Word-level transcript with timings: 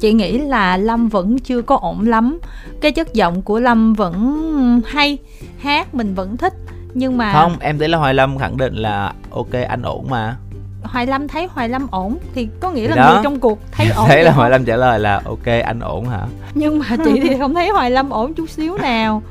chị 0.00 0.12
nghĩ 0.12 0.38
là 0.38 0.76
lâm 0.76 1.08
vẫn 1.08 1.38
chưa 1.38 1.62
có 1.62 1.76
ổn 1.76 2.08
lắm. 2.08 2.38
Cái 2.80 2.92
chất 2.92 3.14
giọng 3.14 3.42
của 3.42 3.60
lâm 3.60 3.94
vẫn 3.94 4.82
hay 4.86 5.18
hát 5.58 5.94
mình 5.94 6.14
vẫn 6.14 6.36
thích. 6.36 6.52
Nhưng 6.94 7.16
mà 7.18 7.32
không 7.32 7.56
em 7.60 7.78
thấy 7.78 7.88
là 7.88 7.98
hoài 7.98 8.14
lâm 8.14 8.38
khẳng 8.38 8.56
định 8.56 8.74
là 8.74 9.12
ok 9.30 9.52
anh 9.68 9.82
ổn 9.82 10.06
mà. 10.10 10.36
Hoài 10.82 11.06
lâm 11.06 11.28
thấy 11.28 11.46
hoài 11.50 11.68
lâm 11.68 11.86
ổn 11.90 12.18
thì 12.34 12.48
có 12.60 12.70
nghĩa 12.70 12.80
Thì 12.82 12.88
là 12.88 12.96
đó. 12.96 13.12
người 13.14 13.20
trong 13.24 13.40
cuộc 13.40 13.58
thấy 13.72 13.86
ổn 13.96 14.06
thấy 14.08 14.24
là 14.24 14.32
hoài 14.32 14.50
lâm 14.50 14.64
trả 14.64 14.76
lời 14.76 14.98
là 15.00 15.20
ok 15.24 15.46
anh 15.64 15.80
ổn 15.80 16.08
hả? 16.08 16.26
Nhưng 16.54 16.78
mà 16.78 16.86
chị 17.04 17.20
thì 17.22 17.36
không 17.38 17.54
thấy 17.54 17.68
hoài 17.68 17.90
lâm 17.90 18.10
ổn 18.10 18.34
chút 18.34 18.50
xíu 18.50 18.76
nào. 18.78 19.22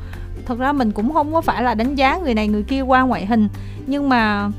Thật 0.46 0.60
ra 0.60 0.72
mình 0.74 0.92
cũng 0.92 1.14
không 1.14 1.34
có 1.34 1.42
phải 1.42 1.64
là 1.64 1.74
đánh 1.74 1.96
giá 1.96 2.18
người 2.18 2.34
này 2.34 2.48
người 2.48 2.64
kia 2.64 2.82
qua 2.82 3.02
ngoại 3.02 3.26
hình. 3.26 3.50
Nhưng 3.88 4.10
mà 4.10 4.50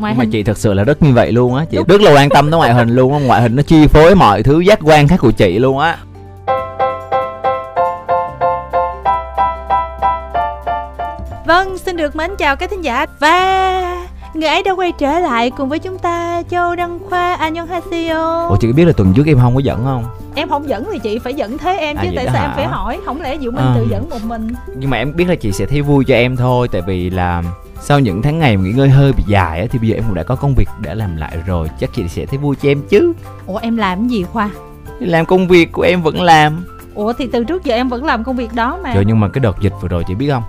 ngoại 0.00 0.14
mà 0.14 0.22
hình 0.24 0.30
chị 0.30 0.42
thật 0.42 0.58
sự 0.58 0.74
là 0.74 0.84
rất 0.84 1.02
như 1.02 1.12
vậy 1.12 1.32
luôn 1.32 1.54
á 1.54 1.64
chị 1.70 1.76
Đúng. 1.76 1.86
rất 1.86 2.00
là 2.00 2.12
quan 2.14 2.28
tâm 2.28 2.50
tới 2.50 2.58
ngoại 2.58 2.74
hình 2.74 2.88
luôn 2.88 3.12
á 3.12 3.18
ngoại 3.18 3.42
hình 3.42 3.56
nó 3.56 3.62
chi 3.62 3.86
phối 3.86 4.14
mọi 4.14 4.42
thứ 4.42 4.60
giác 4.60 4.78
quan 4.82 5.08
khác 5.08 5.16
của 5.20 5.30
chị 5.30 5.58
luôn 5.58 5.78
á 5.78 5.96
Vâng, 11.46 11.78
xin 11.78 11.96
được 11.96 12.16
mến 12.16 12.30
chào 12.38 12.56
các 12.56 12.70
thính 12.70 12.84
giả 12.84 13.06
và 13.18 14.06
người 14.34 14.48
ấy 14.48 14.62
đã 14.62 14.72
quay 14.74 14.92
trở 14.92 15.18
lại 15.18 15.50
cùng 15.50 15.68
với 15.68 15.78
chúng 15.78 15.98
ta 15.98 16.42
Châu 16.50 16.76
Đăng 16.76 16.98
Khoa 17.08 17.34
Annyeonghaseyo. 17.34 18.48
ủa 18.48 18.56
chị 18.56 18.68
có 18.68 18.72
biết 18.76 18.84
là 18.84 18.92
tuần 18.96 19.12
trước 19.16 19.26
em 19.26 19.38
không 19.40 19.54
có 19.54 19.60
dẫn 19.60 19.84
không 19.84 20.04
Em 20.34 20.48
không 20.48 20.68
dẫn 20.68 20.84
thì 20.92 20.98
chị 20.98 21.18
phải 21.18 21.34
dẫn 21.34 21.58
thế 21.58 21.76
em 21.78 21.96
À, 21.96 22.02
chứ 22.04 22.10
tại 22.16 22.24
sao 22.32 22.34
em 22.42 22.50
hả? 22.50 22.56
phải 22.56 22.66
hỏi? 22.66 22.98
Không 23.06 23.20
lẽ 23.22 23.36
Diệu 23.40 23.50
Minh 23.50 23.64
À. 23.64 23.74
tự 23.76 23.86
dẫn 23.90 24.10
một 24.10 24.18
mình? 24.24 24.48
nhưng 24.76 24.90
mà 24.90 24.96
em 24.96 25.16
biết 25.16 25.24
là 25.28 25.34
chị 25.34 25.52
sẽ 25.52 25.66
thấy 25.66 25.82
vui 25.82 26.04
cho 26.04 26.14
em 26.14 26.36
thôi 26.36 26.68
tại 26.72 26.82
vì 26.86 27.10
là 27.10 27.42
sau 27.80 28.00
những 28.00 28.22
tháng 28.22 28.38
ngày 28.38 28.56
nghỉ 28.56 28.72
ngơi 28.72 28.88
hơi 28.88 29.12
bị 29.12 29.22
dài 29.26 29.60
á 29.60 29.66
thì 29.70 29.78
bây 29.78 29.88
giờ 29.88 29.94
em 29.96 30.04
cũng 30.06 30.14
đã 30.14 30.22
có 30.22 30.36
công 30.36 30.54
việc 30.54 30.68
để 30.80 30.94
làm 30.94 31.16
lại 31.16 31.36
rồi. 31.46 31.68
Chắc 31.80 31.90
chị 31.94 32.08
sẽ 32.08 32.26
thấy 32.26 32.38
vui 32.38 32.56
cho 32.62 32.68
em 32.68 32.82
chứ. 32.88 33.12
Ủa 33.46 33.56
em 33.56 33.76
làm 33.76 33.98
cái 33.98 34.08
gì 34.08 34.24
Khoa? 34.24 34.50
làm 35.00 35.26
công 35.26 35.48
việc 35.48 35.72
của 35.72 35.82
em 35.82 36.02
vẫn 36.02 36.22
làm. 36.22 36.64
Ủa 36.94 37.12
thì 37.12 37.28
từ 37.32 37.44
trước 37.44 37.64
giờ 37.64 37.74
em 37.74 37.88
vẫn 37.88 38.04
làm 38.04 38.24
công 38.24 38.36
việc 38.36 38.52
đó 38.54 38.78
mà. 38.82 38.94
Trời 38.94 39.04
nhưng 39.06 39.20
mà 39.20 39.28
cái 39.28 39.40
đợt 39.40 39.56
dịch 39.60 39.72
vừa 39.82 39.88
rồi 39.88 40.04
chị 40.08 40.14
biết 40.14 40.28
không? 40.30 40.42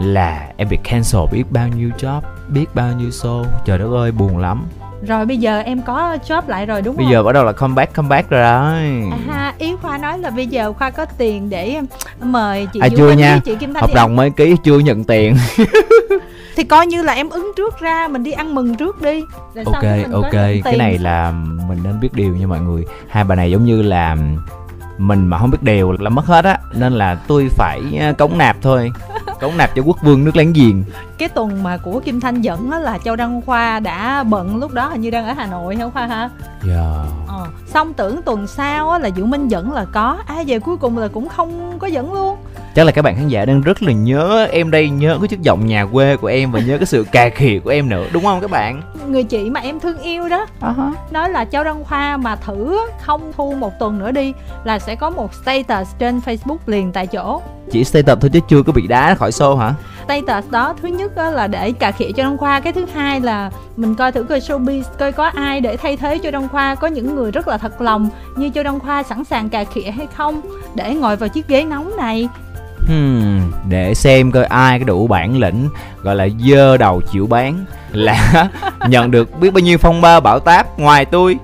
Là 0.00 0.48
em 0.56 0.68
bị 0.70 0.78
cancel 0.84 1.20
biết 1.32 1.44
bao 1.50 1.68
nhiêu 1.68 1.90
job 1.98 2.20
Biết 2.48 2.66
bao 2.74 2.92
nhiêu 2.92 3.08
show. 3.08 3.44
Trời 3.64 3.78
đất 3.78 3.90
ơi 3.96 4.12
buồn 4.12 4.38
lắm. 4.38 4.64
Rồi 5.06 5.26
bây 5.26 5.36
giờ 5.36 5.58
em 5.60 5.82
có 5.82 6.16
job 6.28 6.42
lại 6.46 6.66
rồi 6.66 6.82
đúng 6.82 6.96
Bây 6.96 7.04
không? 7.04 7.12
giờ 7.12 7.22
bắt 7.22 7.32
đầu 7.32 7.44
là 7.44 7.52
comeback 7.52 7.94
comeback 7.94 8.30
rồi. 8.30 8.40
Đó 8.42 8.64
À, 9.10 9.18
ha, 9.26 9.54
ý 9.58 9.74
Khoa 9.82 9.98
nói 9.98 10.18
là 10.18 10.30
bây 10.30 10.46
giờ 10.46 10.72
Khoa 10.72 10.90
có 10.90 11.04
tiền 11.18 11.50
để 11.50 11.80
mời 12.22 12.66
chị 12.72 12.80
À, 12.80 12.88
Diệu 12.88 12.98
chưa 12.98 13.08
Minh 13.08 13.18
nha. 13.18 13.30
với 13.30 13.40
chị 13.40 13.54
Kim 13.54 13.74
Thanh 13.74 13.80
Hợp 13.82 13.90
đồng 13.94 14.16
mới 14.16 14.30
ký 14.30 14.56
chưa 14.64 14.78
nhận 14.78 15.04
tiền 15.04 15.36
thì 16.58 16.64
coi 16.64 16.86
như 16.86 17.02
là 17.02 17.12
em 17.12 17.28
ứng 17.28 17.52
trước 17.56 17.80
ra 17.80 18.08
mình 18.08 18.22
đi 18.22 18.32
ăn 18.32 18.54
mừng 18.54 18.74
trước 18.74 19.02
đi. 19.02 19.24
Rồi 19.54 19.64
Ok 19.64 19.82
mình 19.82 20.04
có 20.12 20.20
ok 20.22 20.32
Cái 20.64 20.76
này 20.78 20.98
là 20.98 21.32
mình 21.68 21.78
nên 21.84 22.00
biết 22.00 22.08
điều 22.12 22.36
nha 22.36 22.46
mọi 22.46 22.60
người. 22.60 22.84
Hai 23.08 23.24
bà 23.24 23.34
này 23.34 23.50
giống 23.50 23.64
như 23.64 23.82
là 23.82 24.16
Mình 24.98 25.26
mà 25.26 25.38
không 25.38 25.50
biết 25.50 25.62
điều 25.62 25.92
là 25.92 26.10
mất 26.10 26.26
hết 26.26 26.44
á. 26.44 26.58
Nên 26.74 26.92
là 26.92 27.14
tôi 27.14 27.48
phải 27.48 27.80
ờ, 28.00 28.12
cống 28.12 28.38
nạp 28.38 28.56
thôi. 28.62 28.92
Cống 29.40 29.56
nạp 29.56 29.70
cho 29.74 29.82
quốc 29.82 29.96
vương 30.02 30.24
nước 30.24 30.36
láng 30.36 30.52
giềng 30.52 30.84
cái 31.18 31.28
tuần 31.28 31.62
mà 31.62 31.76
của 31.76 32.00
Kim 32.00 32.20
Thanh 32.20 32.40
dẫn 32.40 32.70
á 32.70 32.78
là 32.78 32.98
Châu 33.04 33.16
Đăng 33.16 33.42
Khoa 33.46 33.80
đã 33.80 34.22
bận 34.22 34.56
lúc 34.56 34.72
đó 34.72 34.88
hình 34.88 35.00
như 35.00 35.10
đang 35.10 35.26
ở 35.26 35.32
Hà 35.32 35.46
Nội 35.46 35.76
hả 35.76 35.88
Khoa 35.88 36.06
ha? 36.06 36.30
Dạ. 36.66 37.04
Ờ. 37.28 37.46
xong 37.66 37.94
tưởng 37.94 38.22
tuần 38.22 38.46
sau 38.46 38.90
á 38.90 38.98
là 38.98 39.10
Diệu 39.16 39.26
Minh 39.26 39.48
dẫn 39.48 39.72
là 39.72 39.86
có. 39.92 40.18
Ai 40.26 40.44
về 40.44 40.58
cuối 40.58 40.76
cùng 40.76 40.98
là 40.98 41.08
cũng 41.08 41.28
không 41.28 41.78
có 41.78 41.86
dẫn 41.86 42.12
luôn. 42.12 42.38
Chắc 42.74 42.84
là 42.84 42.92
các 42.92 43.02
bạn 43.02 43.16
khán 43.16 43.28
giả 43.28 43.44
đang 43.44 43.60
rất 43.60 43.82
là 43.82 43.92
nhớ 43.92 44.46
em 44.50 44.70
đây 44.70 44.90
Nhớ 44.90 45.18
cái 45.20 45.28
chất 45.28 45.42
giọng 45.42 45.66
nhà 45.66 45.86
quê 45.86 46.16
của 46.16 46.26
em 46.26 46.52
Và 46.52 46.60
nhớ 46.60 46.78
cái 46.78 46.86
sự 46.86 47.06
cà 47.12 47.30
khịa 47.30 47.58
của 47.64 47.70
em 47.70 47.88
nữa 47.88 48.06
Đúng 48.12 48.24
không 48.24 48.40
các 48.40 48.50
bạn? 48.50 48.82
Người 49.08 49.24
chị 49.24 49.50
mà 49.50 49.60
em 49.60 49.80
thương 49.80 49.98
yêu 49.98 50.28
đó. 50.28 50.46
Nói 51.10 51.30
là 51.30 51.44
Châu 51.44 51.64
Đăng 51.64 51.84
Khoa 51.84 52.16
mà 52.16 52.36
thử 52.36 52.78
không 53.02 53.32
thu 53.36 53.54
một 53.58 53.78
tuần 53.78 53.98
nữa 53.98 54.10
đi 54.10 54.32
là 54.64 54.78
sẽ 54.78 54.94
có 54.94 55.10
một 55.10 55.34
status 55.34 55.88
trên 55.98 56.20
Facebook 56.26 56.56
liền 56.66 56.92
tại 56.92 57.06
chỗ. 57.06 57.42
Chỉ 57.70 57.84
status 57.84 58.18
thôi 58.20 58.30
chứ 58.32 58.40
chưa 58.48 58.62
có 58.62 58.72
bị 58.72 58.86
đá 58.86 59.14
khỏi 59.14 59.30
show 59.30 59.56
hả 59.56 59.74
status 60.08 60.50
đó. 60.50 60.74
Thứ 60.82 60.88
nhất 60.88 61.12
là 61.16 61.46
để 61.46 61.72
cà 61.72 61.92
khịa 61.92 62.12
cho 62.12 62.22
Đăng 62.22 62.38
Khoa. 62.38 62.60
Cái 62.60 62.72
thứ 62.72 62.86
hai 62.94 63.20
là 63.20 63.50
mình 63.76 63.94
coi 63.94 64.12
thử 64.12 64.22
coi 64.22 64.40
showbiz 64.40 64.82
coi 64.98 65.12
có 65.12 65.24
ai 65.24 65.60
để 65.60 65.76
thay 65.76 65.96
thế 65.96 66.18
cho 66.18 66.30
Đăng 66.30 66.48
Khoa. 66.48 66.74
Có 66.74 66.86
những 66.86 67.14
người 67.14 67.30
rất 67.30 67.48
là 67.48 67.58
thật 67.58 67.80
lòng 67.80 68.08
như 68.36 68.50
cho 68.50 68.62
Đăng 68.62 68.80
Khoa 68.80 69.02
sẵn 69.02 69.24
sàng 69.24 69.48
cà 69.48 69.64
khịa 69.64 69.90
hay 69.90 70.06
không 70.16 70.40
để 70.74 70.94
ngồi 70.94 71.16
vào 71.16 71.28
chiếc 71.28 71.48
ghế 71.48 71.64
nóng 71.64 71.96
này. 71.96 72.28
Hmm, 72.86 73.52
để 73.68 73.94
xem 73.94 74.30
coi 74.32 74.44
ai 74.44 74.78
có 74.78 74.84
đủ 74.84 75.06
bản 75.06 75.38
lĩnh 75.38 75.68
gọi 76.02 76.16
là 76.16 76.28
dơ 76.48 76.76
đầu 76.76 77.00
chịu 77.12 77.26
bán 77.26 77.64
là 77.92 78.48
nhận 78.88 79.10
được 79.10 79.40
biết 79.40 79.50
bao 79.52 79.60
nhiêu 79.60 79.78
phong 79.78 80.00
ba 80.00 80.20
bảo 80.20 80.40
táp 80.40 80.78
ngoài 80.78 81.04
tôi. 81.04 81.38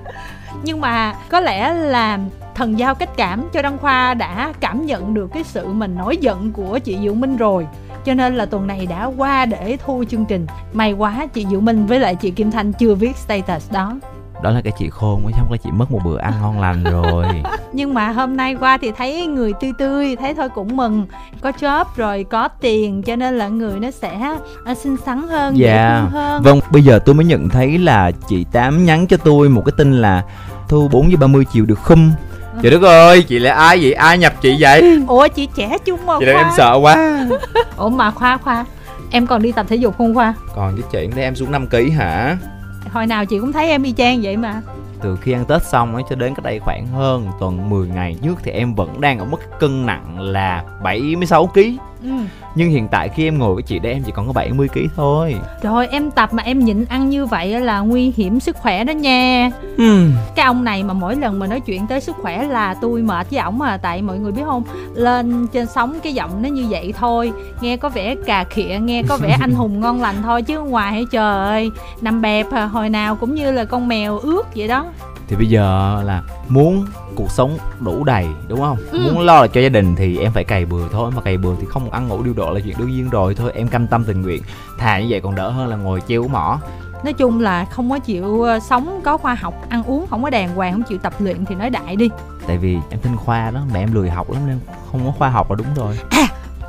Nhưng 0.63 0.81
mà 0.81 1.13
có 1.29 1.39
lẽ 1.39 1.73
là 1.73 2.19
thần 2.55 2.79
giao 2.79 2.95
cách 2.95 3.09
cảm 3.17 3.43
cho 3.53 3.61
Đăng 3.61 3.77
Khoa 3.77 4.13
đã 4.13 4.53
cảm 4.59 4.85
nhận 4.85 5.13
được 5.13 5.31
cái 5.33 5.43
sự 5.43 5.67
mình 5.67 5.95
nổi 5.95 6.17
giận 6.17 6.51
của 6.51 6.79
chị 6.79 6.97
Diệu 7.01 7.13
Minh 7.13 7.37
rồi 7.37 7.67
cho 8.05 8.13
nên 8.13 8.35
là 8.35 8.45
tuần 8.45 8.67
này 8.67 8.85
đã 8.85 9.05
qua 9.17 9.45
để 9.45 9.77
thu 9.85 10.03
chương 10.09 10.25
trình. 10.25 10.45
May 10.73 10.93
quá 10.93 11.27
chị 11.33 11.45
Diệu 11.49 11.59
Minh 11.61 11.85
với 11.85 11.99
lại 11.99 12.15
chị 12.15 12.31
Kim 12.31 12.51
Thanh 12.51 12.73
chưa 12.73 12.95
viết 12.95 13.17
status 13.17 13.71
đó. 13.71 13.93
Đó 14.43 14.51
là 14.51 14.61
cái 14.61 14.73
chị 14.79 14.89
khôn 14.89 15.23
mới 15.23 15.33
không 15.33 15.47
có 15.49 15.57
chị 15.63 15.69
mất 15.71 15.91
một 15.91 15.99
bữa 16.05 16.17
ăn 16.17 16.33
ngon 16.41 16.59
lành 16.61 16.83
rồi. 16.83 17.25
Nhưng 17.73 17.93
mà 17.93 18.09
hôm 18.11 18.37
nay 18.37 18.55
qua 18.59 18.77
thì 18.81 18.91
thấy 18.97 19.25
người 19.27 19.53
tươi 19.61 19.71
tươi 19.77 20.15
thấy 20.15 20.33
thôi 20.33 20.49
cũng 20.55 20.77
mừng. 20.77 21.05
Có 21.41 21.51
job 21.59 21.85
rồi 21.95 22.25
có 22.31 22.47
tiền 22.47 23.01
cho 23.03 23.15
nên 23.15 23.37
là 23.37 23.47
người 23.47 23.79
nó 23.79 23.91
sẽ 23.91 24.19
à, 24.65 24.75
xinh 24.75 24.97
xắn 25.05 25.27
hơn 25.27 25.57
dễ 25.57 25.65
Dạ. 25.67 25.99
thương 26.01 26.11
hơn. 26.11 26.43
Vâng 26.43 26.59
bây 26.71 26.83
giờ 26.83 26.99
tôi 26.99 27.15
mới 27.15 27.25
nhận 27.25 27.49
thấy 27.49 27.77
là 27.77 28.11
chị 28.27 28.45
tám 28.51 28.85
nhắn 28.85 29.07
cho 29.07 29.17
tôi 29.17 29.49
một 29.49 29.61
cái 29.65 29.73
tin 29.77 29.93
là 30.01 30.23
thu 30.69 30.87
4 30.91 31.11
giờ 31.11 31.17
30 31.17 31.45
chiều 31.51 31.65
được 31.65 31.79
khum 31.79 32.11
trời 32.61 32.71
đất 32.71 32.81
ơi 32.83 33.23
chị 33.23 33.39
là 33.39 33.53
ai 33.53 33.77
vậy? 33.81 33.93
Ai 33.93 34.17
nhập 34.17 34.33
chị 34.41 34.57
vậy? 34.59 34.99
Ủa 35.07 35.27
chị 35.27 35.47
trẻ 35.55 35.77
chung 35.85 36.05
mà 36.05 36.13
chị 36.19 36.25
làm 36.25 36.35
em 36.35 36.47
sợ 36.57 36.79
quá. 36.81 37.25
Ủa 37.77 37.89
mà 37.89 38.11
khoa 38.11 38.37
khoa 38.37 38.65
em 39.11 39.27
còn 39.27 39.41
đi 39.41 39.51
tập 39.51 39.65
thể 39.69 39.75
dục 39.75 39.97
không 39.97 40.15
khoa? 40.15 40.33
Còn 40.55 40.75
với 40.75 40.83
chị 40.91 41.09
thấy 41.13 41.23
em 41.23 41.35
xuống 41.35 41.51
5 41.51 41.67
kg 41.67 41.89
hả? 41.89 42.37
Hồi 42.91 43.07
nào 43.07 43.25
chị 43.25 43.39
cũng 43.39 43.51
thấy 43.51 43.69
em 43.69 43.83
y 43.83 43.91
chang 43.97 44.19
vậy 44.23 44.37
mà. 44.37 44.61
Từ 45.01 45.17
khi 45.21 45.31
ăn 45.31 45.45
Tết 45.45 45.63
xong 45.65 45.95
ấy 45.95 46.03
cho 46.09 46.15
đến 46.15 46.35
cách 46.35 46.43
đây 46.43 46.59
khoảng 46.59 46.87
hơn 46.87 47.27
tuần 47.39 47.69
10 47.69 47.87
ngày 47.87 48.15
trước 48.23 48.35
thì 48.43 48.51
em 48.51 48.75
vẫn 48.75 49.01
đang 49.01 49.19
ở 49.19 49.25
mức 49.25 49.37
cân 49.59 49.85
nặng 49.85 50.19
là 50.19 50.63
76 50.83 51.47
kg. 51.47 51.59
Ừ. 52.05 52.11
Nhưng 52.55 52.69
hiện 52.69 52.87
tại 52.87 53.09
khi 53.09 53.27
em 53.27 53.39
ngồi 53.39 53.53
với 53.53 53.63
chị 53.63 53.79
đây 53.79 53.93
em 53.93 54.03
chỉ 54.03 54.11
còn 54.15 54.27
có 54.27 54.33
70 54.33 54.67
kg 54.67 54.79
thôi. 54.95 55.35
rồi 55.61 55.87
em 55.87 56.11
tập 56.11 56.33
mà 56.33 56.43
em 56.43 56.59
nhịn 56.59 56.85
ăn 56.85 57.09
như 57.09 57.25
vậy 57.25 57.59
là 57.59 57.79
nguy 57.79 58.13
hiểm 58.17 58.39
sức 58.39 58.55
khỏe 58.57 58.83
đó 58.83 58.91
nha 58.91 59.51
Hmm. 59.77 60.11
cái 60.35 60.45
ông 60.45 60.63
này 60.63 60.83
mà 60.83 60.93
mỗi 60.93 61.15
lần 61.15 61.39
mà 61.39 61.47
nói 61.47 61.59
chuyện 61.59 61.87
tới 61.87 62.01
sức 62.01 62.15
khỏe 62.21 62.43
là 62.47 62.73
tôi 62.73 63.01
mệt 63.01 63.27
với 63.31 63.39
ổng 63.39 63.57
mà 63.57 63.77
tại 63.77 64.01
mọi 64.01 64.17
người 64.19 64.31
biết 64.31 64.41
không 64.45 64.63
lên 64.93 65.47
trên 65.47 65.65
sóng 65.67 65.99
cái 66.03 66.13
giọng 66.13 66.41
nó 66.41 66.49
như 66.49 66.65
vậy 66.69 66.93
thôi 66.99 67.31
nghe 67.61 67.77
có 67.77 67.89
vẻ 67.89 68.15
cà 68.25 68.43
khịa 68.43 68.77
nghe 68.81 69.03
có 69.03 69.17
vẻ 69.17 69.37
anh 69.41 69.51
hùng 69.55 69.79
ngon 69.79 70.01
lành 70.01 70.15
thôi 70.23 70.41
chứ 70.41 70.59
ngoài 70.59 70.91
hay 70.91 71.05
trời 71.11 71.45
ơi 71.45 71.69
nằm 72.01 72.21
bẹp 72.21 72.51
à, 72.51 72.65
hồi 72.65 72.89
nào 72.89 73.15
cũng 73.15 73.35
như 73.35 73.51
là 73.51 73.65
con 73.65 73.87
mèo 73.87 74.17
ướt 74.19 74.43
vậy 74.55 74.67
đó 74.67 74.85
Thì 75.27 75.35
bây 75.35 75.47
giờ 75.47 76.01
là 76.05 76.21
muốn 76.49 76.85
cuộc 77.15 77.31
sống 77.31 77.57
đủ 77.79 78.03
đầy 78.03 78.27
đúng 78.47 78.59
không? 78.59 78.77
Ừ. 78.91 79.11
Muốn 79.13 79.19
lo 79.25 79.47
cho 79.47 79.61
gia 79.61 79.69
đình 79.69 79.95
thì 79.95 80.17
em 80.17 80.31
phải 80.31 80.43
cày 80.43 80.65
bừa 80.65 80.87
thôi 80.91 81.11
mà 81.15 81.21
cày 81.21 81.37
bừa 81.37 81.55
thì 81.59 81.65
không 81.69 81.91
ăn 81.91 82.07
ngủ 82.07 82.23
điều 82.23 82.33
độ 82.33 82.53
là 82.53 82.59
chuyện 82.59 82.75
đương 82.77 82.89
nhiên 82.91 83.09
rồi 83.09 83.35
thôi 83.35 83.51
em 83.55 83.67
cam 83.67 83.87
tâm 83.87 84.03
tình 84.03 84.21
nguyện. 84.21 84.41
Thà 84.79 84.99
như 84.99 85.05
vậy 85.09 85.21
còn 85.21 85.35
đỡ 85.35 85.49
hơn 85.49 85.67
là 85.67 85.75
ngồi 85.75 86.01
treo 86.07 86.27
mỏ. 86.27 86.59
nói 87.03 87.13
chung 87.13 87.39
là 87.39 87.65
không 87.65 87.89
có 87.89 87.99
chịu 87.99 88.41
ờ, 88.41 88.59
sống 88.59 89.01
có 89.03 89.17
khoa 89.17 89.35
học 89.35 89.53
ăn 89.69 89.83
uống 89.83 90.07
không 90.09 90.23
có 90.23 90.29
đàng 90.29 90.55
hoàng 90.55 90.71
không 90.73 90.83
chịu 90.83 90.97
tập 90.97 91.13
luyện 91.19 91.45
thì 91.45 91.55
nói 91.55 91.69
đại 91.69 91.95
đi 91.95 92.09
Tại 92.47 92.57
vì 92.57 92.77
em 92.89 92.99
tin 92.99 93.15
khoa 93.17 93.51
đó 93.51 93.59
mà 93.73 93.79
em 93.79 93.93
lười 93.93 94.09
học 94.09 94.31
lắm 94.31 94.41
nên 94.47 94.59
không 94.91 95.05
có 95.05 95.11
khoa 95.17 95.29
học 95.29 95.51
là 95.51 95.55
đúng 95.55 95.67
rồi. 95.75 95.99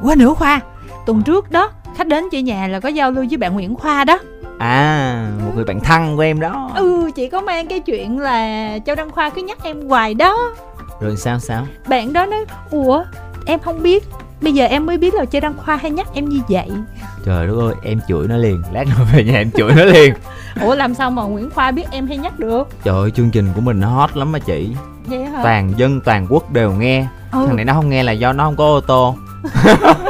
quên 0.02 0.18
nữa 0.18 0.34
khoa 0.34 0.60
tuần 1.06 1.22
trước 1.22 1.50
đó 1.50 1.70
khách 1.96 2.06
đến 2.06 2.24
chơi 2.32 2.42
nhà 2.42 2.66
là 2.68 2.80
có 2.80 2.88
giao 2.88 3.10
lưu 3.10 3.24
với 3.30 3.36
bạn 3.38 3.54
Nguyễn 3.54 3.74
Khoa 3.74 4.04
đó 4.04 4.18
À, 4.58 5.26
một 5.44 5.52
người 5.54 5.64
bạn 5.64 5.80
thân 5.80 6.16
của 6.16 6.22
em 6.22 6.40
đó. 6.40 6.70
ừ 6.76 7.10
chị 7.14 7.28
có 7.28 7.40
mang 7.40 7.66
cái 7.66 7.80
chuyện 7.80 8.18
là 8.18 8.68
Châu 8.86 8.96
Đăng 8.96 9.10
Khoa 9.10 9.30
cứ 9.30 9.42
nhắc 9.42 9.58
em 9.62 9.88
hoài 9.88 10.14
đó. 10.14 10.54
Rồi 11.00 11.16
sao 11.16 11.38
sao? 11.38 11.66
bạn 11.88 12.12
đó 12.12 12.26
nói 12.26 12.44
ủa 12.70 13.04
em 13.46 13.58
không 13.60 13.82
biết. 13.82 14.04
Bây 14.40 14.52
giờ 14.52 14.64
em 14.66 14.86
mới 14.86 14.98
biết 14.98 15.14
là 15.14 15.24
Châu 15.24 15.40
Đăng 15.40 15.54
Khoa 15.56 15.76
hay 15.76 15.90
nhắc 15.90 16.06
em 16.14 16.28
như 16.28 16.40
vậy. 16.48 16.68
Trời 17.24 17.46
đất 17.46 17.54
ơi, 17.60 17.74
em 17.82 18.00
chửi 18.08 18.28
nó 18.28 18.36
liền. 18.36 18.62
Lát 18.72 18.84
nữa 18.86 19.04
về 19.14 19.24
nhà 19.24 19.38
em 19.38 19.50
chửi 19.50 19.72
nó 19.74 19.84
liền. 19.84 20.14
Ủa 20.60 20.74
làm 20.74 20.94
sao 20.94 21.10
mà 21.10 21.22
Nguyễn 21.22 21.50
Khoa 21.50 21.70
biết 21.70 21.84
em 21.90 22.06
hay 22.06 22.16
nhắc 22.18 22.38
được? 22.38 22.68
Trời 22.84 22.94
ơi, 22.94 23.10
chương 23.10 23.30
trình 23.30 23.48
của 23.54 23.60
mình 23.60 23.80
nó 23.80 23.88
hot 23.88 24.16
lắm 24.16 24.32
mà 24.32 24.38
chị. 24.38 24.76
Vậy 25.06 25.24
hả? 25.24 25.40
Toàn 25.42 25.72
dân, 25.76 26.00
toàn 26.00 26.26
quốc 26.30 26.52
đều 26.52 26.72
nghe. 26.72 27.06
Ừ. 27.32 27.44
Thằng 27.46 27.56
này 27.56 27.64
nó 27.64 27.72
không 27.72 27.88
nghe 27.90 28.02
là 28.02 28.12
do 28.12 28.32
nó 28.32 28.44
không 28.44 28.56
có 28.56 28.64
ô 28.64 28.80
tô 28.80 29.14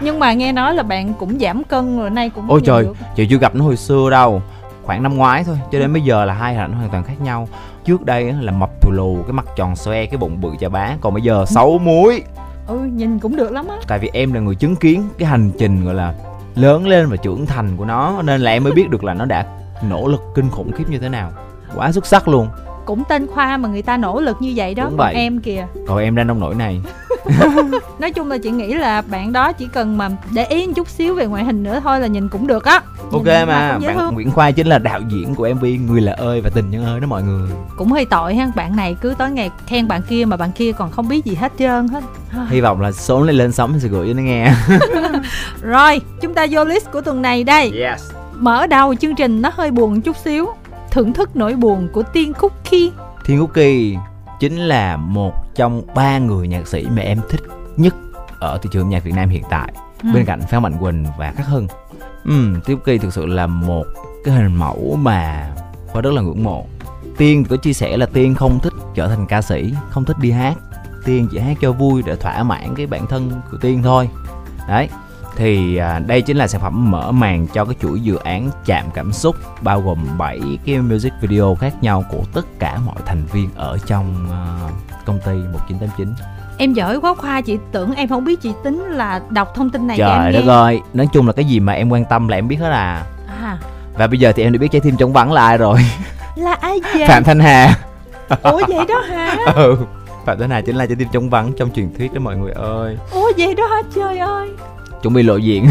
nhưng 0.00 0.18
mà 0.18 0.32
nghe 0.32 0.52
nói 0.52 0.74
là 0.74 0.82
bạn 0.82 1.14
cũng 1.14 1.38
giảm 1.38 1.64
cân 1.64 1.98
rồi 1.98 2.10
nay 2.10 2.30
cũng 2.30 2.44
Ôi 2.50 2.60
trời, 2.64 2.84
được. 2.84 2.96
chị 3.16 3.26
chưa 3.30 3.38
gặp 3.38 3.54
nó 3.54 3.64
hồi 3.64 3.76
xưa 3.76 4.10
đâu. 4.10 4.42
Khoảng 4.84 5.02
năm 5.02 5.16
ngoái 5.16 5.44
thôi, 5.44 5.58
cho 5.72 5.78
đến 5.78 5.92
bây 5.92 6.02
giờ 6.02 6.24
là 6.24 6.34
hai 6.34 6.54
hình 6.54 6.72
hoàn 6.72 6.90
toàn 6.90 7.04
khác 7.04 7.20
nhau. 7.20 7.48
Trước 7.84 8.04
đây 8.06 8.32
là 8.40 8.52
mập 8.52 8.70
thù 8.80 8.90
lù, 8.92 9.22
cái 9.22 9.32
mặt 9.32 9.46
tròn 9.56 9.76
xoe, 9.76 10.06
cái 10.06 10.16
bụng 10.18 10.40
bự 10.40 10.50
chà 10.60 10.68
bá. 10.68 10.90
Còn 11.00 11.14
bây 11.14 11.22
giờ 11.22 11.44
xấu 11.48 11.78
muối. 11.78 12.22
Ừ 12.66 12.78
nhìn 12.78 13.18
cũng 13.18 13.36
được 13.36 13.52
lắm 13.52 13.68
á. 13.68 13.76
Tại 13.88 13.98
vì 13.98 14.10
em 14.12 14.32
là 14.32 14.40
người 14.40 14.54
chứng 14.54 14.76
kiến 14.76 15.02
cái 15.18 15.28
hành 15.28 15.50
trình 15.58 15.84
gọi 15.84 15.94
là 15.94 16.14
lớn 16.54 16.86
lên 16.88 17.06
và 17.08 17.16
trưởng 17.16 17.46
thành 17.46 17.76
của 17.76 17.84
nó 17.84 18.22
Nên 18.22 18.40
là 18.40 18.50
em 18.50 18.64
mới 18.64 18.72
biết 18.72 18.90
được 18.90 19.04
là 19.04 19.14
nó 19.14 19.24
đã 19.24 19.46
nỗ 19.88 20.06
lực 20.06 20.22
kinh 20.34 20.50
khủng 20.50 20.72
khiếp 20.72 20.84
như 20.90 20.98
thế 20.98 21.08
nào. 21.08 21.30
Quá 21.74 21.92
xuất 21.92 22.06
sắc 22.06 22.28
luôn. 22.28 22.48
Cũng 22.84 23.02
tên 23.08 23.26
khoa 23.26 23.56
mà 23.56 23.68
người 23.68 23.82
ta 23.82 23.96
nỗ 23.96 24.20
lực 24.20 24.36
như 24.40 24.52
vậy 24.56 24.74
đó 24.74 24.84
Đúng 24.84 24.96
vậy. 24.96 25.14
em 25.14 25.40
kìa. 25.40 25.66
Còn 25.86 25.98
em 25.98 26.16
đang 26.16 26.26
nông 26.26 26.40
nổi 26.40 26.54
này 26.54 26.80
nói 27.98 28.12
chung 28.12 28.30
là 28.30 28.38
chị 28.38 28.50
nghĩ 28.50 28.74
là 28.74 29.02
bạn 29.02 29.32
đó 29.32 29.52
chỉ 29.52 29.68
cần 29.72 29.98
mà 29.98 30.08
để 30.32 30.44
ý 30.44 30.66
một 30.66 30.72
chút 30.76 30.88
xíu 30.88 31.14
về 31.14 31.26
ngoại 31.26 31.44
hình 31.44 31.62
nữa 31.62 31.80
thôi 31.84 32.00
là 32.00 32.06
nhìn 32.06 32.28
cũng 32.28 32.46
được 32.46 32.64
á. 32.64 32.82
Ok 33.12 33.24
Nhìn 33.24 33.46
mà 33.46 33.78
bạn 33.78 33.94
thương. 33.94 34.14
Nguyễn 34.14 34.30
Khoa 34.30 34.50
chính 34.50 34.66
là 34.66 34.78
đạo 34.78 35.00
diễn 35.08 35.34
của 35.34 35.48
MV 35.54 35.64
Người 35.64 36.00
là 36.00 36.12
ơi 36.12 36.40
và 36.40 36.50
tình 36.54 36.70
nhân 36.70 36.84
ơi 36.84 37.00
đó 37.00 37.06
mọi 37.06 37.22
người. 37.22 37.48
Cũng 37.76 37.92
hơi 37.92 38.04
tội 38.04 38.34
ha 38.34 38.48
bạn 38.56 38.76
này 38.76 38.96
cứ 39.00 39.14
tối 39.18 39.30
ngày 39.30 39.50
khen 39.66 39.88
bạn 39.88 40.02
kia 40.08 40.24
mà 40.24 40.36
bạn 40.36 40.52
kia 40.52 40.72
còn 40.72 40.90
không 40.90 41.08
biết 41.08 41.24
gì 41.24 41.34
hết 41.34 41.52
trơn 41.58 41.88
hết 41.88 42.04
hy 42.48 42.60
vọng 42.60 42.80
là 42.80 42.92
số 42.92 43.24
này 43.24 43.34
lên 43.34 43.52
sóng 43.52 43.80
sẽ 43.80 43.88
gửi 43.88 44.08
cho 44.08 44.14
nó 44.14 44.22
nghe. 44.22 44.52
Rồi 45.62 46.00
chúng 46.20 46.34
ta 46.34 46.46
vô 46.50 46.64
list 46.64 46.90
của 46.90 47.00
tuần 47.00 47.22
này 47.22 47.44
đây. 47.44 47.72
Yes. 47.82 48.10
Mở 48.34 48.66
đầu 48.66 48.94
chương 48.94 49.14
trình 49.14 49.42
nó 49.42 49.50
hơi 49.54 49.70
buồn 49.70 50.00
chút 50.00 50.16
xíu. 50.16 50.48
Thưởng 50.90 51.12
thức 51.12 51.36
nỗi 51.36 51.54
buồn 51.54 51.88
của 51.92 52.02
tiên 52.02 52.32
cookie 52.32 52.90
Thiên 53.24 53.40
Quốc 53.40 53.54
Kỳ 53.54 53.96
chính 54.40 54.56
là 54.56 54.96
một 54.96 55.54
trong 55.54 55.82
ba 55.94 56.18
người 56.18 56.48
nhạc 56.48 56.66
sĩ 56.68 56.86
mà 56.96 57.02
em 57.02 57.20
thích 57.30 57.40
nhất 57.76 57.94
ở 58.40 58.58
thị 58.62 58.70
trường 58.72 58.88
nhạc 58.88 59.04
Việt 59.04 59.14
Nam 59.14 59.28
hiện 59.28 59.42
tại 59.50 59.72
Ừ. 60.02 60.08
bên 60.14 60.24
cạnh 60.24 60.40
Phan 60.50 60.62
Mạnh 60.62 60.78
Quỳnh 60.80 61.04
và 61.18 61.32
Khắc 61.36 61.46
Hưng. 61.46 61.66
Thiên 62.24 62.60
Quốc 62.66 62.84
Kỳ 62.84 62.98
thực 62.98 63.12
sự 63.12 63.26
là 63.26 63.46
một 63.46 63.84
cái 64.24 64.34
hình 64.34 64.54
mẫu 64.54 64.96
mà 65.02 65.50
Khoa 65.88 66.02
rất 66.02 66.12
là 66.14 66.22
ngưỡng 66.22 66.44
mộ. 66.44 66.66
Tiên 67.16 67.44
có 67.44 67.56
chia 67.56 67.72
sẻ 67.72 67.96
là 67.96 68.06
Tiên 68.06 68.34
không 68.34 68.60
thích 68.60 68.72
trở 68.94 69.08
thành 69.08 69.26
ca 69.26 69.42
sĩ, 69.42 69.74
không 69.90 70.04
thích 70.04 70.16
đi 70.20 70.30
hát. 70.30 70.54
Tiên 71.04 71.28
chỉ 71.32 71.38
hát 71.38 71.56
cho 71.60 71.72
vui 71.72 72.02
để 72.06 72.16
thỏa 72.16 72.42
mãn 72.42 72.74
cái 72.74 72.86
bản 72.86 73.06
thân 73.06 73.32
của 73.50 73.56
Tiên 73.60 73.82
thôi. 73.82 74.08
Đấy. 74.68 74.88
Thì 75.38 75.76
à, 75.76 75.98
đây 76.06 76.22
chính 76.22 76.36
là 76.36 76.46
sản 76.48 76.60
phẩm 76.60 76.90
mở 76.90 77.12
màn 77.12 77.46
cho 77.46 77.64
cái 77.64 77.74
chuỗi 77.82 78.00
dự 78.00 78.16
án 78.16 78.50
chạm 78.66 78.84
cảm 78.94 79.12
xúc 79.12 79.36
bao 79.62 79.80
gồm 79.80 79.98
7 80.18 80.40
cái 80.66 80.78
music 80.78 81.12
video 81.20 81.54
khác 81.60 81.74
nhau 81.82 82.04
của 82.10 82.22
tất 82.34 82.46
cả 82.58 82.78
mọi 82.86 82.96
thành 83.06 83.24
viên 83.32 83.50
ở 83.56 83.78
trong 83.86 84.14
à, 84.32 84.42
công 85.06 85.18
ty 85.26 85.32
1989. 85.32 86.14
em 86.58 86.72
giỏi 86.72 87.00
quá 87.00 87.14
khoa 87.14 87.40
chị 87.40 87.58
tưởng 87.72 87.94
em 87.94 88.08
không 88.08 88.24
biết 88.24 88.40
chị 88.42 88.52
tính 88.64 88.84
là 88.84 89.20
đọc 89.30 89.52
thông 89.54 89.70
tin 89.70 89.86
này 89.86 89.98
Trời 89.98 90.32
đất 90.32 90.44
ơi, 90.46 90.80
nói 90.94 91.08
chung 91.12 91.26
là 91.26 91.32
cái 91.32 91.44
gì 91.44 91.60
mà 91.60 91.72
em 91.72 91.90
quan 91.90 92.04
tâm 92.04 92.28
là 92.28 92.36
em 92.36 92.48
biết 92.48 92.56
hết 92.56 92.70
à. 92.70 93.02
à 93.42 93.58
Và 93.98 94.06
bây 94.06 94.18
giờ 94.18 94.32
thì 94.36 94.42
em 94.42 94.52
đã 94.52 94.58
biết 94.58 94.68
trái 94.72 94.80
tim 94.80 94.96
trống 94.96 95.12
vắng 95.12 95.32
là 95.32 95.46
ai 95.46 95.58
rồi. 95.58 95.78
là 96.36 96.54
ai 96.60 96.80
vậy 96.94 97.08
Phạm 97.08 97.24
Thanh 97.24 97.40
Hà. 97.40 97.74
ủa 98.42 98.60
vậy 98.68 98.86
đó 98.88 99.00
hả 99.08 99.36
ừ. 99.54 99.76
Phạm 100.26 100.38
Thanh 100.40 100.50
Hà 100.50 100.60
chính 100.60 100.76
là 100.76 100.86
trái 100.86 100.96
tim 100.96 101.08
trống 101.12 101.30
vắng 101.30 101.52
trong 101.58 101.70
truyền 101.70 101.94
thuyết 101.98 102.14
đó 102.14 102.20
mọi 102.20 102.36
người 102.36 102.52
ơi. 102.52 102.96
ủa 103.12 103.32
vậy 103.38 103.54
đó 103.54 103.66
hả 103.66 103.82
trời 103.94 104.18
ơi 104.18 104.50
Chuẩn 105.02 105.14
bị 105.14 105.22
lộ 105.22 105.36
diện. 105.36 105.68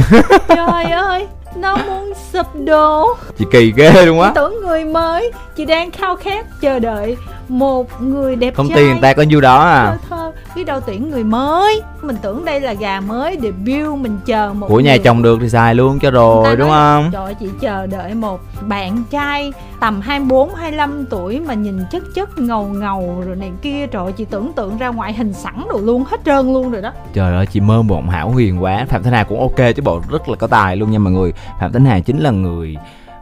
trời 0.47 0.83
ơi 0.83 1.27
nó 1.61 1.77
muốn 1.77 2.13
sụp 2.33 2.45
đổ. 2.65 3.07
Chị 3.37 3.45
kỳ 3.51 3.73
ghê 3.75 4.05
luôn 4.05 4.21
á. 4.21 4.31
tưởng 4.35 4.55
người 4.61 4.85
mới 4.85 5.31
chị 5.55 5.65
đang 5.65 5.91
khao 5.91 6.15
khát 6.15 6.45
chờ 6.61 6.79
đợi 6.79 7.17
một 7.47 8.01
người 8.01 8.35
đẹp 8.35 8.53
Công 8.55 8.67
trai. 8.69 8.77
ty 8.77 8.83
người 8.85 8.99
ta 9.01 9.13
có 9.13 9.21
nhiêu 9.23 9.41
đó 9.41 9.57
thơ 9.59 9.65
à. 9.69 9.97
thơ 10.09 10.31
biết 10.55 10.63
đâu 10.63 10.79
tuyển 10.79 11.09
người 11.09 11.23
mới. 11.23 11.81
Mình 12.01 12.15
tưởng 12.21 12.45
đây 12.45 12.59
là 12.59 12.73
gà 12.73 12.99
mới 12.99 13.37
debut 13.41 13.97
mình 13.99 14.19
chờ 14.25 14.53
một 14.53 14.67
Của 14.69 14.79
nhà 14.79 14.91
người- 14.91 14.99
chồng 14.99 15.21
được 15.21 15.37
thì 15.41 15.49
xài 15.49 15.75
luôn 15.75 15.99
cho 15.99 16.11
rồi 16.11 16.55
đúng 16.55 16.67
nói, 16.67 16.77
không? 16.77 17.09
Trời 17.13 17.23
ơi, 17.23 17.35
chị 17.39 17.49
chờ 17.61 17.85
đợi 17.87 18.13
một 18.13 18.39
bạn 18.61 19.03
trai 19.09 19.53
tầm 19.79 20.01
24, 20.01 20.53
25 20.55 21.05
tuổi 21.09 21.39
mà 21.39 21.53
nhìn 21.53 21.79
chất 21.91 22.03
chất 22.15 22.37
ngầu 22.37 22.63
ngầu 22.65 23.23
rồi 23.27 23.35
này 23.35 23.51
kia. 23.61 23.87
Trời 23.87 24.11
chị 24.11 24.25
tưởng 24.25 24.51
tượng 24.53 24.77
ra 24.77 24.87
ngoại 24.87 25.13
hình 25.13 25.33
sẵn 25.33 25.65
rồi 25.73 25.81
luôn, 25.81 26.03
hết 26.07 26.17
trơn 26.25 26.53
luôn 26.53 26.71
rồi 26.71 26.81
đó. 26.81 26.91
Trời 27.13 27.35
ơi 27.35 27.45
chị 27.53 27.59
mơ 27.59 27.81
mộng 27.81 28.09
hảo 28.09 28.29
huyền 28.29 28.63
quá. 28.63 28.85
Phạm 28.89 29.03
Thanh 29.03 29.13
Hà 29.13 29.23
cũng 29.23 29.39
ok 29.39 29.75
chứ 29.75 29.81
bộ 29.83 30.01
rất 30.11 30.29
là 30.29 30.35
có 30.35 30.47
tài 30.47 30.75
luôn 30.75 30.91
nha 30.91 30.99
mọi 30.99 31.13
người 31.13 31.33
Phạm 31.59 31.71
Thanh 31.73 31.85
Hà 31.85 31.99
chính 31.99 32.19
là 32.19 32.31
người 32.31 32.77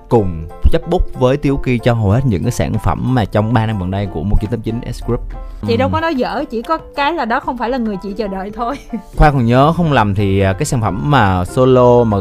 cùng 0.10 0.48
chấp 0.72 0.81
bút 0.89 1.19
với 1.19 1.38
Tiếu 1.38 1.57
Ki 1.57 1.77
cho 1.77 1.94
hầu 1.94 2.12
hết 2.12 2.22
những 2.25 2.44
cái 2.44 2.51
sản 2.51 2.74
phẩm 2.83 3.16
mà 3.16 3.25
trong 3.25 3.54
3 3.54 3.66
năm 3.66 3.80
gần 3.80 3.92
đây 3.92 4.06
của 4.06 4.24
1989 4.24 4.94
S 4.94 5.04
Group. 5.06 5.22
Chị 5.68 5.77
đâu 5.77 5.88
Ừm. 5.88 5.94
có 5.94 6.00
nói 6.00 6.16
dở, 6.16 6.44
chỉ 6.51 6.62
có 6.62 6.77
cái 6.95 7.13
là 7.13 7.25
đó 7.25 7.39
không 7.39 7.57
phải 7.57 7.69
là 7.69 7.77
người 7.77 7.95
chị 8.04 8.13
chờ 8.13 8.27
đợi 8.27 8.51
thôi. 8.51 8.75
Khoa 9.16 9.31
còn 9.31 9.45
nhớ 9.45 9.74
không 9.77 9.92
lầm 9.92 10.16
thì 10.16 10.39
à, 10.39 10.54
cái 10.54 10.66
sản 10.66 10.81
phẩm 10.81 11.12
mà 11.12 11.45
solo 11.45 12.04
mà 12.04 12.18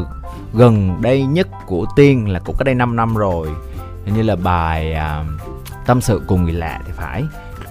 gần 0.52 1.02
đây 1.02 1.22
nhất 1.22 1.48
của 1.66 1.86
Tiên 1.96 2.28
là 2.28 2.38
cũng 2.38 2.56
cách 2.58 2.64
đây 2.66 2.74
5 2.74 2.96
năm 2.96 3.14
rồi. 3.14 3.48
Hình 4.04 4.14
như 4.14 4.22
là 4.22 4.36
bài 4.36 4.92
à, 4.92 5.24
Tâm 5.86 6.00
sự 6.00 6.22
cùng 6.26 6.44
người 6.44 6.52
lạ 6.52 6.80
thì 6.86 6.92
phải. 6.96 7.24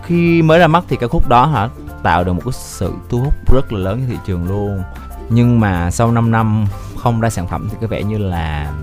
Khi 0.03 0.41
mới 0.41 0.59
ra 0.59 0.68
mắt 0.68 0.83
thì 0.89 0.95
ca 0.95 1.07
khúc 1.07 1.29
đó 1.29 1.45
hả 1.45 1.69
tạo 2.03 2.24
được 2.24 2.33
một 2.33 2.41
cái 2.45 2.53
sự 2.53 2.94
thu 3.09 3.19
hút 3.19 3.53
rất 3.53 3.74
là 3.74 3.79
lớn 3.79 4.00
trên 4.00 4.09
thị 4.09 4.18
trường 4.25 4.47
luôn. 4.47 4.83
Nhưng 5.29 5.59
mà 5.59 5.91
sau 5.91 6.12
5 6.12 6.31
năm 6.31 6.65
không 7.03 7.21
ra 7.21 7.29
sản 7.29 7.47
phẩm 7.47 7.67
thì 7.71 7.77
có 7.81 7.88
vẻ 7.88 8.03
như 8.03 8.17
là 8.17 8.73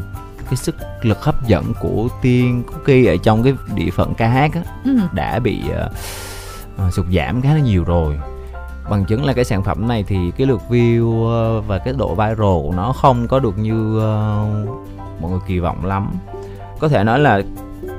cái 0.44 0.56
sức 0.56 0.76
lực 1.02 1.22
hấp 1.22 1.46
dẫn 1.46 1.72
của 1.81 2.08
Tiên 2.22 2.62
Cookie 2.67 3.06
ở 3.06 3.17
trong 3.17 3.43
cái 3.43 3.55
địa 3.75 3.90
phận 3.90 4.14
ca 4.14 4.28
hát 4.28 4.50
á, 4.55 4.62
ừ. 4.84 4.90
đã 5.12 5.38
bị 5.38 5.62
ờ, 6.76 6.90
sụt 6.90 7.06
giảm 7.14 7.43
khá 7.43 7.55
là 7.55 7.61
nhiều 7.61 7.84
rồi. 7.84 8.20
Bằng 8.90 9.05
chứng 9.05 9.25
là 9.25 9.32
cái 9.32 9.44
sản 9.44 9.64
phẩm 9.64 9.88
này 9.88 10.05
thì 10.08 10.31
cái 10.37 10.46
lượt 10.46 10.61
view 10.69 11.28
ờ, 11.28 11.61
và 11.61 11.78
cái 11.78 11.94
độ 11.99 12.14
viral 12.14 12.37
của 12.38 12.72
nó 12.76 12.93
không 12.93 13.28
có 13.28 13.38
được 13.38 13.58
như 13.58 14.00
ờ, 14.00 14.46
mọi 15.20 15.31
người 15.31 15.40
kỳ 15.46 15.58
vọng 15.58 15.84
lắm. 15.84 16.12
Có 16.78 16.88
thể 16.88 17.05
nói 17.05 17.19
là 17.19 17.43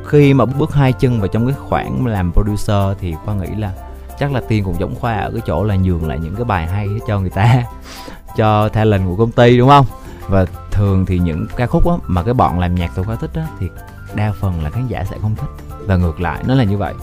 khi 0.05 0.33
mà 0.33 0.45
bước 0.45 0.73
hai 0.73 0.93
chân 0.93 1.19
vào 1.19 1.27
trong 1.27 1.45
cái 1.47 1.55
khoảng 1.69 2.05
làm 2.05 2.33
producer 2.33 2.97
thì 2.99 3.15
khoa 3.25 3.33
nghĩ 3.33 3.55
là 3.57 3.71
chắc 4.19 4.31
là 4.31 4.41
tiên 4.47 4.63
cũng 4.63 4.79
giống 4.79 4.95
khoa 4.95 5.13
ở 5.13 5.31
cái 5.31 5.41
chỗ 5.45 5.63
là 5.63 5.75
nhường 5.75 6.07
lại 6.07 6.19
những 6.19 6.35
cái 6.35 6.45
bài 6.45 6.67
hay 6.67 6.87
cho 7.07 7.19
người 7.19 7.29
ta 7.29 7.63
cho 8.37 8.69
talent 8.69 9.05
của 9.05 9.15
công 9.15 9.31
ty 9.31 9.57
đúng 9.57 9.69
không 9.69 9.85
và 10.27 10.45
thường 10.71 11.05
thì 11.05 11.19
những 11.19 11.45
ca 11.55 11.67
khúc 11.67 11.87
á, 11.87 11.95
mà 12.07 12.23
cái 12.23 12.33
bọn 12.33 12.59
làm 12.59 12.75
nhạc 12.75 12.91
tôi 12.95 13.05
khá 13.05 13.15
thích 13.15 13.31
á, 13.33 13.47
thì 13.59 13.69
đa 14.15 14.33
phần 14.39 14.63
là 14.63 14.69
khán 14.69 14.87
giả 14.87 15.03
sẽ 15.03 15.17
không 15.21 15.35
thích. 15.35 15.49
Và 15.85 15.95
ngược 15.95 16.21
lại 16.21 16.43
nó 16.47 16.55
là 16.55 16.63
như 16.63 16.77
vậy. 16.77 16.93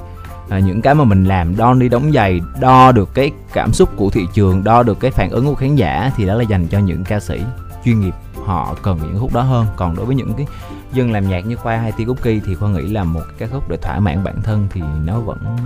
À, 0.49 0.59
những 0.59 0.83
cái 0.83 0.95
mà 0.95 1.05
mình 1.05 1.25
làm 1.25 1.57
đo 1.57 1.75
đi 1.75 1.89
đóng 1.89 2.13
giày 2.13 2.41
đo 2.61 2.93
được 2.93 3.15
cái 3.15 3.31
cảm 3.53 3.73
xúc 3.73 3.89
của 3.97 4.11
thị 4.11 4.27
trường 4.35 4.65
đo 4.65 4.83
được 4.83 5.01
cái 5.01 5.11
phản 5.11 5.31
ứng 5.31 5.47
của 5.47 5.55
khán 5.55 5.77
giả 5.77 6.13
thì 6.17 6.27
đó 6.27 6.35
là 6.35 6.43
dành 6.43 6.67
cho 6.67 6.79
những 6.79 7.05
ca 7.05 7.21
sĩ 7.21 7.41
chuyên 7.85 8.01
nghiệp 8.01 8.15
họ 8.45 8.75
cần 8.83 8.99
những 9.03 9.21
khúc 9.21 9.35
đó 9.35 9.43
hơn. 9.43 9.67
Còn 9.77 9.97
đối 9.97 10.07
với 10.07 10.15
những 10.15 10.35
cái 10.35 10.47
dân 10.93 11.13
làm 11.13 11.29
nhạc 11.29 11.47
như 11.47 11.57
khoa 11.57 11.77
hay 11.77 11.93
ti 11.93 12.05
cookie 12.05 12.41
thì 12.47 12.55
khoa 12.55 12.69
nghĩ 12.69 12.83
là 12.83 13.05
một 13.05 13.21
cái 13.39 13.49
ca 13.49 13.55
khúc 13.55 13.69
để 13.69 13.77
thỏa 13.77 14.01
mãn 14.01 14.25
bản 14.25 14.43
thân 14.43 14.69
thì 14.71 14.83
nó 15.05 15.21
vẫn 15.21 15.57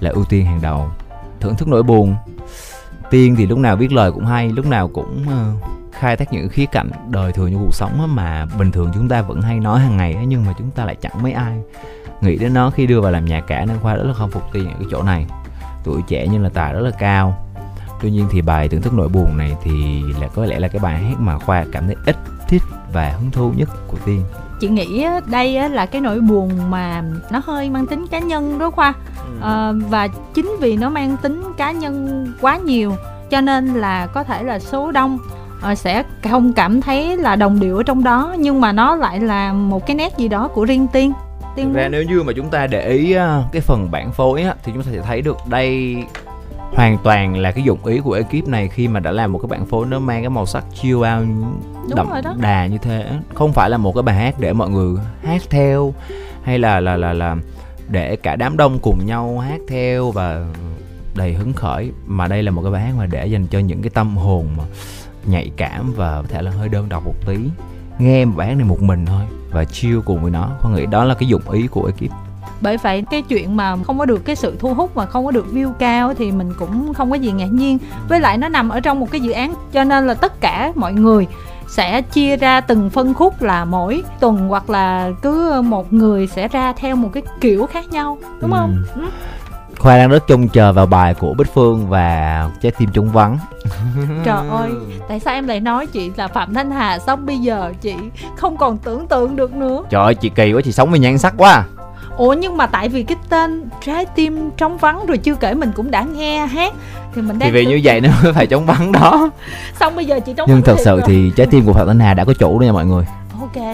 là 0.00 0.10
ưu 0.10 0.24
tiên 0.24 0.46
hàng 0.46 0.62
đầu. 0.62 0.90
Thưởng 1.40 1.56
thức 1.56 1.68
nỗi 1.68 1.82
buồn. 1.82 2.16
Tiên 3.10 3.36
thì 3.36 3.46
lúc 3.46 3.58
nào 3.58 3.76
viết 3.76 3.92
lời 3.92 4.12
cũng 4.12 4.26
hay 4.26 4.48
lúc 4.48 4.66
nào 4.66 4.88
cũng 4.88 5.24
uh, 5.26 5.79
khai 5.92 6.16
thác 6.16 6.32
những 6.32 6.48
khía 6.48 6.66
cạnh 6.66 6.90
đời 7.08 7.32
thường 7.32 7.52
trong 7.52 7.64
cuộc 7.64 7.74
sống 7.74 8.14
mà 8.14 8.46
bình 8.58 8.72
thường 8.72 8.90
chúng 8.94 9.08
ta 9.08 9.22
vẫn 9.22 9.42
hay 9.42 9.60
nói 9.60 9.80
hàng 9.80 9.96
ngày 9.96 10.12
á 10.14 10.22
nhưng 10.26 10.44
mà 10.46 10.52
chúng 10.58 10.70
ta 10.70 10.84
lại 10.84 10.96
chẳng 11.00 11.22
mấy 11.22 11.32
ai 11.32 11.60
nghĩ 12.20 12.36
đến 12.36 12.54
nó 12.54 12.70
khi 12.70 12.86
đưa 12.86 13.00
vào 13.00 13.12
làm 13.12 13.24
nhạc 13.24 13.40
cả 13.40 13.64
nên 13.64 13.78
khoa 13.78 13.94
rất 13.94 14.04
là 14.04 14.12
không 14.12 14.30
phục 14.30 14.42
tiên 14.52 14.68
ở 14.68 14.74
cái 14.78 14.86
chỗ 14.90 15.02
này. 15.02 15.26
Tuổi 15.84 16.02
trẻ 16.08 16.26
nhưng 16.32 16.42
là 16.42 16.48
tài 16.48 16.72
rất 16.72 16.80
là 16.80 16.90
cao. 16.90 17.46
Tuy 18.02 18.10
nhiên 18.10 18.26
thì 18.30 18.42
bài 18.42 18.68
thưởng 18.68 18.82
thức 18.82 18.92
nỗi 18.94 19.08
buồn 19.08 19.36
này 19.36 19.56
thì 19.62 20.02
là 20.20 20.28
có 20.34 20.46
lẽ 20.46 20.58
là 20.58 20.68
cái 20.68 20.80
bài 20.82 21.04
hát 21.04 21.20
mà 21.20 21.38
khoa 21.38 21.64
cảm 21.72 21.86
thấy 21.86 21.96
ít 22.06 22.16
thích 22.48 22.62
và 22.92 23.08
hứng 23.08 23.30
thú 23.30 23.52
nhất 23.56 23.68
của 23.88 23.98
tiên. 24.04 24.22
Chị 24.60 24.68
nghĩ 24.68 25.06
đây 25.26 25.56
á, 25.56 25.68
là 25.68 25.86
cái 25.86 26.00
nỗi 26.00 26.20
buồn 26.20 26.70
mà 26.70 27.02
nó 27.30 27.42
hơi 27.44 27.70
mang 27.70 27.86
tính 27.86 28.06
cá 28.06 28.18
nhân 28.18 28.58
đó 28.58 28.70
Khoa. 28.70 28.94
Ờ, 29.40 29.74
Và 29.88 30.08
chính 30.34 30.56
vì 30.60 30.76
nó 30.76 30.90
mang 30.90 31.16
tính 31.16 31.42
cá 31.56 31.72
nhân 31.72 32.26
quá 32.40 32.56
nhiều 32.56 32.96
Cho 33.30 33.40
nên 33.40 33.66
là 33.66 34.06
có 34.06 34.24
thể 34.24 34.42
là 34.42 34.58
số 34.58 34.92
đông 34.92 35.18
ờ, 35.60 35.74
sẽ 35.74 36.02
không 36.30 36.52
cảm 36.52 36.80
thấy 36.80 37.16
là 37.16 37.36
đồng 37.36 37.60
điệu 37.60 37.76
ở 37.76 37.82
trong 37.82 38.04
đó 38.04 38.34
Nhưng 38.38 38.60
mà 38.60 38.72
nó 38.72 38.96
lại 38.96 39.20
là 39.20 39.52
một 39.52 39.86
cái 39.86 39.96
nét 39.96 40.16
gì 40.16 40.28
đó 40.28 40.48
của 40.48 40.64
riêng 40.64 40.86
Tiên. 40.92 41.12
Tiên 41.56 41.66
Thực 41.66 41.74
ra 41.74 41.88
nếu 41.88 42.02
như 42.02 42.22
mà 42.22 42.32
chúng 42.36 42.50
ta 42.50 42.66
để 42.66 42.88
ý 42.88 43.14
cái 43.52 43.62
phần 43.62 43.90
bản 43.90 44.12
phối 44.12 44.42
á, 44.42 44.54
thì 44.64 44.72
chúng 44.74 44.82
ta 44.82 44.90
sẽ 44.92 45.00
thấy 45.00 45.22
được 45.22 45.36
đây 45.46 45.96
hoàn 46.72 46.98
toàn 46.98 47.36
là 47.36 47.52
cái 47.52 47.64
dụng 47.64 47.84
ý 47.84 48.00
của 48.00 48.12
ekip 48.12 48.48
này 48.48 48.68
khi 48.68 48.88
mà 48.88 49.00
đã 49.00 49.12
làm 49.12 49.32
một 49.32 49.38
cái 49.38 49.48
bản 49.48 49.66
phối 49.66 49.86
nó 49.86 49.98
mang 49.98 50.22
cái 50.22 50.30
màu 50.30 50.46
sắc 50.46 50.64
chill 50.74 50.96
out 50.96 51.26
đậm 51.94 52.08
đà 52.40 52.66
như 52.66 52.78
thế. 52.78 53.06
Không 53.34 53.52
phải 53.52 53.70
là 53.70 53.76
một 53.76 53.94
cái 53.94 54.02
bài 54.02 54.16
hát 54.16 54.34
để 54.40 54.52
mọi 54.52 54.70
người 54.70 54.96
hát 55.24 55.42
theo 55.50 55.94
hay 56.42 56.58
là 56.58 56.80
là 56.80 56.96
là 56.96 57.12
là 57.12 57.36
để 57.88 58.16
cả 58.16 58.36
đám 58.36 58.56
đông 58.56 58.78
cùng 58.78 59.06
nhau 59.06 59.38
hát 59.38 59.60
theo 59.68 60.10
và 60.10 60.46
đầy 61.14 61.32
hứng 61.32 61.52
khởi 61.52 61.90
mà 62.06 62.26
đây 62.26 62.42
là 62.42 62.50
một 62.50 62.62
cái 62.62 62.70
bài 62.70 62.82
hát 62.82 62.94
mà 62.98 63.06
để 63.06 63.26
dành 63.26 63.46
cho 63.46 63.58
những 63.58 63.82
cái 63.82 63.90
tâm 63.90 64.16
hồn 64.16 64.48
mà 64.58 64.64
nhạy 65.26 65.50
cảm 65.56 65.92
và 65.96 66.22
có 66.22 66.28
thể 66.28 66.42
là 66.42 66.50
hơi 66.50 66.68
đơn 66.68 66.88
độc 66.88 67.04
một 67.04 67.14
tí. 67.26 67.36
Nghe 67.98 68.24
hát 68.24 68.34
này 68.36 68.64
một 68.64 68.82
mình 68.82 69.06
thôi 69.06 69.22
và 69.50 69.64
chill 69.64 70.00
cùng 70.04 70.22
với 70.22 70.30
nó. 70.30 70.48
Con 70.62 70.74
nghĩ 70.74 70.86
đó 70.86 71.04
là 71.04 71.14
cái 71.14 71.28
dụng 71.28 71.50
ý 71.50 71.66
của 71.66 71.86
ekip? 71.86 72.12
Bởi 72.60 72.76
vậy 72.76 73.04
cái 73.10 73.22
chuyện 73.22 73.56
mà 73.56 73.76
không 73.86 73.98
có 73.98 74.04
được 74.04 74.24
cái 74.24 74.36
sự 74.36 74.56
thu 74.58 74.74
hút 74.74 74.96
mà 74.96 75.06
không 75.06 75.24
có 75.24 75.30
được 75.30 75.46
view 75.52 75.72
cao 75.72 76.14
thì 76.14 76.32
mình 76.32 76.52
cũng 76.58 76.94
không 76.94 77.10
có 77.10 77.16
gì 77.16 77.32
ngạc 77.32 77.52
nhiên. 77.52 77.78
Với 78.08 78.20
lại 78.20 78.38
nó 78.38 78.48
nằm 78.48 78.68
ở 78.68 78.80
trong 78.80 79.00
một 79.00 79.10
cái 79.10 79.20
dự 79.20 79.32
án 79.32 79.54
cho 79.72 79.84
nên 79.84 80.06
là 80.06 80.14
tất 80.14 80.40
cả 80.40 80.72
mọi 80.74 80.92
người 80.92 81.26
sẽ 81.68 82.02
chia 82.02 82.36
ra 82.36 82.60
từng 82.60 82.90
phân 82.90 83.14
khúc 83.14 83.42
là 83.42 83.64
mỗi 83.64 84.02
tuần 84.20 84.48
hoặc 84.48 84.70
là 84.70 85.10
cứ 85.22 85.62
một 85.64 85.92
người 85.92 86.26
sẽ 86.26 86.48
ra 86.48 86.72
theo 86.72 86.96
một 86.96 87.08
cái 87.12 87.22
kiểu 87.40 87.66
khác 87.66 87.90
nhau. 87.90 88.18
Đúng 88.40 88.50
không? 88.50 88.82
Ừ. 88.94 89.02
khoa 89.80 89.96
đang 89.96 90.08
rất 90.10 90.26
trông 90.26 90.48
chờ 90.48 90.72
vào 90.72 90.86
bài 90.86 91.14
của 91.14 91.34
bích 91.34 91.54
phương 91.54 91.88
và 91.88 92.48
trái 92.62 92.72
tim 92.78 92.90
trống 92.92 93.08
vắng. 93.12 93.38
Trời 94.24 94.48
ơi 94.48 94.70
tại 95.08 95.20
sao 95.20 95.34
em 95.34 95.46
lại 95.48 95.60
nói 95.60 95.86
chị 95.86 96.10
là 96.16 96.28
phạm 96.28 96.54
thanh 96.54 96.70
hà 96.70 96.98
xong 96.98 97.26
bây 97.26 97.38
giờ? 97.38 97.72
Chị 97.80 97.94
không 98.36 98.56
còn 98.56 98.78
tưởng 98.78 99.06
tượng 99.08 99.36
được 99.36 99.52
nữa. 99.52 99.82
Trời 99.90 100.02
ơi 100.04 100.14
chị 100.14 100.28
kỳ 100.28 100.52
quá 100.52 100.60
chị 100.64 100.72
sống 100.72 100.90
với 100.90 100.98
nhan 100.98 101.18
sắc 101.18 101.34
quá 101.36 101.50
à. 101.52 101.64
ủa 102.16 102.32
nhưng 102.32 102.56
mà 102.56 102.66
tại 102.66 102.88
vì 102.88 103.02
cái 103.02 103.16
tên 103.28 103.64
trái 103.84 104.06
tim 104.14 104.50
trống 104.56 104.78
vắng 104.78 105.06
rồi 105.06 105.18
chưa 105.18 105.34
kể 105.34 105.54
mình 105.54 105.72
cũng 105.76 105.90
đã 105.90 106.02
nghe 106.02 106.46
hát 106.46 106.72
thì 107.14 107.22
mình 107.22 107.38
đang 107.38 107.48
thì 107.48 107.54
vì 107.54 107.64
tự- 107.64 107.70
như 107.70 107.80
vậy 107.84 108.00
nó 108.00 108.08
mới 108.22 108.32
phải 108.32 108.46
chống 108.46 108.66
vắng 108.66 108.92
đó. 108.92 109.30
Xong 109.80 109.96
bây 109.96 110.04
giờ 110.06 110.20
chị 110.20 110.32
trống 110.36 110.48
nhưng 110.52 110.62
thật 110.62 110.76
sự 110.78 110.90
rồi. 110.90 111.02
thì 111.06 111.32
trái 111.36 111.46
tim 111.46 111.66
của 111.66 111.72
phạm 111.72 111.86
thanh 111.86 112.00
hà 112.00 112.14
đã 112.14 112.24
có 112.24 112.32
chủ 112.38 112.58
đó 112.58 112.64
nha 112.64 112.72
mọi 112.72 112.86
người. 112.86 113.04
Ok. 113.40 113.64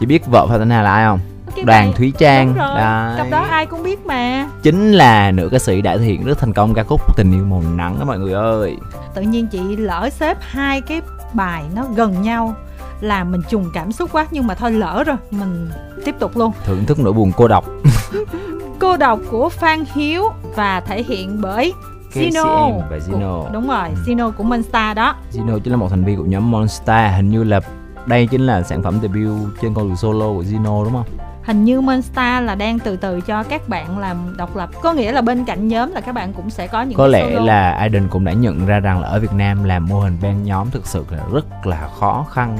Chị 0.00 0.06
biết 0.06 0.26
vợ 0.26 0.46
phạm 0.46 0.58
thanh 0.58 0.70
hà 0.70 0.82
là 0.82 0.92
ai 0.92 1.04
không 1.04 1.20
cái 1.56 1.64
đoàn 1.64 1.92
thúy 1.96 2.12
trang 2.18 2.46
đúng 2.48 2.56
rồi 2.56 2.76
Đấy. 2.76 3.14
cặp 3.18 3.26
đó 3.30 3.46
ai 3.50 3.66
cũng 3.66 3.82
biết 3.82 4.06
mà. 4.06 4.48
Chính 4.62 4.92
là 4.92 5.30
nữ 5.30 5.48
ca 5.52 5.58
sĩ 5.58 5.80
đã 5.82 5.96
thực 5.96 6.02
hiện 6.04 6.24
rất 6.24 6.38
thành 6.38 6.52
công 6.52 6.74
ca 6.74 6.82
khúc 6.82 7.16
tình 7.16 7.32
yêu 7.32 7.44
màu 7.44 7.62
nắng 7.76 7.96
đó 7.98 8.04
mọi 8.04 8.18
người 8.18 8.32
ơi. 8.32 8.76
Tự 9.14 9.22
nhiên 9.22 9.46
chị 9.46 9.76
lỡ 9.76 10.08
xếp 10.12 10.36
hai 10.40 10.80
cái 10.80 11.00
bài 11.34 11.64
nó 11.74 11.84
gần 11.96 12.22
nhau 12.22 12.54
là 13.00 13.24
mình 13.24 13.42
trùng 13.48 13.70
cảm 13.74 13.92
xúc 13.92 14.10
quá 14.12 14.26
nhưng 14.30 14.46
mà 14.46 14.54
thôi 14.54 14.72
lỡ 14.72 15.04
rồi 15.06 15.16
mình 15.30 15.70
tiếp 16.04 16.14
tục 16.18 16.36
luôn. 16.36 16.52
Thưởng 16.64 16.84
thức 16.86 16.98
nỗi 16.98 17.12
buồn 17.12 17.32
cô 17.36 17.48
độc. 17.48 17.64
Cô 18.78 18.96
độc 18.96 19.20
của 19.30 19.48
Phan 19.48 19.84
Hiếu 19.94 20.24
và 20.56 20.80
thể 20.80 21.02
hiện 21.02 21.40
bởi 21.40 21.72
Zino. 22.14 22.78
và 22.78 22.86
Của- 22.90 23.12
Zino 23.18 23.52
đúng 23.52 23.68
rồi 23.68 23.88
Ừ. 23.88 23.94
Zino 24.06 24.32
của 24.32 24.44
Monster 24.44 24.96
đó. 24.96 25.14
Zino 25.32 25.58
chính 25.58 25.70
là 25.72 25.76
một 25.76 25.88
thành 25.90 26.04
viên 26.04 26.16
của 26.18 26.24
nhóm 26.24 26.50
Monster 26.50 27.12
hình 27.16 27.30
như 27.30 27.44
là 27.44 27.60
đây 28.06 28.26
chính 28.26 28.46
là 28.46 28.62
sản 28.62 28.82
phẩm 28.82 28.98
debut 29.02 29.48
trên 29.62 29.74
con 29.74 29.88
đường 29.88 29.96
solo 29.96 30.26
của 30.26 30.42
Zino 30.42 30.84
đúng 30.84 30.92
không 30.92 31.04
hình 31.46 31.64
như 31.64 31.80
Monster 31.80 32.44
là 32.44 32.54
đang 32.54 32.78
từ 32.78 32.96
từ 32.96 33.20
cho 33.20 33.42
các 33.42 33.68
bạn 33.68 33.98
làm 33.98 34.16
độc 34.36 34.56
lập. 34.56 34.70
Có 34.82 34.92
nghĩa 34.92 35.12
là 35.12 35.20
bên 35.20 35.44
cạnh 35.44 35.68
nhóm 35.68 35.92
là 35.92 36.00
các 36.00 36.12
bạn 36.12 36.32
cũng 36.32 36.50
sẽ 36.50 36.66
có 36.66 36.82
những 36.82 36.98
có 36.98 37.06
lẽ 37.06 37.30
solo. 37.30 37.44
là 37.44 37.72
Aiden 37.72 38.08
cũng 38.08 38.24
đã 38.24 38.32
nhận 38.32 38.66
ra 38.66 38.80
rằng 38.80 39.00
là 39.00 39.08
ở 39.08 39.20
Việt 39.20 39.32
Nam 39.32 39.64
làm 39.64 39.86
mô 39.86 40.00
hình 40.00 40.18
band 40.22 40.46
nhóm 40.46 40.70
thực 40.70 40.86
sự 40.86 41.04
là 41.10 41.18
rất 41.32 41.66
là 41.66 41.88
khó 42.00 42.26
khăn 42.32 42.58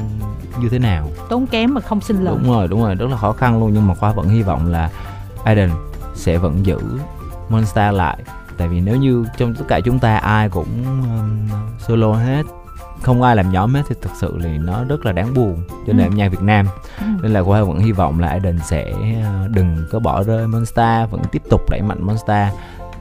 như 0.59 0.69
thế 0.69 0.79
nào. 0.79 1.09
Tốn 1.29 1.47
kém 1.47 1.73
mà 1.73 1.81
không 1.81 2.01
sinh 2.01 2.23
lợi 2.23 2.35
đúng 2.43 2.53
rồi 2.53 2.67
đúng 2.67 2.83
rồi 2.83 2.95
rất 2.95 3.09
là 3.09 3.17
khó 3.17 3.31
khăn 3.31 3.59
luôn. 3.59 3.73
Nhưng 3.73 3.87
mà 3.87 3.93
khoa 3.93 4.11
vẫn 4.11 4.29
hy 4.29 4.41
vọng 4.41 4.71
là 4.71 4.89
Aiden 5.43 5.69
sẽ 6.15 6.37
vẫn 6.37 6.65
giữ 6.65 6.79
Monster 7.49 7.95
lại. 7.95 8.17
Tại 8.57 8.67
vì 8.67 8.81
nếu 8.81 8.95
như 8.95 9.25
trong 9.37 9.55
tất 9.55 9.65
cả 9.67 9.79
chúng 9.79 9.99
ta 9.99 10.17
ai 10.17 10.49
cũng 10.49 10.67
um, 11.03 11.47
solo 11.79 12.13
hết 12.13 12.43
không 13.01 13.21
ai 13.21 13.35
làm 13.35 13.51
nhóm 13.51 13.73
hết 13.73 13.81
thì 13.89 13.95
thực 14.01 14.11
sự 14.15 14.39
thì 14.43 14.49
nó 14.57 14.83
rất 14.83 15.05
là 15.05 15.11
đáng 15.11 15.33
buồn 15.33 15.63
cho 15.87 15.93
nền 15.93 15.97
Ừ. 16.07 16.09
âm 16.11 16.15
nhạc 16.15 16.27
Việt 16.31 16.41
Nam 16.41 16.65
Ừ. 16.99 17.05
nên 17.21 17.33
là 17.33 17.43
Khoa 17.43 17.63
vẫn 17.63 17.79
hy 17.79 17.91
vọng 17.91 18.19
là 18.19 18.27
Aiden 18.27 18.59
sẽ 18.65 18.91
uh, 18.91 19.49
đừng 19.51 19.77
có 19.91 19.99
bỏ 19.99 20.23
rơi 20.23 20.47
Monster 20.47 21.09
vẫn 21.11 21.21
tiếp 21.31 21.41
tục 21.49 21.69
đẩy 21.69 21.81
mạnh 21.81 21.97
Monster 22.01 22.47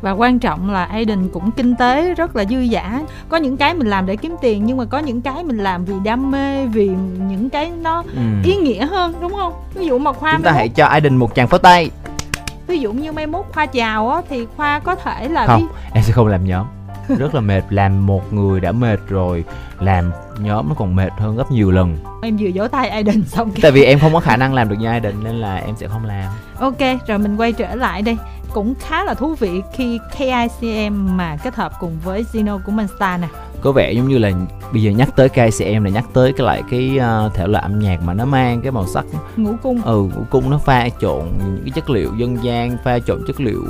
và 0.02 0.10
quan 0.10 0.38
trọng 0.38 0.70
là 0.70 0.84
Aiden 0.84 1.28
cũng 1.32 1.50
kinh 1.50 1.76
tế 1.76 2.14
rất 2.14 2.36
là 2.36 2.44
dư 2.44 2.66
dả 2.72 3.00
có 3.28 3.36
những 3.36 3.56
cái 3.56 3.74
mình 3.74 3.86
làm 3.86 4.06
để 4.06 4.16
kiếm 4.16 4.36
tiền 4.40 4.66
nhưng 4.66 4.76
mà 4.76 4.84
có 4.84 4.98
những 4.98 5.20
cái 5.22 5.44
mình 5.44 5.58
làm 5.58 5.84
vì 5.84 5.94
đam 6.04 6.30
mê 6.30 6.66
vì 6.66 6.88
những 7.28 7.50
cái 7.50 7.70
nó 7.70 8.02
ừ. 8.14 8.20
ý 8.44 8.56
nghĩa 8.56 8.86
hơn 8.86 9.14
đúng 9.20 9.32
không 9.34 9.52
ví 9.74 9.86
dụ 9.86 9.98
mà 9.98 10.12
khoa 10.12 10.32
chúng 10.32 10.42
ta 10.42 10.52
hãy 10.52 10.68
cho 10.68 10.86
Aiden 10.86 11.16
một 11.16 11.34
tràng 11.34 11.48
pháo 11.48 11.58
tay 11.58 11.90
ví 12.66 12.78
dụ 12.78 12.92
như 12.92 13.12
mai 13.12 13.26
mốt 13.26 13.44
khoa 13.54 13.66
chào 13.66 14.10
á 14.10 14.22
thì 14.28 14.46
khoa 14.56 14.78
có 14.78 14.94
thể 14.94 15.28
là 15.28 15.46
không 15.46 15.60
ví- 15.60 15.68
em 15.92 16.04
sẽ 16.04 16.12
không 16.12 16.26
làm 16.26 16.44
nhóm 16.44 16.66
rất 17.08 17.34
là 17.34 17.40
mệt. 17.40 17.62
Làm 17.70 18.06
một 18.06 18.32
người 18.32 18.60
đã 18.60 18.72
mệt 18.72 19.00
rồi 19.08 19.44
làm 19.80 20.12
nhóm 20.38 20.68
nó 20.68 20.74
còn 20.74 20.96
mệt 20.96 21.12
hơn 21.18 21.36
gấp 21.36 21.50
nhiều 21.50 21.70
lần. 21.70 21.98
Em 22.22 22.36
vừa 22.36 22.48
vỗ 22.54 22.68
tay 22.68 22.88
Aiden 22.88 23.24
xong 23.24 23.50
cái 23.50 23.58
tại 23.62 23.70
vì 23.70 23.84
em 23.84 23.98
không 23.98 24.14
có 24.14 24.20
khả 24.20 24.36
năng 24.36 24.54
làm 24.54 24.68
được 24.68 24.76
như 24.78 24.86
Aiden 24.86 25.14
nên 25.24 25.34
là 25.34 25.56
em 25.56 25.76
sẽ 25.76 25.88
không 25.88 26.04
làm. 26.04 26.32
Ok 26.58 26.80
rồi 27.06 27.18
mình 27.18 27.36
quay 27.36 27.52
trở 27.52 27.74
lại 27.74 28.02
đây. 28.02 28.16
Cũng 28.52 28.74
khá 28.80 29.04
là 29.04 29.14
thú 29.14 29.34
vị 29.34 29.62
khi 29.72 29.98
KICM 30.18 31.16
mà 31.16 31.36
kết 31.36 31.54
hợp 31.54 31.72
cùng 31.80 31.98
với 32.04 32.24
Zeno 32.32 32.58
của 32.66 32.72
Monster 32.72 33.20
nè 33.20 33.28
có 33.60 33.72
vẻ 33.72 33.92
giống 33.92 34.08
như 34.08 34.18
là 34.18 34.30
bây 34.72 34.82
giờ 34.82 34.90
nhắc 34.90 35.08
tới 35.16 35.28
KCM 35.28 35.84
là 35.84 35.90
nhắc 35.90 36.04
tới 36.12 36.32
cái 36.32 36.46
lại 36.46 36.62
cái 36.70 36.98
uh, 37.26 37.34
thể 37.34 37.46
loại 37.46 37.62
âm 37.62 37.78
nhạc 37.78 38.02
mà 38.02 38.14
nó 38.14 38.24
mang 38.24 38.60
cái 38.60 38.72
màu 38.72 38.86
sắc. 38.86 39.04
Ngũ 39.36 39.52
cung. 39.62 39.82
Ừ 39.82 40.08
ngũ 40.16 40.22
cung 40.30 40.50
nó 40.50 40.58
pha 40.58 40.88
trộn 41.00 41.24
những 41.38 41.64
cái 41.64 41.70
chất 41.70 41.90
liệu 41.90 42.14
dân 42.16 42.44
gian 42.44 42.76
pha 42.84 42.98
trộn 42.98 43.20
chất 43.26 43.40
liệu 43.40 43.62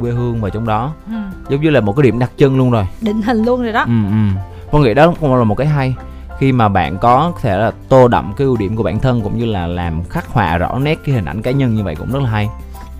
quê 0.00 0.10
hương 0.10 0.40
vào 0.40 0.50
trong 0.50 0.66
đó. 0.66 0.94
Ừ. 1.06 1.12
giống 1.48 1.60
như 1.60 1.70
là 1.70 1.80
một 1.80 1.96
cái 1.96 2.02
điểm 2.02 2.18
đặc 2.18 2.30
trưng 2.36 2.58
luôn 2.58 2.70
rồi. 2.70 2.86
Định 3.00 3.22
hình 3.22 3.44
luôn 3.44 3.62
rồi 3.62 3.72
đó. 3.72 3.80
Ừ 3.86 3.92
ừ. 4.10 4.40
Con 4.72 4.82
nghĩ 4.82 4.94
đó 4.94 5.14
cũng 5.20 5.34
là 5.34 5.44
một 5.44 5.54
cái 5.54 5.66
hay. 5.66 5.94
Khi 6.38 6.52
mà 6.52 6.68
bạn 6.68 6.98
có 6.98 7.32
thể 7.40 7.56
là 7.58 7.72
tô 7.88 8.08
đậm 8.08 8.32
cái 8.36 8.44
ưu 8.44 8.56
điểm 8.56 8.76
của 8.76 8.82
bản 8.82 8.98
thân 8.98 9.20
cũng 9.20 9.38
như 9.38 9.44
là 9.44 9.66
làm 9.66 10.04
khắc 10.04 10.28
họa 10.28 10.58
rõ 10.58 10.78
nét 10.78 10.98
cái 11.04 11.14
hình 11.14 11.24
ảnh 11.24 11.42
cá 11.42 11.50
nhân 11.50 11.74
như 11.74 11.84
vậy 11.84 11.94
cũng 11.94 12.12
rất 12.12 12.22
là 12.22 12.30
hay. 12.30 12.48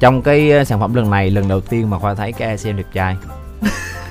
Trong 0.00 0.22
cái 0.22 0.60
uh, 0.60 0.66
sản 0.66 0.80
phẩm 0.80 0.94
lần 0.94 1.10
này 1.10 1.30
lần 1.30 1.48
đầu 1.48 1.60
tiên 1.60 1.90
mà 1.90 1.98
khoa 1.98 2.14
thấy 2.14 2.32
cái 2.32 2.48
ASM 2.48 2.76
đẹp 2.76 2.86
trai 2.92 3.16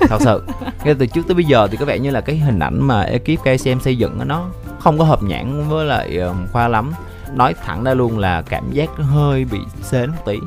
thật 0.08 0.22
sự. 0.22 0.44
Ngay 0.84 0.96
từ 1.00 1.06
trước 1.06 1.22
tới 1.28 1.36
bây 1.36 1.46
giờ 1.46 1.68
thì 1.72 1.78
có 1.78 1.86
vẻ 1.86 2.00
như 2.00 2.12
là 2.12 2.22
cái 2.22 2.38
hình 2.38 2.60
ảnh 2.60 2.88
mà 2.88 3.02
ekip 3.02 3.40
KCM 3.42 3.80
xây 3.82 3.98
dựng 3.98 4.20
nó 4.26 4.46
không 4.80 4.98
có 4.98 5.04
hợp 5.04 5.24
nhãn 5.24 5.70
với 5.70 5.86
lại 5.86 6.20
khoa 6.52 6.68
lắm. 6.68 6.92
Nói 7.34 7.56
thẳng 7.66 7.84
ra 7.84 7.94
luôn 7.94 8.20
là 8.20 8.42
cảm 8.42 8.72
giác 8.72 8.90
hơi 8.98 9.46
bị 9.46 9.60
sến 9.82 10.10
một 10.10 10.26
tí. 10.26 10.40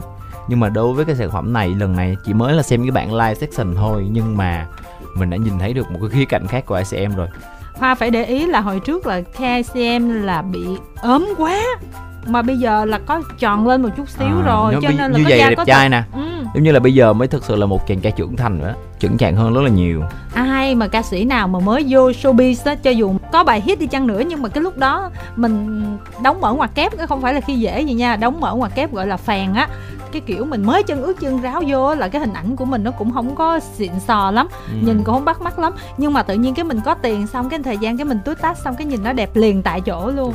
Nhưng 0.48 0.60
mà 0.60 0.68
đối 0.68 0.92
với 0.92 1.04
cái 1.04 1.16
sản 1.16 1.30
phẩm 1.30 1.52
này, 1.52 1.68
lần 1.68 1.96
này 1.96 2.16
chỉ 2.24 2.32
mới 2.32 2.52
là 2.52 2.62
xem 2.62 2.82
cái 2.82 2.90
bản 2.90 3.14
live 3.14 3.34
section 3.34 3.74
thôi, 3.74 4.06
nhưng 4.10 4.36
mà 4.36 4.66
mình 5.14 5.30
đã 5.30 5.36
nhìn 5.36 5.58
thấy 5.58 5.72
được 5.72 5.90
một 5.90 5.98
cái 6.00 6.10
khía 6.10 6.24
cạnh 6.24 6.46
khác 6.46 6.66
của 6.66 6.82
ICM 6.90 7.16
rồi. 7.16 7.28
Hoa 7.74 7.94
phải 7.94 8.10
để 8.10 8.24
ý 8.24 8.46
là 8.46 8.60
hồi 8.60 8.80
trước 8.80 9.06
là 9.06 9.20
KCM 9.20 10.10
là 10.22 10.42
bị 10.42 10.66
ốm 11.02 11.28
quá 11.36 11.62
mà 12.26 12.42
bây 12.42 12.56
giờ 12.58 12.84
là 12.84 12.98
có 13.06 13.22
tròn 13.38 13.68
lên 13.68 13.82
một 13.82 13.88
chút 13.96 14.08
xíu 14.08 14.26
À, 14.26 14.42
rồi 14.46 14.74
cho 14.82 14.88
nên 14.88 15.12
là 15.12 15.18
như 15.18 15.24
vậy 15.24 15.38
da 15.38 15.44
là 15.44 15.50
đẹp 15.50 15.56
có 15.56 15.64
trai 15.64 15.88
nè. 15.88 16.02
Ừ. 16.14 16.20
giống 16.54 16.62
như 16.62 16.72
là 16.72 16.80
bây 16.80 16.94
giờ 16.94 17.12
mới 17.12 17.28
thực 17.28 17.44
sự 17.44 17.56
là 17.56 17.66
một 17.66 17.86
chàng 17.86 18.00
trai 18.00 18.12
trưởng 18.12 18.36
thành 18.36 18.60
đó 18.62 18.68
trưởng 18.98 19.16
chàng 19.16 19.36
hơn 19.36 19.54
rất 19.54 19.60
là 19.60 19.68
nhiều. 19.70 20.02
Ai 20.34 20.74
mà 20.74 20.88
ca 20.88 21.02
sĩ 21.02 21.24
nào 21.24 21.48
mà 21.48 21.58
mới 21.58 21.84
vô 21.88 22.10
showbiz 22.10 22.54
á 22.64 22.74
cho 22.74 22.90
dù 22.90 23.14
có 23.32 23.44
bài 23.44 23.60
hit 23.66 23.78
đi 23.80 23.86
chăng 23.86 24.06
nữa 24.06 24.22
nhưng 24.28 24.42
mà 24.42 24.48
cái 24.48 24.62
lúc 24.62 24.76
đó 24.78 25.10
mình 25.36 25.82
đóng 26.22 26.40
mở 26.40 26.52
ngoặc 26.52 26.74
kép 26.74 26.96
cái 26.98 27.06
không 27.06 27.20
phải 27.22 27.34
là 27.34 27.40
khi 27.40 27.54
dễ 27.54 27.80
gì 27.80 27.92
nha 27.94 28.16
đóng 28.16 28.40
mở 28.40 28.54
ngoặc 28.54 28.74
kép 28.74 28.92
gọi 28.92 29.06
là 29.06 29.16
phèn 29.16 29.52
á 29.54 29.68
cái 30.14 30.20
kiểu 30.26 30.44
mình 30.44 30.62
mới 30.66 30.82
chân 30.82 31.02
ướt 31.02 31.20
chân 31.20 31.40
ráo 31.42 31.62
vô 31.66 31.94
là 31.94 32.08
cái 32.08 32.20
hình 32.20 32.32
ảnh 32.32 32.56
của 32.56 32.64
mình 32.64 32.84
nó 32.84 32.90
cũng 32.90 33.12
không 33.12 33.34
có 33.34 33.60
xịn 33.60 33.92
sò 34.06 34.30
lắm 34.30 34.48
Ừ. 34.68 34.74
nhìn 34.86 35.02
cũng 35.04 35.14
không 35.14 35.24
bắt 35.24 35.42
mắt 35.42 35.58
lắm. 35.58 35.72
Nhưng 35.96 36.12
mà 36.12 36.22
tự 36.22 36.34
nhiên 36.34 36.54
cái 36.54 36.64
mình 36.64 36.80
có 36.84 36.94
tiền 36.94 37.26
xong 37.26 37.48
cái 37.48 37.58
thời 37.64 37.78
gian 37.78 37.96
cái 37.98 38.04
mình 38.04 38.18
túi 38.24 38.34
tát 38.34 38.58
xong 38.58 38.74
cái 38.76 38.86
nhìn 38.86 39.04
nó 39.04 39.12
đẹp 39.12 39.30
liền 39.36 39.62
tại 39.62 39.80
chỗ 39.80 40.10
luôn. 40.16 40.34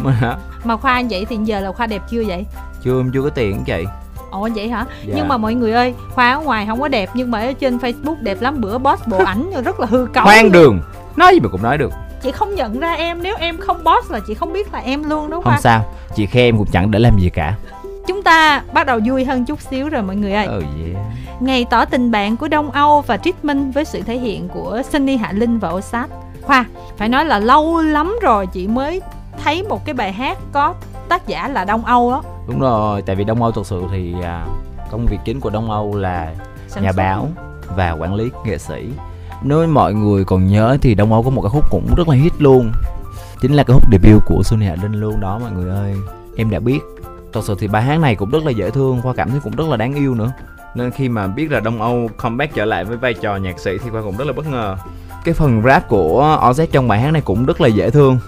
Mà 0.64 0.78
khoa 0.78 1.02
vậy 1.10 1.26
thì 1.30 1.38
giờ 1.44 1.60
là 1.60 1.72
khoa 1.72 1.88
đẹp 1.88 2.02
chưa 2.10 2.24
vậy? 2.28 2.46
Chưa 2.84 3.00
em 3.00 3.12
chưa 3.14 3.22
có 3.22 3.30
tiền 3.30 3.64
chị. 3.66 3.86
Ồ 4.32 4.50
vậy 4.56 4.70
hả? 4.70 4.86
Dạ. 5.06 5.14
nhưng 5.18 5.28
mà 5.28 5.38
mọi 5.38 5.54
người 5.54 5.72
ơi 5.72 5.94
khoa 6.12 6.32
ở 6.34 6.40
ngoài 6.40 6.66
không 6.68 6.80
có 6.82 6.88
đẹp 6.88 7.10
nhưng 7.14 7.32
mà 7.32 7.40
ở 7.40 7.54
trên 7.54 7.78
facebook 7.78 8.16
đẹp 8.22 8.42
lắm 8.42 8.62
bữa 8.62 8.78
post 8.78 9.08
bộ 9.08 9.18
ảnh 9.18 9.52
rất 9.66 9.80
là 9.80 9.86
hư 9.90 10.08
cấu 10.14 10.24
hoang 10.24 10.52
đường 10.52 10.80
nói 11.16 11.34
gì 11.34 11.40
mà 11.40 11.50
cũng 11.50 11.64
nói 11.64 11.78
được. 11.78 11.92
Chị 12.24 12.32
không 12.32 12.56
nhận 12.56 12.80
ra 12.80 12.94
em 12.94 13.24
nếu 13.24 13.36
em 13.40 13.58
không 13.58 13.78
post 13.78 14.12
là 14.12 14.20
chị 14.28 14.34
không 14.34 14.54
biết 14.54 14.74
là 14.74 14.80
em 14.80 15.04
luôn 15.10 15.30
đúng 15.30 15.44
không 15.44 15.54
không 15.54 15.62
sao 15.62 15.86
chị 16.16 16.26
khen 16.26 16.44
em 16.46 16.58
cũng 16.58 16.68
chẳng 16.72 16.92
để 16.92 17.00
làm 17.00 17.20
gì 17.20 17.30
cả 17.30 17.56
chúng 18.10 18.24
ta 18.24 18.64
bắt 18.74 18.88
đầu 18.88 19.00
vui 19.06 19.26
hơn 19.26 19.46
chút 19.46 19.62
xíu 19.62 19.90
rồi 19.90 20.02
mọi 20.02 20.16
người 20.16 20.34
ơi. 20.34 20.46
Ừ 20.46 20.60
yeah. 20.60 21.06
ngày 21.40 21.66
tỏ 21.70 21.86
tình 21.86 22.12
bạn 22.12 22.38
của 22.38 22.48
Đông 22.48 22.72
Âu 22.72 23.02
và 23.02 23.18
Treatment 23.18 23.74
với 23.74 23.86
sự 23.86 24.02
thể 24.02 24.18
hiện 24.18 24.48
của 24.48 24.82
Sunny 24.92 25.18
Hạ 25.18 25.32
Linh 25.32 25.60
và 25.60 25.70
Osat 25.70 26.10
Khoa 26.42 26.66
phải 26.98 27.10
nói 27.10 27.26
là 27.26 27.40
lâu 27.40 27.82
lắm 27.82 28.16
rồi 28.22 28.48
chị 28.48 28.68
mới 28.68 29.02
thấy 29.44 29.64
một 29.64 29.86
cái 29.86 29.94
bài 29.94 30.14
hát 30.14 30.38
có 30.52 30.74
tác 31.10 31.28
giả 31.28 31.48
là 31.48 31.66
Đông 31.66 31.86
Âu 31.86 32.12
đó 32.12 32.24
đúng 32.48 32.60
rồi 32.60 33.02
tại 33.02 33.16
vì 33.16 33.24
đông 33.24 33.42
âu 33.42 33.52
thực 33.52 33.66
sự 33.66 33.84
thì 33.92 34.14
à, 34.24 34.46
công 34.92 35.06
việc 35.06 35.18
chính 35.26 35.40
của 35.40 35.50
đông 35.50 35.72
âu 35.72 35.96
là 35.96 36.34
Sản 36.68 36.84
nhà 36.84 36.92
báo 36.92 37.28
và 37.76 37.92
quản 37.92 38.16
lý 38.16 38.30
nghệ 38.46 38.58
sĩ. 38.58 38.90
Nếu 39.44 39.68
mọi 39.68 39.94
người 39.94 40.26
còn 40.26 40.48
nhớ 40.48 40.78
thì 40.82 40.96
đông 40.96 41.14
âu 41.14 41.24
có 41.24 41.30
một 41.30 41.42
cái 41.42 41.50
khúc 41.50 41.66
cũng 41.72 41.96
rất 41.98 42.08
là 42.08 42.16
hit 42.16 42.34
luôn. 42.40 42.72
Chính 43.42 43.54
là 43.54 43.64
cái 43.64 43.74
khúc 43.74 43.84
debut 43.92 44.24
của 44.26 44.44
Xuân 44.44 44.60
Hạ 44.60 44.76
Linh 44.84 44.94
luôn 44.94 45.20
đó 45.20 45.40
mọi 45.40 45.52
người 45.52 45.70
ơi. 45.70 45.96
Em 46.38 46.50
đã 46.50 46.60
biết 46.60 46.80
thật 47.34 47.42
sự 47.44 47.56
thì 47.60 47.68
bài 47.68 47.84
hát 47.84 48.00
này 48.00 48.16
cũng 48.16 48.30
rất 48.30 48.46
là 48.46 48.52
dễ 48.52 48.70
thương 48.70 49.02
khoa 49.02 49.14
cảm 49.14 49.30
thấy 49.30 49.40
cũng 49.44 49.56
rất 49.56 49.68
là 49.70 49.78
đáng 49.78 49.94
yêu 49.94 50.16
nữa. 50.16 50.32
Nên 50.76 50.92
khi 50.92 51.10
mà 51.10 51.28
biết 51.28 51.52
là 51.52 51.60
đông 51.60 51.82
âu 51.82 52.10
comeback 52.18 52.56
trở 52.56 52.66
lại 52.66 52.86
với 52.86 52.98
vai 52.98 53.14
trò 53.14 53.36
nhạc 53.36 53.60
sĩ 53.60 53.78
thì 53.84 53.90
khoa 53.90 54.02
cũng 54.02 54.18
rất 54.18 54.28
là 54.28 54.34
bất 54.34 54.48
ngờ. 54.48 54.78
Cái 55.24 55.34
phần 55.34 55.62
rap 55.66 55.88
của 55.88 56.40
OZ 56.42 56.66
trong 56.72 56.88
bài 56.88 57.00
hát 57.00 57.12
này 57.12 57.22
cũng 57.22 57.46
rất 57.46 57.62
là 57.62 57.68
dễ 57.68 57.90
thương. 57.90 58.20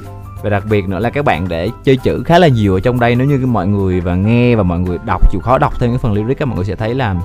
Và 0.43 0.50
đặc 0.50 0.63
biệt 0.70 0.88
nữa 0.88 1.00
là 1.00 1.10
các 1.10 1.25
bạn 1.25 1.48
để 1.48 1.70
chơi 1.84 1.98
chữ 1.98 2.24
khá 2.25 2.39
là 2.39 2.48
nhiều 2.48 2.74
ở 2.74 2.79
trong 2.79 3.00
đây 3.00 3.15
nếu 3.15 3.27
như 3.27 3.46
mọi 3.46 3.67
người 3.67 4.01
và 4.01 4.15
nghe 4.15 4.55
và 4.55 4.63
mọi 4.63 4.79
người 4.79 4.98
đọc 5.05 5.31
chịu 5.31 5.41
khó 5.41 5.58
đọc 5.58 5.79
thêm 5.79 5.89
cái 5.89 5.98
phần 5.98 6.13
lyric 6.13 6.38
các 6.38 6.48
mọi 6.48 6.55
người 6.55 6.65
sẽ 6.65 6.75
thấy 6.75 6.96
là 6.96 7.15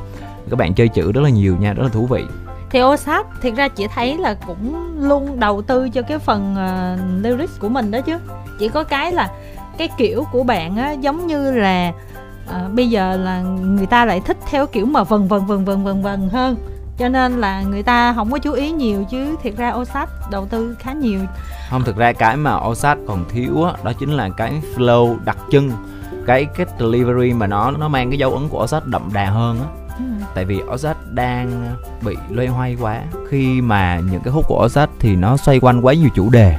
các 0.51 0.59
bạn 0.59 0.75
chơi 0.75 0.89
chữ 0.89 1.13
rất 1.13 1.21
là 1.21 1.31
nhiều 1.31 1.57
nha 1.57 1.73
rất 1.73 1.83
là 1.83 1.89
thú 1.89 2.07
vị. 2.07 2.25
Thì 2.71 2.83
Osat 2.83 3.27
thiệt 3.43 3.55
ra 3.55 3.69
chị 3.69 3.87
thấy 3.95 4.19
là 4.19 4.37
cũng 4.47 4.97
luôn 5.01 5.41
đầu 5.41 5.63
tư 5.63 5.89
cho 5.89 6.03
cái 6.03 6.19
phần 6.19 6.55
uh, 6.55 7.25
lyrics 7.25 7.61
của 7.61 7.69
mình 7.69 7.91
đó 7.91 8.01
chứ. 8.01 8.17
Chỉ 8.59 8.69
có 8.69 8.85
cái 8.85 9.13
là 9.13 9.31
cái 9.79 9.89
kiểu 9.97 10.25
của 10.33 10.43
bạn 10.43 10.77
á 10.77 10.93
giống 10.93 11.27
như 11.27 11.51
là 11.51 11.93
ờ, 12.47 12.71
bây 12.75 12.91
giờ 12.91 13.17
là 13.17 13.41
người 13.41 13.87
ta 13.87 14.05
lại 14.05 14.21
thích 14.21 14.37
theo 14.51 14.67
kiểu 14.67 14.87
mà 14.87 15.05
vần 15.05 15.29
vần 15.29 15.47
vần 15.47 15.65
vần 15.65 15.85
vần 15.85 16.03
vần 16.03 16.29
hơn. 16.29 16.57
Cho 16.99 17.09
nên 17.09 17.41
là 17.41 17.63
người 17.63 17.83
ta 17.83 18.13
không 18.13 18.31
có 18.31 18.39
chú 18.39 18.53
ý 18.53 18.71
nhiều 18.71 19.05
chứ 19.11 19.37
thiệt 19.43 19.57
ra 19.57 19.73
Osat 19.73 20.09
đầu 20.31 20.47
tư 20.47 20.77
khá 20.79 20.93
nhiều. 20.93 21.21
Không 21.71 21.83
thực 21.85 21.97
ra 21.97 22.13
cái 22.13 22.37
mà 22.37 22.61
Osat 22.69 22.99
còn 23.07 23.25
thiếu 23.29 23.65
á 23.65 23.73
đó 23.85 23.93
chính 23.93 24.13
là 24.13 24.29
cái 24.37 24.53
flow 24.77 25.17
đặc 25.25 25.37
trưng 25.51 25.71
cái 26.27 26.45
cái 26.45 26.67
delivery 26.79 27.33
mà 27.33 27.47
nó 27.47 27.71
nó 27.71 27.89
mang 27.89 28.11
cái 28.11 28.19
dấu 28.19 28.33
ấn 28.35 28.49
của 28.49 28.63
Osat 28.65 28.87
đậm 28.87 29.11
đà 29.13 29.31
hơn 29.31 29.59
á. 29.61 29.67
Ừ. 29.99 30.05
tại 30.35 30.45
vì 30.45 30.61
Osat 30.75 30.97
đang 31.11 31.77
bị 32.05 32.17
loay 32.31 32.49
hoay 32.49 32.77
quá. 32.81 33.03
Khi 33.29 33.61
mà 33.61 34.01
những 34.11 34.21
cái 34.21 34.33
khúc 34.33 34.45
của 34.49 34.65
Osat 34.65 34.91
thì 35.01 35.17
nó 35.17 35.37
xoay 35.37 35.61
quanh 35.61 35.81
quá 35.87 35.95
nhiều 35.95 36.09
chủ 36.15 36.31
đề 36.31 36.57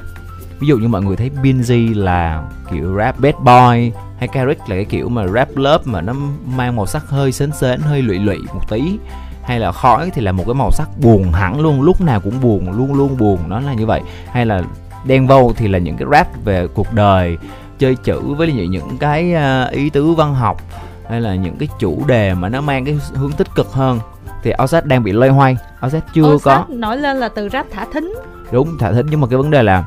ví 0.59 0.67
dụ 0.67 0.77
như 0.77 0.87
mọi 0.87 1.01
người 1.01 1.15
thấy 1.15 1.31
Binz 1.43 1.99
là 2.03 2.43
kiểu 2.71 2.97
rap 2.97 3.19
bad 3.19 3.35
boy 3.35 3.91
hay 4.17 4.27
Carrick 4.27 4.61
là 4.61 4.75
cái 4.75 4.85
kiểu 4.85 5.09
mà 5.09 5.27
rap 5.27 5.57
lớp 5.57 5.87
mà 5.87 6.01
nó 6.01 6.13
mang 6.45 6.75
màu 6.75 6.85
sắc 6.85 7.09
hơi 7.09 7.31
sến 7.31 7.51
sến 7.51 7.79
hơi 7.79 8.01
lụy 8.01 8.19
lụy 8.19 8.37
một 8.53 8.69
tí. 8.69 8.99
Hay 9.43 9.59
là 9.59 9.71
khói 9.71 10.11
thì 10.13 10.21
là 10.21 10.31
một 10.31 10.43
cái 10.45 10.53
màu 10.53 10.71
sắc 10.71 10.89
buồn 11.01 11.31
hẳn 11.31 11.59
luôn 11.59 11.81
lúc 11.81 12.01
nào 12.01 12.19
cũng 12.19 12.41
buồn 12.41 12.71
luôn 12.71 12.93
luôn 12.93 13.17
buồn 13.17 13.39
nó 13.47 13.59
là 13.59 13.73
như 13.73 13.85
vậy. 13.85 14.01
Hay 14.31 14.45
là 14.45 14.61
đen 15.05 15.27
vâu 15.27 15.53
thì 15.57 15.67
là 15.67 15.79
những 15.79 15.97
cái 15.97 16.07
rap 16.11 16.45
về 16.45 16.67
cuộc 16.67 16.93
đời 16.93 17.37
chơi 17.79 17.95
chữ 17.95 18.19
với 18.19 18.53
những 18.53 18.97
cái 18.97 19.33
uh, 19.35 19.71
ý 19.71 19.89
tứ 19.89 20.13
văn 20.13 20.35
học 20.35 20.61
hay 21.09 21.21
là 21.21 21.35
những 21.35 21.55
cái 21.55 21.69
chủ 21.79 22.03
đề 22.07 22.33
mà 22.33 22.49
nó 22.49 22.61
mang 22.61 22.85
cái 22.85 22.99
hướng 23.13 23.31
tích 23.31 23.55
cực 23.55 23.73
hơn. 23.73 23.99
Thì 24.43 24.51
Ozat 24.51 24.81
đang 24.85 25.03
bị 25.03 25.11
loay 25.11 25.29
hoay 25.29 25.57
Ozat 25.81 26.01
chưa 26.13 26.23
Ozat 26.23 26.39
có 26.39 26.65
nổi 26.69 26.97
lên 26.97 27.17
là 27.17 27.29
từ 27.29 27.49
rap 27.49 27.65
thả 27.71 27.85
thính. 27.93 28.13
Đúng 28.51 28.77
thả 28.79 28.91
thính 28.91 29.05
nhưng 29.09 29.21
mà 29.21 29.27
cái 29.27 29.37
vấn 29.37 29.51
đề 29.51 29.63
là 29.63 29.85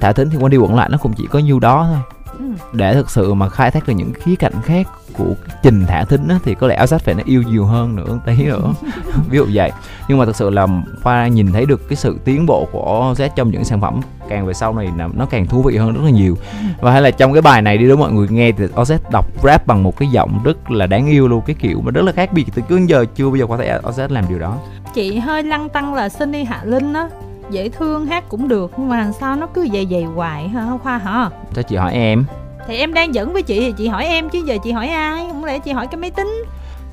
thả 0.00 0.12
thính 0.12 0.30
thì 0.30 0.38
quanh 0.38 0.50
đi 0.50 0.56
quẩn 0.56 0.76
lại 0.76 0.88
nó 0.92 0.98
cũng 0.98 1.12
chỉ 1.12 1.26
có 1.26 1.38
nhiêu 1.38 1.60
đó 1.60 1.86
thôi. 1.90 2.18
Ừ. 2.38 2.44
để 2.72 2.94
thực 2.94 3.10
sự 3.10 3.34
mà 3.34 3.48
khai 3.48 3.70
thác 3.70 3.88
được 3.88 3.94
những 3.94 4.12
khía 4.12 4.36
cạnh 4.36 4.52
khác 4.62 4.86
của 5.16 5.34
trình 5.62 5.84
thả 5.88 6.04
thính 6.04 6.28
á, 6.28 6.38
thì 6.44 6.54
có 6.54 6.66
lẽ 6.66 6.74
áo 6.74 6.86
sách 6.86 7.02
phải 7.02 7.14
nó 7.14 7.22
yêu 7.24 7.42
nhiều 7.42 7.64
hơn 7.64 7.96
nữa 7.96 8.18
tí 8.26 8.44
nữa. 8.44 8.72
Ví 9.28 9.38
dụ 9.38 9.46
vậy. 9.52 9.72
Nhưng 10.08 10.18
mà 10.18 10.24
thực 10.24 10.36
sự 10.36 10.50
là 10.50 10.66
khoa 11.02 11.28
nhìn 11.28 11.52
thấy 11.52 11.66
được 11.66 11.88
cái 11.88 11.96
sự 11.96 12.18
tiến 12.24 12.46
bộ 12.46 12.68
của 12.72 13.14
Z 13.16 13.28
trong 13.36 13.50
những 13.50 13.64
sản 13.64 13.80
phẩm 13.80 14.00
càng 14.28 14.46
về 14.46 14.54
sau 14.54 14.74
này 14.74 14.88
nó 15.14 15.26
càng 15.26 15.46
thú 15.46 15.62
vị 15.62 15.76
hơn 15.76 15.92
rất 15.92 16.00
là 16.04 16.10
nhiều. 16.10 16.36
Và 16.80 16.92
hay 16.92 17.02
là 17.02 17.10
trong 17.10 17.32
cái 17.32 17.42
bài 17.42 17.62
này 17.62 17.78
đi 17.78 17.88
đúng 17.88 18.00
mọi 18.00 18.12
người 18.12 18.28
nghe 18.30 18.52
thì 18.52 18.66
OZ 18.66 18.98
đọc 19.12 19.26
rap 19.44 19.66
bằng 19.66 19.82
một 19.82 19.96
cái 19.96 20.08
giọng 20.08 20.40
rất 20.44 20.70
là 20.70 20.86
đáng 20.86 21.06
yêu 21.06 21.28
luôn 21.28 21.42
cái 21.46 21.56
kiểu 21.58 21.80
mà 21.80 21.90
rất 21.90 22.04
là 22.04 22.12
khác 22.12 22.32
biệt 22.32 22.44
từ 22.54 22.62
cứ 22.68 22.80
giờ 22.86 23.04
chưa 23.14 23.26
bao 23.26 23.36
giờ 23.36 23.46
khoa 23.46 23.56
thấy 23.56 23.68
OZ 23.68 24.08
làm 24.08 24.24
điều 24.28 24.38
đó. 24.38 24.58
Chị 24.94 25.18
hơi 25.18 25.42
lăng 25.42 25.68
tăng 25.68 25.94
là 25.94 26.08
Sunny 26.08 26.44
Hạ 26.44 26.60
Linh 26.64 26.92
á 26.92 27.08
dễ 27.50 27.68
thương 27.68 28.06
hát 28.06 28.24
cũng 28.28 28.48
được 28.48 28.72
nhưng 28.76 28.88
mà 28.88 29.12
sao 29.20 29.36
nó 29.36 29.46
cứ 29.46 29.68
dày 29.72 29.86
dày 29.90 30.04
hoài 30.04 30.48
hả? 30.48 30.66
Khoa 30.82 30.98
hả? 30.98 31.30
Cho 31.54 31.62
chị 31.62 31.76
hỏi 31.76 31.92
em? 31.92 32.24
Thì 32.66 32.76
em 32.76 32.94
đang 32.94 33.14
dẫn 33.14 33.32
với 33.32 33.42
chị 33.42 33.60
thì 33.60 33.72
chị 33.72 33.88
hỏi 33.88 34.04
em 34.04 34.30
chứ 34.30 34.38
giờ 34.46 34.56
chị 34.64 34.72
hỏi 34.72 34.88
ai? 34.88 35.26
Không 35.28 35.44
lẽ 35.44 35.58
chị 35.58 35.72
hỏi 35.72 35.86
cái 35.86 35.96
máy 35.96 36.10
tính? 36.10 36.44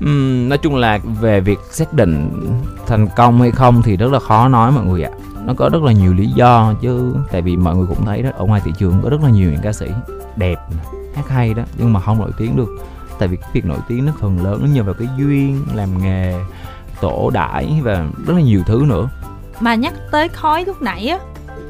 Uhm, 0.04 0.48
nói 0.48 0.58
chung 0.58 0.76
là 0.76 0.98
về 1.20 1.40
việc 1.40 1.58
xác 1.70 1.92
định 1.92 2.30
thành 2.86 3.08
công 3.16 3.40
hay 3.40 3.50
không 3.50 3.82
thì 3.82 3.96
rất 3.96 4.12
là 4.12 4.18
khó 4.18 4.48
nói 4.48 4.72
mọi 4.72 4.84
người 4.84 5.02
ạ. 5.02 5.10
Nó 5.44 5.54
có 5.54 5.68
rất 5.72 5.82
là 5.82 5.92
nhiều 5.92 6.14
lý 6.14 6.26
do 6.26 6.74
chứ 6.80 7.14
tại 7.32 7.42
vì 7.42 7.56
mọi 7.56 7.76
người 7.76 7.86
cũng 7.86 8.04
thấy 8.04 8.22
đó 8.22 8.30
ở 8.36 8.44
ngoài 8.44 8.60
thị 8.64 8.72
trường 8.78 9.00
có 9.02 9.10
rất 9.10 9.20
là 9.22 9.30
nhiều 9.30 9.50
những 9.50 9.60
ca 9.62 9.72
sĩ 9.72 9.86
đẹp 10.36 10.58
hát 11.14 11.28
hay 11.28 11.54
đó 11.54 11.62
nhưng 11.78 11.92
mà 11.92 12.00
không 12.00 12.18
nổi 12.18 12.30
tiếng 12.38 12.56
được. 12.56 12.68
Tại 13.18 13.28
vì 13.28 13.36
cái 13.36 13.50
việc 13.52 13.64
nổi 13.64 13.78
tiếng 13.88 14.06
nó 14.06 14.12
phần 14.20 14.44
lớn 14.44 14.58
nó 14.62 14.66
nhờ 14.66 14.82
vào 14.82 14.94
cái 14.94 15.08
duyên 15.18 15.64
làm 15.74 16.02
nghề 16.02 16.34
tổ 17.00 17.30
đãi 17.30 17.80
và 17.82 18.06
rất 18.26 18.34
là 18.34 18.40
nhiều 18.40 18.62
thứ 18.66 18.84
nữa 18.88 19.08
mà 19.60 19.74
nhắc 19.74 19.92
tới 20.10 20.28
khói 20.28 20.64
lúc 20.64 20.82
nãy 20.82 21.06
á 21.08 21.18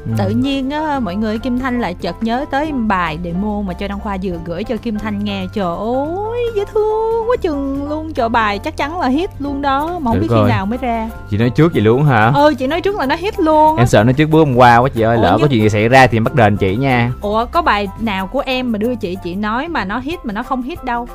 ừ. 0.05 0.11
tự 0.17 0.29
nhiên 0.29 0.69
á 0.69 0.99
mọi 0.99 1.15
người 1.15 1.39
kim 1.39 1.59
thanh 1.59 1.81
lại 1.81 1.93
chợt 1.93 2.15
nhớ 2.23 2.45
tới 2.51 2.71
bài 2.71 3.19
demo 3.23 3.61
mà 3.67 3.73
cho 3.73 3.87
đăng 3.87 3.99
khoa 3.99 4.17
vừa 4.23 4.37
gửi 4.45 4.63
cho 4.63 4.77
kim 4.77 4.97
thanh 4.99 5.23
nghe. 5.23 5.45
Trời 5.53 5.75
ơi 5.77 6.41
dễ 6.55 6.65
thương 6.73 7.29
quá 7.29 7.35
chừng 7.41 7.89
luôn. 7.89 8.13
Trời 8.13 8.29
bài 8.29 8.59
chắc 8.59 8.77
chắn 8.77 8.99
là 8.99 9.07
hit 9.07 9.29
luôn 9.39 9.61
đó 9.61 9.99
mà 9.99 10.11
không 10.11 10.13
Được 10.15 10.21
biết 10.21 10.27
rồi. 10.31 10.45
khi 10.47 10.53
nào 10.53 10.65
mới 10.65 10.77
ra. 10.81 11.09
Chị 11.29 11.37
nói 11.37 11.49
trước 11.49 11.73
vậy 11.73 11.81
luôn 11.81 12.03
hả? 12.05 12.31
Ừ 12.35 12.53
chị 12.59 12.67
nói 12.67 12.81
trước 12.81 12.95
là 12.99 13.05
nó 13.05 13.15
hit 13.15 13.39
luôn 13.39 13.77
em 13.77 13.87
sợ 13.87 14.03
nó 14.03 14.11
trước 14.11 14.25
bữa 14.29 14.39
hôm 14.39 14.55
qua 14.55 14.77
quá 14.77 14.89
chị 14.89 15.01
ơi 15.01 15.15
Ủa, 15.17 15.23
lỡ 15.23 15.31
có 15.31 15.37
nhưng- 15.41 15.49
chuyện 15.49 15.61
gì 15.63 15.69
xảy 15.69 15.89
ra 15.89 16.07
thì 16.07 16.17
em 16.17 16.23
bắt 16.23 16.35
đền 16.35 16.57
chị 16.57 16.75
nha. 16.75 17.11
Ủa 17.21 17.45
có 17.45 17.61
bài 17.61 17.87
nào 17.99 18.27
của 18.27 18.43
em 18.45 18.71
mà 18.71 18.77
đưa 18.77 18.95
chị 18.95 19.17
chị 19.23 19.35
nói 19.35 19.67
mà 19.67 19.85
nó 19.85 19.99
hit 19.99 20.25
mà 20.25 20.33
nó 20.33 20.43
không 20.43 20.61
hit 20.61 20.83
đâu? 20.83 21.07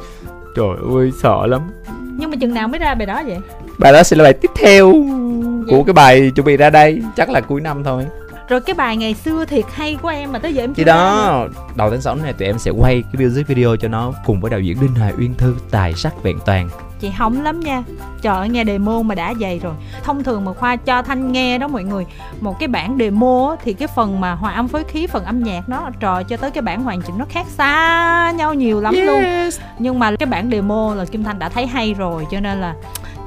Trời 0.56 0.76
ơi 0.96 1.10
sợ 1.22 1.46
lắm. 1.46 1.60
Nhưng 2.16 2.30
mà 2.30 2.36
chừng 2.40 2.54
nào 2.54 2.68
mới 2.68 2.78
ra 2.78 2.94
bài 2.94 3.06
đó 3.06 3.22
vậy 3.26 3.38
bài 3.82 3.92
đó 3.92 4.02
sẽ 4.02 4.16
là 4.16 4.24
bài 4.24 4.32
tiếp 4.32 4.50
theo 4.56 4.92
của 5.68 5.84
cái 5.84 5.92
bài 5.92 6.30
chuẩn 6.34 6.46
bị 6.46 6.56
ra 6.56 6.70
đây. 6.70 7.02
Chắc 7.16 7.30
là 7.30 7.40
cuối 7.40 7.60
năm 7.60 7.84
thôi. 7.84 8.06
Rồi 8.48 8.60
cái 8.60 8.74
bài 8.74 8.96
ngày 8.96 9.14
xưa 9.14 9.44
thiệt 9.44 9.64
hay 9.72 9.98
của 10.02 10.08
em 10.08 10.32
mà 10.32 10.38
tới 10.38 10.54
giờ 10.54 10.64
em 10.64 10.74
chưa 10.74 10.84
đó 10.84 11.46
đầu 11.74 11.90
tháng 11.90 12.00
6 12.00 12.14
này 12.14 12.32
tụi 12.32 12.48
em 12.48 12.58
sẽ 12.58 12.70
quay 12.70 13.02
cái 13.12 13.26
music 13.26 13.46
video 13.46 13.76
cho 13.76 13.88
nó 13.88 14.12
cùng 14.26 14.40
với 14.40 14.50
đạo 14.50 14.60
diễn 14.60 14.80
Đinh 14.80 14.94
Hà 14.94 15.12
Uyên 15.18 15.34
Thư 15.34 15.54
tài 15.70 15.94
sắc 15.94 16.22
vẹn 16.22 16.38
toàn. 16.46 16.68
Chị 17.00 17.08
hóng 17.08 17.42
lắm 17.42 17.60
nha. 17.60 17.82
Trời 18.22 18.36
ơi 18.36 18.48
nghe 18.48 18.64
demo 18.64 19.02
mà 19.02 19.14
đã 19.14 19.34
dày 19.40 19.58
rồi. 19.58 19.72
Thông 20.04 20.24
thường 20.24 20.44
mà 20.44 20.52
khoa 20.52 20.76
cho 20.76 21.02
thanh 21.02 21.32
nghe 21.32 21.58
đó 21.58 21.68
mọi 21.68 21.84
người 21.84 22.06
một 22.40 22.58
cái 22.58 22.68
bản 22.68 22.96
demo 23.00 23.48
á, 23.50 23.56
thì 23.64 23.72
cái 23.72 23.88
phần 23.88 24.20
mà 24.20 24.32
hòa 24.32 24.52
âm 24.52 24.68
phối 24.68 24.84
khí 24.84 25.06
phần 25.06 25.24
âm 25.24 25.42
nhạc 25.42 25.68
nó 25.68 25.90
trời 26.00 26.24
cho 26.24 26.36
tới 26.36 26.50
cái 26.50 26.62
bản 26.62 26.82
hoàn 26.82 27.02
chỉnh 27.02 27.18
nó 27.18 27.24
khác 27.28 27.46
xa 27.48 28.32
nhau 28.36 28.54
nhiều 28.54 28.80
lắm 28.80 28.94
luôn. 29.06 29.22
Nhưng 29.78 29.98
mà 29.98 30.16
cái 30.16 30.26
bản 30.26 30.50
demo 30.50 30.94
là 30.94 31.04
kim 31.04 31.24
thanh 31.24 31.38
đã 31.38 31.48
thấy 31.48 31.66
hay 31.66 31.94
rồi 31.94 32.26
cho 32.30 32.40
nên 32.40 32.60
là 32.60 32.74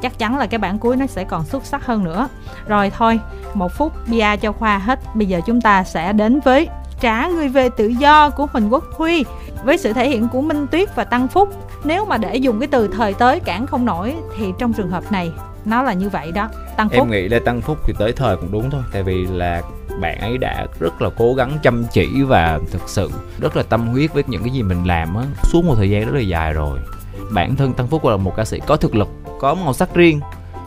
chắc 0.05 0.17
chắn 0.17 0.37
là 0.37 0.45
cái 0.45 0.57
bản 0.57 0.79
cuối 0.79 0.95
nó 0.95 1.05
sẽ 1.07 1.23
còn 1.23 1.45
xuất 1.45 1.65
sắc 1.65 1.85
hơn 1.85 2.03
nữa. 2.03 2.27
Rồi 2.67 2.91
thôi 2.97 3.19
một 3.53 3.71
phút 3.77 3.93
bia 4.07 4.37
cho 4.41 4.51
khoa 4.51 4.77
hết. 4.77 4.99
Bây 5.15 5.27
giờ 5.27 5.41
chúng 5.45 5.61
ta 5.61 5.83
sẽ 5.83 6.13
đến 6.13 6.39
với 6.39 6.67
trả 6.99 7.27
người 7.27 7.47
về 7.47 7.69
tự 7.69 7.87
do 7.87 8.29
của 8.29 8.47
huỳnh 8.51 8.73
quốc 8.73 8.83
huy. 8.97 9.25
Với 9.63 9.77
sự 9.77 9.93
thể 9.93 10.09
hiện 10.09 10.27
của 10.27 10.41
minh 10.41 10.67
tuyết 10.67 10.95
và 10.95 11.03
tăng 11.03 11.27
phúc 11.27 11.49
nếu 11.83 12.05
mà 12.05 12.17
để 12.17 12.35
dùng 12.35 12.59
cái 12.59 12.67
từ 12.67 12.87
thời 12.87 13.13
tới 13.13 13.39
cản 13.39 13.67
không 13.67 13.85
nổi 13.85 14.15
thì 14.37 14.53
trong 14.59 14.73
trường 14.73 14.89
hợp 14.89 15.11
này 15.11 15.31
nó 15.65 15.83
là 15.83 15.93
như 15.93 16.09
vậy 16.09 16.31
đó. 16.31 16.49
Tăng 16.77 16.89
phúc. 16.89 16.97
Em 16.97 17.11
nghĩ 17.11 17.29
là 17.29 17.39
Tăng 17.45 17.61
Phúc 17.61 17.77
thì 17.85 17.93
tới 17.99 18.11
thời 18.11 18.37
cũng 18.37 18.51
đúng 18.51 18.69
thôi 18.69 18.81
Tại 18.91 19.03
vì 19.03 19.25
là 19.25 19.61
bạn 20.01 20.19
ấy 20.19 20.37
đã 20.37 20.67
rất 20.79 21.01
là 21.01 21.09
cố 21.17 21.33
gắng 21.33 21.57
chăm 21.63 21.83
chỉ 21.91 22.21
và 22.21 22.59
thực 22.71 22.89
sự 22.89 23.11
rất 23.39 23.57
là 23.57 23.63
tâm 23.63 23.87
huyết 23.87 24.13
với 24.13 24.23
những 24.27 24.43
cái 24.43 24.53
gì 24.53 24.63
mình 24.63 24.85
làm 24.85 25.15
á. 25.15 25.23
Suốt 25.43 25.65
một 25.65 25.75
thời 25.77 25.89
gian 25.89 26.05
rất 26.05 26.13
là 26.13 26.21
dài 26.21 26.53
rồi. 26.53 26.79
Bản 27.31 27.55
thân 27.55 27.73
Tăng 27.73 27.87
Phúc 27.87 28.05
là 28.05 28.17
một 28.17 28.35
ca 28.37 28.45
sĩ 28.45 28.59
có 28.67 28.75
thực 28.75 28.95
lực 28.95 29.07
có 29.39 29.53
màu 29.55 29.73
sắc 29.73 29.93
riêng. 29.95 30.19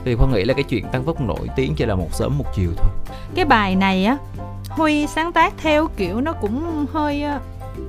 Thì 0.05 0.15
Khoa 0.15 0.29
nghĩ 0.29 0.45
là 0.45 0.55
cái 0.55 0.63
chuyện 0.65 0.85
Tăng 0.93 1.05
Phúc 1.05 1.21
nổi 1.21 1.49
tiếng 1.57 1.75
chỉ 1.75 1.87
là 1.87 1.95
một 1.95 2.15
sớm 2.15 2.39
một 2.39 2.45
chiều 2.55 2.71
thôi. 2.77 2.91
Cái 3.35 3.45
bài 3.45 3.75
này 3.77 4.05
á 4.05 4.17
huy 4.71 5.07
sáng 5.07 5.33
tác 5.33 5.53
theo 5.59 5.89
kiểu 5.97 6.21
nó 6.21 6.33
cũng 6.33 6.87
hơi 6.93 7.23
ờ, 7.23 7.39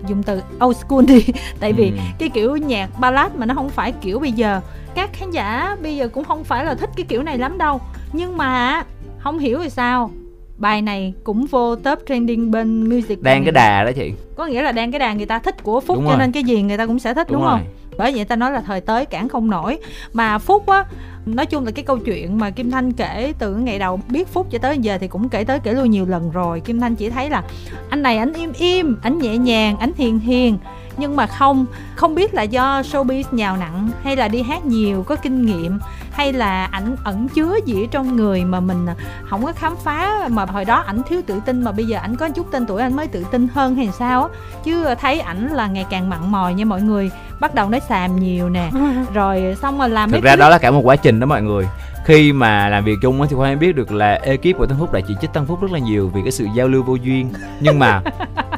dùng 0.07 0.23
từ 0.23 0.41
old 0.65 0.77
school 0.77 1.05
đi. 1.05 1.25
Tại 1.59 1.73
vì 1.73 1.89
Ừ. 1.91 1.97
cái 2.19 2.29
kiểu 2.29 2.57
nhạc 2.57 2.99
ballad 2.99 3.31
mà 3.35 3.45
nó 3.45 3.53
không 3.53 3.69
phải 3.69 3.91
kiểu 4.01 4.19
bây 4.19 4.31
giờ. 4.31 4.61
Các 4.95 5.09
khán 5.13 5.31
giả 5.31 5.75
bây 5.81 5.95
giờ 5.97 6.07
cũng 6.07 6.23
không 6.23 6.43
phải 6.43 6.65
là 6.65 6.75
thích 6.75 6.89
cái 6.95 7.05
kiểu 7.09 7.23
này 7.23 7.37
lắm 7.37 7.57
đâu. 7.57 7.81
Nhưng 8.13 8.37
mà 8.37 8.83
không 9.19 9.39
hiểu 9.39 9.59
vì 9.59 9.69
sao 9.69 10.11
bài 10.57 10.81
này 10.81 11.13
cũng 11.23 11.45
vô 11.45 11.75
top 11.75 11.99
trending 12.07 12.51
bên 12.51 12.89
music 12.89 13.21
đang 13.21 13.43
cái 13.43 13.51
đà 13.51 13.83
đó 13.83 13.91
chị. 13.91 14.13
Có 14.35 14.45
nghĩa 14.45 14.61
là 14.61 14.71
đang 14.71 14.91
cái 14.91 14.99
đàn 14.99 15.17
người 15.17 15.25
ta 15.25 15.39
thích 15.39 15.63
của 15.63 15.79
phúc 15.79 15.97
Đúng 15.97 16.05
cho 16.05 16.09
rồi. 16.11 16.19
nên 16.19 16.31
cái 16.31 16.43
gì 16.43 16.61
người 16.61 16.77
ta 16.77 16.85
cũng 16.85 16.99
sẽ 16.99 17.13
thích 17.13 17.27
đúng, 17.31 17.41
không 17.41 17.61
bởi 17.99 18.11
vậy 18.15 18.25
ta 18.25 18.35
nói 18.35 18.51
là 18.51 18.61
thời 18.61 18.81
tới 18.81 19.05
cản 19.05 19.29
không 19.29 19.49
nổi. 19.49 19.77
Mà 20.13 20.37
phúc 20.37 20.67
á, 20.67 20.85
nói 21.25 21.45
chung 21.45 21.65
là 21.65 21.71
cái 21.71 21.85
câu 21.85 21.97
chuyện 21.97 22.37
mà 22.37 22.49
kim 22.49 22.71
thanh 22.71 22.91
kể 22.91 23.33
từ 23.39 23.55
ngày 23.55 23.79
đầu 23.79 23.99
biết 24.09 24.27
phúc 24.27 24.47
cho 24.51 24.59
tới 24.59 24.77
giờ 24.77 24.97
thì 24.97 25.07
cũng 25.07 25.29
kể 25.29 25.43
tới 25.43 25.59
kể 25.59 25.73
lui 25.73 25.89
nhiều 25.89 26.05
lần 26.05 26.31
rồi. 26.31 26.59
Kim 26.59 26.79
thanh 26.79 26.95
chỉ 26.95 27.09
thấy 27.09 27.29
là 27.29 27.43
anh 27.89 28.01
này 28.01 28.17
anh 28.17 28.33
im 28.33 28.51
im 28.53 28.97
anh 29.01 29.19
nhẹ 29.19 29.37
nhàng 29.37 29.77
anh 29.77 29.91
hiền 29.97 30.19
hiền 30.19 30.57
nhưng 30.99 31.15
mà 31.15 31.27
không 31.27 31.65
không 31.95 32.15
biết 32.15 32.33
là 32.33 32.41
do 32.41 32.81
showbiz 32.81 33.23
nhào 33.31 33.57
nặng 33.57 33.89
hay 34.03 34.15
là 34.15 34.27
đi 34.27 34.41
hát 34.41 34.65
nhiều 34.65 35.03
có 35.03 35.15
kinh 35.15 35.45
nghiệm 35.45 35.79
hay 36.11 36.33
là 36.33 36.65
ảnh 36.65 36.95
ẩn 37.03 37.27
chứa 37.27 37.55
gì 37.65 37.83
ở 37.83 37.87
trong 37.91 38.15
người 38.15 38.45
mà 38.45 38.59
mình 38.59 38.85
không 39.29 39.45
có 39.45 39.51
khám 39.51 39.75
phá 39.83 40.27
mà 40.31 40.45
hồi 40.45 40.65
đó 40.65 40.83
ảnh 40.87 41.01
thiếu 41.09 41.21
tự 41.27 41.39
tin 41.45 41.63
mà 41.63 41.71
bây 41.71 41.85
giờ 41.85 41.97
ảnh 41.97 42.15
có 42.15 42.29
chút 42.29 42.51
tên 42.51 42.65
tuổi 42.65 42.81
anh 42.81 42.95
mới 42.95 43.07
tự 43.07 43.25
tin 43.31 43.47
hơn 43.53 43.75
hay 43.75 43.89
sao 43.99 44.23
á. 44.23 44.29
Chứ 44.63 44.95
thấy 45.01 45.19
ảnh 45.19 45.47
là 45.47 45.67
ngày 45.67 45.85
càng 45.89 46.09
mặn 46.09 46.31
mòi 46.31 46.53
nha 46.53 46.65
mọi 46.65 46.81
người 46.81 47.11
bắt 47.39 47.55
đầu 47.55 47.69
nói 47.69 47.81
xàm 47.89 48.19
nhiều 48.19 48.49
nè. 48.49 48.69
Rồi 49.13 49.57
xong 49.61 49.79
rồi 49.79 49.89
làm 49.89 50.11
thực 50.11 50.23
ra 50.23 50.31
clip 50.31 50.39
đó 50.39 50.49
là 50.49 50.57
cả 50.57 50.71
một 50.71 50.81
quá 50.83 50.95
trình 50.95 51.19
đó 51.19 51.25
mọi 51.25 51.41
người 51.41 51.65
khi 52.05 52.33
mà 52.33 52.69
làm 52.69 52.83
việc 52.83 52.95
chung 53.01 53.27
thì 53.29 53.35
khoa 53.35 53.49
em 53.49 53.59
biết 53.59 53.75
được 53.75 53.91
là 53.91 54.19
ekip 54.23 54.57
của 54.57 54.65
Tăng 54.65 54.79
Phúc 54.79 54.93
đã 54.93 54.99
chỉ 55.07 55.15
trích 55.21 55.33
Tăng 55.33 55.45
Phúc 55.45 55.61
rất 55.61 55.71
là 55.71 55.79
nhiều 55.79 56.11
vì 56.13 56.21
cái 56.21 56.31
sự 56.31 56.47
giao 56.55 56.67
lưu 56.67 56.83
vô 56.83 56.95
duyên. 56.95 57.29
Nhưng 57.59 57.79
mà 57.79 58.01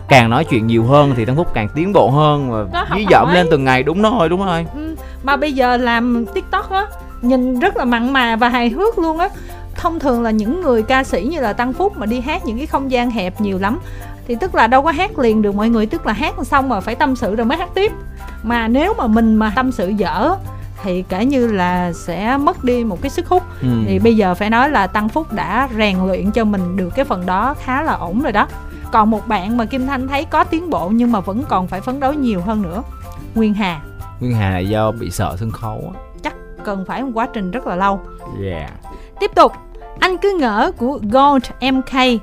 càng 0.08 0.30
nói 0.30 0.45
chuyện 0.45 0.67
nhiều 0.67 0.84
hơn 0.84 1.13
thì 1.17 1.25
Tăng 1.25 1.36
Phúc 1.36 1.47
càng 1.54 1.69
tiến 1.75 1.93
bộ 1.93 2.10
hơn 2.10 2.67
và 2.71 2.88
dí 2.95 3.06
dỏm 3.12 3.34
lên 3.34 3.47
từng 3.51 3.63
ngày. 3.63 3.84
Đúng 3.84 4.01
rồi 4.01 4.30
đúng 4.30 4.45
rồi. 4.45 4.65
Ừ, 4.75 4.95
mà 5.23 5.38
bây 5.38 5.54
giờ 5.54 5.77
làm 5.77 6.25
tiktok 6.34 6.71
á 6.71 6.86
nhìn 7.21 7.60
rất 7.60 7.77
là 7.77 7.86
mặn 7.86 8.13
mà 8.13 8.36
và 8.36 8.49
hài 8.49 8.69
hước 8.69 8.99
luôn 8.99 9.19
á. 9.19 9.30
Thông 9.75 9.99
thường 9.99 10.23
là 10.23 10.32
những 10.32 10.62
người 10.62 10.84
ca 10.84 11.04
sĩ 11.04 11.21
như 11.21 11.39
là 11.39 11.54
tăng 11.54 11.73
phúc 11.73 11.97
mà 11.97 12.06
đi 12.06 12.19
hát 12.21 12.45
những 12.45 12.58
cái 12.58 12.67
không 12.67 12.91
gian 12.91 13.12
hẹp 13.12 13.41
nhiều 13.41 13.60
lắm 13.60 13.80
thì 14.27 14.36
tức 14.39 14.56
là 14.56 14.67
đâu 14.67 14.82
có 14.82 14.91
hát 14.91 15.19
liền 15.19 15.41
được 15.41 15.56
mọi 15.56 15.69
người 15.69 15.86
tức 15.86 16.06
là 16.06 16.13
hát 16.13 16.36
xong 16.43 16.69
mà 16.69 16.80
phải 16.80 16.95
tâm 16.95 17.15
sự 17.15 17.36
rồi 17.36 17.45
mới 17.45 17.58
hát 17.58 17.69
tiếp. 17.73 17.91
Mà 18.43 18.67
nếu 18.67 18.93
mà 18.97 19.08
mình 19.08 19.36
mà 19.36 19.51
tâm 19.56 19.71
sự 19.71 19.89
dở 19.89 20.36
thì 20.84 21.04
kể 21.10 21.26
như 21.26 21.48
là 21.48 21.94
sẽ 21.94 22.38
mất 22.38 22.63
đi 22.63 22.84
một 22.84 23.02
cái 23.02 23.10
sức 23.10 23.28
hút. 23.28 23.44
Ừ. 23.62 23.67
thì 23.88 24.00
bây 24.00 24.15
giờ 24.15 24.36
phải 24.36 24.50
nói 24.50 24.70
là 24.70 24.88
tăng 24.88 25.10
phúc 25.10 25.34
đã 25.34 25.70
rèn 25.78 25.98
luyện 26.08 26.32
cho 26.32 26.46
mình 26.46 26.76
được 26.78 26.89
cái 26.96 27.06
phần 27.06 27.26
đó 27.26 27.56
khá 27.63 27.82
là 27.82 27.94
ổn 27.94 28.22
rồi 28.22 28.32
đó. 28.32 28.48
Còn 28.91 29.10
một 29.10 29.28
bạn 29.28 29.58
mà 29.58 29.65
kim 29.65 29.88
thanh 29.88 30.08
thấy 30.08 30.26
có 30.26 30.44
tiến 30.44 30.70
bộ 30.70 30.89
nhưng 30.89 31.12
mà 31.12 31.20
vẫn 31.20 31.44
còn 31.50 31.67
phải 31.67 31.82
phấn 31.82 32.00
đấu 32.00 32.13
nhiều 32.13 32.41
hơn 32.41 32.62
nữa 32.62 32.84
nguyên 33.36 33.54
hà. 33.54 33.82
Nguyên 34.20 34.36
Hà 34.36 34.50
là 34.50 34.60
do 34.60 34.91
bị 34.91 35.12
sợ 35.12 35.36
sân 35.39 35.52
khấu 35.52 35.94
á. 35.96 36.02
Cần 36.63 36.86
phải 36.88 37.04
một 37.04 37.12
quá 37.13 37.28
trình 37.34 37.52
rất 37.52 37.67
là 37.67 37.76
lâu. 37.76 38.00
Yeah. 38.44 38.72
Tiếp 39.20 39.32
tục 39.36 39.52
anh 40.00 40.17
cứ 40.17 40.38
ngỡ 40.39 40.72
của 40.78 41.00
Gold 41.12 41.46
MK 41.74 42.22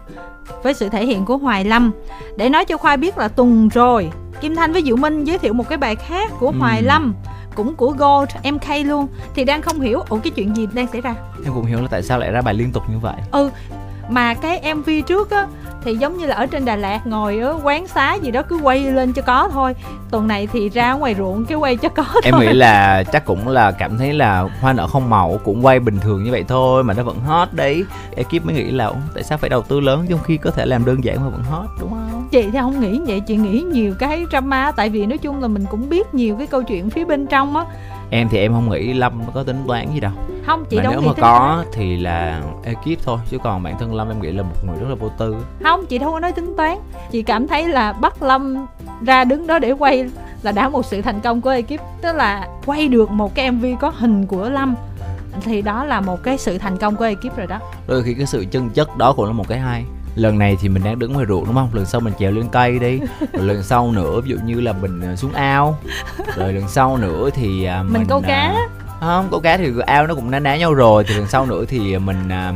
với 0.62 0.74
sự 0.74 0.88
thể 0.88 1.06
hiện 1.06 1.24
của 1.24 1.36
Hoài 1.36 1.64
Lâm. 1.64 1.90
Để 2.36 2.48
nói 2.48 2.64
cho 2.64 2.76
khoa 2.76 2.96
biết 2.96 3.18
là 3.18 3.28
tuần 3.28 3.68
rồi 3.68 4.10
Kim 4.40 4.56
Thanh 4.56 4.72
với 4.72 4.82
Diệu 4.82 4.96
Minh 4.96 5.24
giới 5.24 5.38
thiệu 5.38 5.52
một 5.52 5.68
cái 5.68 5.78
bài 5.78 5.96
khác 5.96 6.30
của 6.40 6.52
Hoài 6.58 6.78
Ừm. 6.78 6.86
Lâm 6.86 7.14
cũng 7.58 7.74
của 7.74 7.90
Gold 7.90 8.54
MK 8.54 8.86
luôn. 8.86 9.06
Thì 9.34 9.44
đang 9.44 9.62
không 9.62 9.80
hiểu 9.80 10.00
ủa 10.08 10.18
cái 10.18 10.30
chuyện 10.30 10.56
gì 10.56 10.68
đang 10.72 10.86
xảy 10.86 11.00
ra? 11.00 11.14
Em 11.44 11.54
cũng 11.54 11.64
hiểu 11.64 11.80
là 11.80 11.88
tại 11.90 12.02
sao 12.02 12.18
lại 12.18 12.30
ra 12.30 12.42
bài 12.42 12.54
liên 12.54 12.72
tục 12.72 12.82
như 12.90 12.98
vậy. 12.98 13.16
Ừ 13.32 13.50
mà 14.08 14.34
cái 14.34 14.74
mv 14.74 14.90
trước 15.06 15.30
á 15.30 15.46
thì 15.84 15.96
giống 15.96 16.18
như 16.18 16.26
là 16.26 16.34
ở 16.34 16.46
trên 16.46 16.64
Đà 16.64 16.76
Lạt 16.76 17.06
ngồi 17.06 17.38
ở 17.38 17.58
quán 17.62 17.86
xá 17.86 18.14
gì 18.14 18.30
đó 18.30 18.42
cứ 18.42 18.56
quay 18.62 18.80
lên 18.80 19.12
cho 19.12 19.22
có 19.22 19.48
thôi. 19.52 19.74
Tuần 20.10 20.28
này 20.28 20.46
thì 20.52 20.68
ra 20.68 20.92
ngoài 20.92 21.14
ruộng 21.18 21.44
cái 21.44 21.58
quay 21.58 21.76
cho 21.76 21.88
có 21.88 22.04
thôi. 22.12 22.22
em 22.24 22.34
nghĩ 22.40 22.52
là 22.52 23.02
chắc 23.12 23.24
cũng 23.24 23.48
là 23.48 23.70
cảm 23.70 23.98
thấy 23.98 24.12
là 24.12 24.48
hoa 24.60 24.72
nở 24.72 24.86
không 24.86 25.10
màu 25.10 25.40
cũng 25.44 25.66
quay 25.66 25.80
bình 25.80 26.00
thường 26.00 26.24
như 26.24 26.30
vậy 26.30 26.44
thôi 26.48 26.84
mà 26.84 26.94
nó 26.94 27.02
vẫn 27.02 27.20
hot 27.20 27.48
đấy. 27.52 27.84
Ekip 28.16 28.44
mới 28.44 28.54
nghĩ 28.54 28.70
là 28.70 28.92
tại 29.14 29.24
sao 29.24 29.38
phải 29.38 29.50
đầu 29.50 29.62
tư 29.62 29.80
lớn 29.80 30.06
trong 30.08 30.20
khi 30.24 30.36
có 30.36 30.50
thể 30.50 30.66
làm 30.66 30.84
đơn 30.84 31.04
giản 31.04 31.16
mà 31.24 31.28
vẫn 31.28 31.42
hot 31.42 31.66
đúng 31.80 31.90
không 31.90 32.17
chị 32.30 32.50
thì 32.52 32.58
không 32.58 32.80
nghĩ 32.80 33.00
vậy 33.06 33.20
chị 33.20 33.36
nghĩ 33.36 33.62
nhiều 33.72 33.94
cái 33.98 34.24
drama 34.30 34.72
tại 34.72 34.88
vì 34.88 35.06
nói 35.06 35.18
chung 35.18 35.42
là 35.42 35.48
mình 35.48 35.64
cũng 35.70 35.88
biết 35.88 36.14
nhiều 36.14 36.36
cái 36.36 36.46
câu 36.46 36.62
chuyện 36.62 36.90
phía 36.90 37.04
bên 37.04 37.26
trong 37.26 37.56
á. 37.56 37.64
Em 38.10 38.28
thì 38.28 38.38
em 38.38 38.52
không 38.52 38.70
nghĩ 38.70 38.92
lâm 38.92 39.22
có 39.34 39.42
tính 39.42 39.64
toán 39.66 39.94
gì 39.94 40.00
đâu. 40.00 40.12
Không 40.46 40.64
chị 40.64 40.76
mà 40.76 40.82
đâu 40.82 40.92
nếu 40.92 41.00
mà 41.00 41.12
có 41.14 41.22
toán. 41.22 41.66
thì 41.72 41.96
là 41.96 42.42
ekip 42.64 43.04
thôi 43.04 43.18
chứ 43.30 43.38
còn 43.44 43.62
bản 43.62 43.78
thân 43.78 43.94
lâm 43.94 44.08
em 44.08 44.22
nghĩ 44.22 44.32
là 44.32 44.42
một 44.42 44.64
người 44.66 44.76
rất 44.80 44.88
là 44.88 44.94
vô 44.94 45.08
tư. 45.18 45.36
Không 45.62 45.86
chị 45.86 45.98
đâu 45.98 46.12
có 46.12 46.20
nói 46.20 46.32
tính 46.32 46.54
toán. 46.56 46.78
Chị 47.10 47.22
cảm 47.22 47.48
thấy 47.48 47.68
là 47.68 47.92
bắt 47.92 48.22
lâm 48.22 48.66
ra 49.06 49.24
đứng 49.24 49.46
đó 49.46 49.58
để 49.58 49.72
quay 49.72 50.10
là 50.42 50.52
đã 50.52 50.68
một 50.68 50.86
sự 50.86 51.02
thành 51.02 51.20
công 51.20 51.40
của 51.40 51.50
ekip. 51.50 51.80
Tức 52.02 52.12
là 52.12 52.48
quay 52.66 52.88
được 52.88 53.10
một 53.10 53.34
cái 53.34 53.50
mv 53.50 53.64
có 53.80 53.92
hình 53.96 54.26
của 54.26 54.50
lâm 54.50 54.74
thì 55.44 55.62
đó 55.62 55.84
là 55.84 56.00
một 56.00 56.22
cái 56.22 56.38
sự 56.38 56.58
thành 56.58 56.76
công 56.76 56.96
của 56.96 57.04
ekip 57.04 57.36
rồi 57.36 57.46
đó. 57.46 57.58
Đôi 57.86 58.02
khi 58.02 58.14
cái 58.14 58.26
sự 58.26 58.46
chân 58.50 58.70
chất 58.70 58.96
đó 58.96 59.12
cũng 59.12 59.26
là 59.26 59.32
một 59.32 59.48
cái 59.48 59.58
hay 59.58 59.84
lần 60.18 60.38
này 60.38 60.56
thì 60.60 60.68
mình 60.68 60.84
đang 60.84 60.98
đứng 60.98 61.12
ngoài 61.12 61.26
ruộng 61.28 61.44
đúng 61.46 61.54
không? 61.54 61.68
Lần 61.72 61.86
sau 61.86 62.00
mình 62.00 62.14
trèo 62.18 62.30
lên 62.30 62.48
cây 62.52 62.78
đi. 62.78 63.00
Rồi 63.32 63.46
lần 63.46 63.62
sau 63.62 63.90
nữa 63.92 64.20
ví 64.20 64.30
dụ 64.30 64.36
như 64.44 64.60
là 64.60 64.72
mình 64.72 65.00
ờ, 65.00 65.16
xuống 65.16 65.32
ao. 65.32 65.78
Rồi 66.36 66.52
lần 66.52 66.68
sau 66.68 66.96
nữa 66.96 67.30
thì 67.34 67.64
à, 67.64 67.82
mình, 67.82 67.92
Mình 67.92 68.04
câu 68.08 68.22
cá. 68.26 68.36
à, 68.46 68.66
không 69.00 69.28
câu 69.30 69.40
cá 69.40 69.56
thì 69.56 69.72
ao 69.86 70.06
nó 70.06 70.14
cũng 70.14 70.30
ná 70.30 70.38
ná 70.38 70.56
nhau 70.56 70.74
rồi. 70.74 71.04
Thì 71.04 71.14
lần 71.14 71.26
sau 71.26 71.46
nữa 71.46 71.64
thì 71.68 71.98
mình 71.98 72.28
à, 72.28 72.52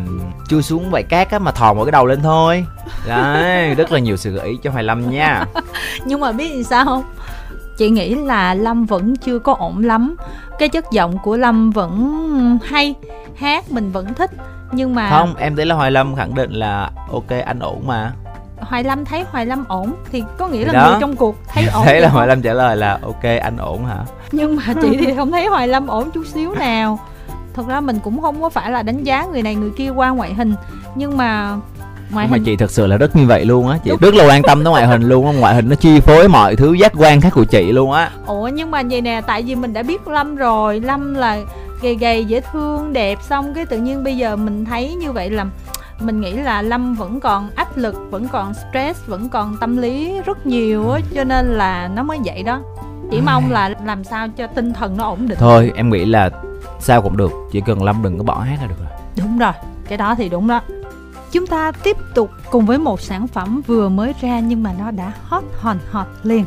chui 0.49 0.63
xuống 0.63 0.91
bãi 0.91 1.03
cát 1.03 1.31
á 1.31 1.39
mà 1.39 1.51
thò 1.51 1.75
một 1.75 1.85
cái 1.85 1.93
đầu 1.93 2.07
lên 2.07 2.23
thôi. 2.23 2.65
Đấy 3.07 3.75
rất 3.75 3.93
là 3.93 3.99
nhiều 3.99 4.17
sự 4.17 4.31
gợi 4.31 4.49
ý 4.49 4.57
cho 4.63 4.71
hoài 4.71 4.85
lâm 4.85 5.11
nha. 5.11 5.45
Nhưng 6.05 6.21
mà 6.21 6.33
biết 6.33 6.51
làm 6.55 6.65
sao 6.65 6.85
không? 6.85 7.05
Chị 7.77 7.91
nghĩ 7.91 8.15
là 8.15 8.55
lâm 8.55 8.85
vẫn 8.87 9.17
chưa 9.17 9.39
có 9.39 9.55
ổn 9.59 9.85
lắm 9.85 10.17
cái 10.63 10.69
chất 10.69 10.91
giọng 10.91 11.19
của 11.19 11.37
lâm 11.37 11.71
vẫn 11.71 12.59
hay 12.65 12.95
hát 13.37 13.73
mình 13.73 13.93
vẫn 13.93 14.15
thích. 14.15 14.31
Nhưng 14.73 14.95
mà 14.95 15.11
không 15.11 15.37
em 15.37 15.57
thấy 15.57 15.67
là 15.67 15.75
hoài 15.75 15.91
lâm 15.91 16.17
khẳng 16.17 16.35
định 16.35 16.53
là 16.53 16.91
ok 17.13 17.29
anh 17.47 17.59
ổn 17.59 17.87
mà. 17.87 18.13
Hoài 18.61 18.85
lâm 18.85 19.05
thấy 19.05 19.25
hoài 19.31 19.47
lâm 19.47 19.65
ổn 19.69 19.93
thì 20.13 20.25
có 20.39 20.49
nghĩa 20.49 20.65
là 20.65 20.73
đó. 20.73 20.91
người 20.91 21.01
trong 21.01 21.17
cuộc 21.17 21.37
thấy 21.49 21.65
ổn 21.75 21.83
thế 21.87 22.01
là 22.01 22.09
hoài 22.09 22.29
lâm 22.29 22.43
trả 22.43 22.53
lời 22.53 22.77
là 22.77 22.99
ok 23.03 23.23
anh 23.43 23.57
ổn 23.57 23.85
hả? 23.85 23.99
Nhưng 24.33 24.57
mà 24.57 24.63
chị 24.83 24.97
thì 25.01 25.15
không 25.17 25.33
thấy 25.33 25.47
hoài 25.47 25.69
lâm 25.69 25.87
ổn 25.87 26.11
chút 26.11 26.27
xíu 26.27 26.55
nào. 26.55 26.99
Thật 27.55 27.67
ra 27.69 27.81
mình 27.81 27.99
cũng 28.05 28.23
không 28.23 28.43
có 28.43 28.49
phải 28.49 28.71
là 28.71 28.83
đánh 28.83 29.05
giá 29.05 29.27
người 29.33 29.43
này 29.43 29.55
người 29.55 29.71
kia 29.77 29.91
qua 29.91 30.11
ngoại 30.11 30.35
hình. 30.35 30.55
Nhưng 30.95 31.17
mà 31.17 31.57
ngoại 32.13 32.27
mà 32.27 32.37
hình. 32.37 32.45
chị 32.45 32.57
thật 32.57 32.71
sự 32.71 32.87
là 32.87 32.97
rất 32.97 33.17
như 33.17 33.27
vậy 33.27 33.45
luôn 33.45 33.69
á. 33.69 33.79
Chị 33.85 33.91
Đúng. 33.91 34.01
rất 34.01 34.15
là 34.15 34.27
quan 34.27 34.43
tâm 34.43 34.65
tới 34.65 34.71
ngoại 34.71 34.87
hình 34.87 35.03
luôn 35.03 35.27
á. 35.27 35.33
Ngoại 35.33 35.55
hình 35.55 35.69
nó 35.69 35.75
chi 35.75 36.01
phối 36.01 36.29
mọi 36.29 36.57
thứ 36.57 36.73
giác 36.73 36.93
quan 36.97 37.21
khác 37.21 37.33
của 37.35 37.45
chị 37.45 37.73
luôn 37.73 37.93
á. 37.93 38.11
Ủa 38.27 38.49
nhưng 38.49 38.71
mà 38.71 38.83
vậy 38.91 39.01
nè 39.01 39.21
tại 39.27 39.43
vì 39.43 39.55
mình 39.55 39.73
đã 39.73 39.83
biết 39.83 40.09
lâm 40.09 40.37
rồi. 40.37 40.81
Lâm 40.81 41.15
là 41.15 41.39
gầy 41.83 41.95
gầy 41.95 42.25
dễ 42.25 42.41
thương 42.53 42.93
đẹp. 42.93 43.19
Xong 43.23 43.55
cái 43.55 43.67
tự 43.67 43.79
nhiên 43.79 44.05
bây 44.05 44.17
giờ 44.17 44.37
mình 44.37 44.65
thấy 44.65 44.95
như 44.95 45.13
vậy 45.13 45.31
là 45.31 45.47
mình 46.01 46.21
nghĩ 46.21 46.33
là 46.33 46.63
lâm 46.63 46.95
vẫn 46.95 47.21
còn 47.21 47.51
áp 47.55 47.77
lực 47.77 47.95
vẫn 48.11 48.29
còn 48.29 48.53
stress 48.55 49.07
vẫn 49.07 49.29
còn 49.29 49.57
tâm 49.61 49.77
lý 49.77 50.21
rất 50.27 50.47
nhiều 50.47 50.91
á. 50.91 51.01
Cho 51.15 51.25
nên 51.25 51.47
là 51.47 51.91
nó 51.95 52.03
mới 52.03 52.19
vậy 52.25 52.43
đó. 52.43 52.61
Chỉ 53.11 53.21
mong 53.21 53.53
là 53.53 53.75
làm 53.85 54.05
sao 54.05 54.29
cho 54.37 54.47
tinh 54.47 54.73
thần 54.73 54.97
nó 54.97 55.05
ổn 55.05 55.29
định. 55.29 55.39
Thôi 55.39 55.73
em 55.77 55.91
nghĩ 55.91 56.05
là 56.05 56.31
sao 56.81 57.03
cũng 57.03 57.17
được. 57.17 57.33
Chỉ 57.53 57.61
cần 57.67 57.83
lâm 57.83 58.03
đừng 58.03 58.19
có 58.19 58.25
bỏ 58.25 58.39
hát 58.41 58.57
là 58.61 58.67
được 58.67 58.75
rồi. 58.79 58.89
Đúng 59.17 59.39
rồi, 59.39 59.53
cái 59.89 59.99
đó 59.99 60.15
thì 60.15 60.29
đúng 60.29 60.49
đó. 60.49 60.61
Chúng 61.33 61.47
ta 61.47 61.73
tiếp 61.73 61.97
tục 62.15 62.31
cùng 62.51 62.67
với 62.67 62.79
một 62.79 63.01
sản 63.01 63.27
phẩm 63.27 63.63
vừa 63.67 63.89
mới 63.89 64.15
ra 64.21 64.41
nhưng 64.41 64.63
mà 64.63 64.75
nó 64.79 64.91
đã 64.91 65.13
hot 65.25 65.45
hòn 65.59 65.79
hot 65.91 66.07
liền. 66.23 66.45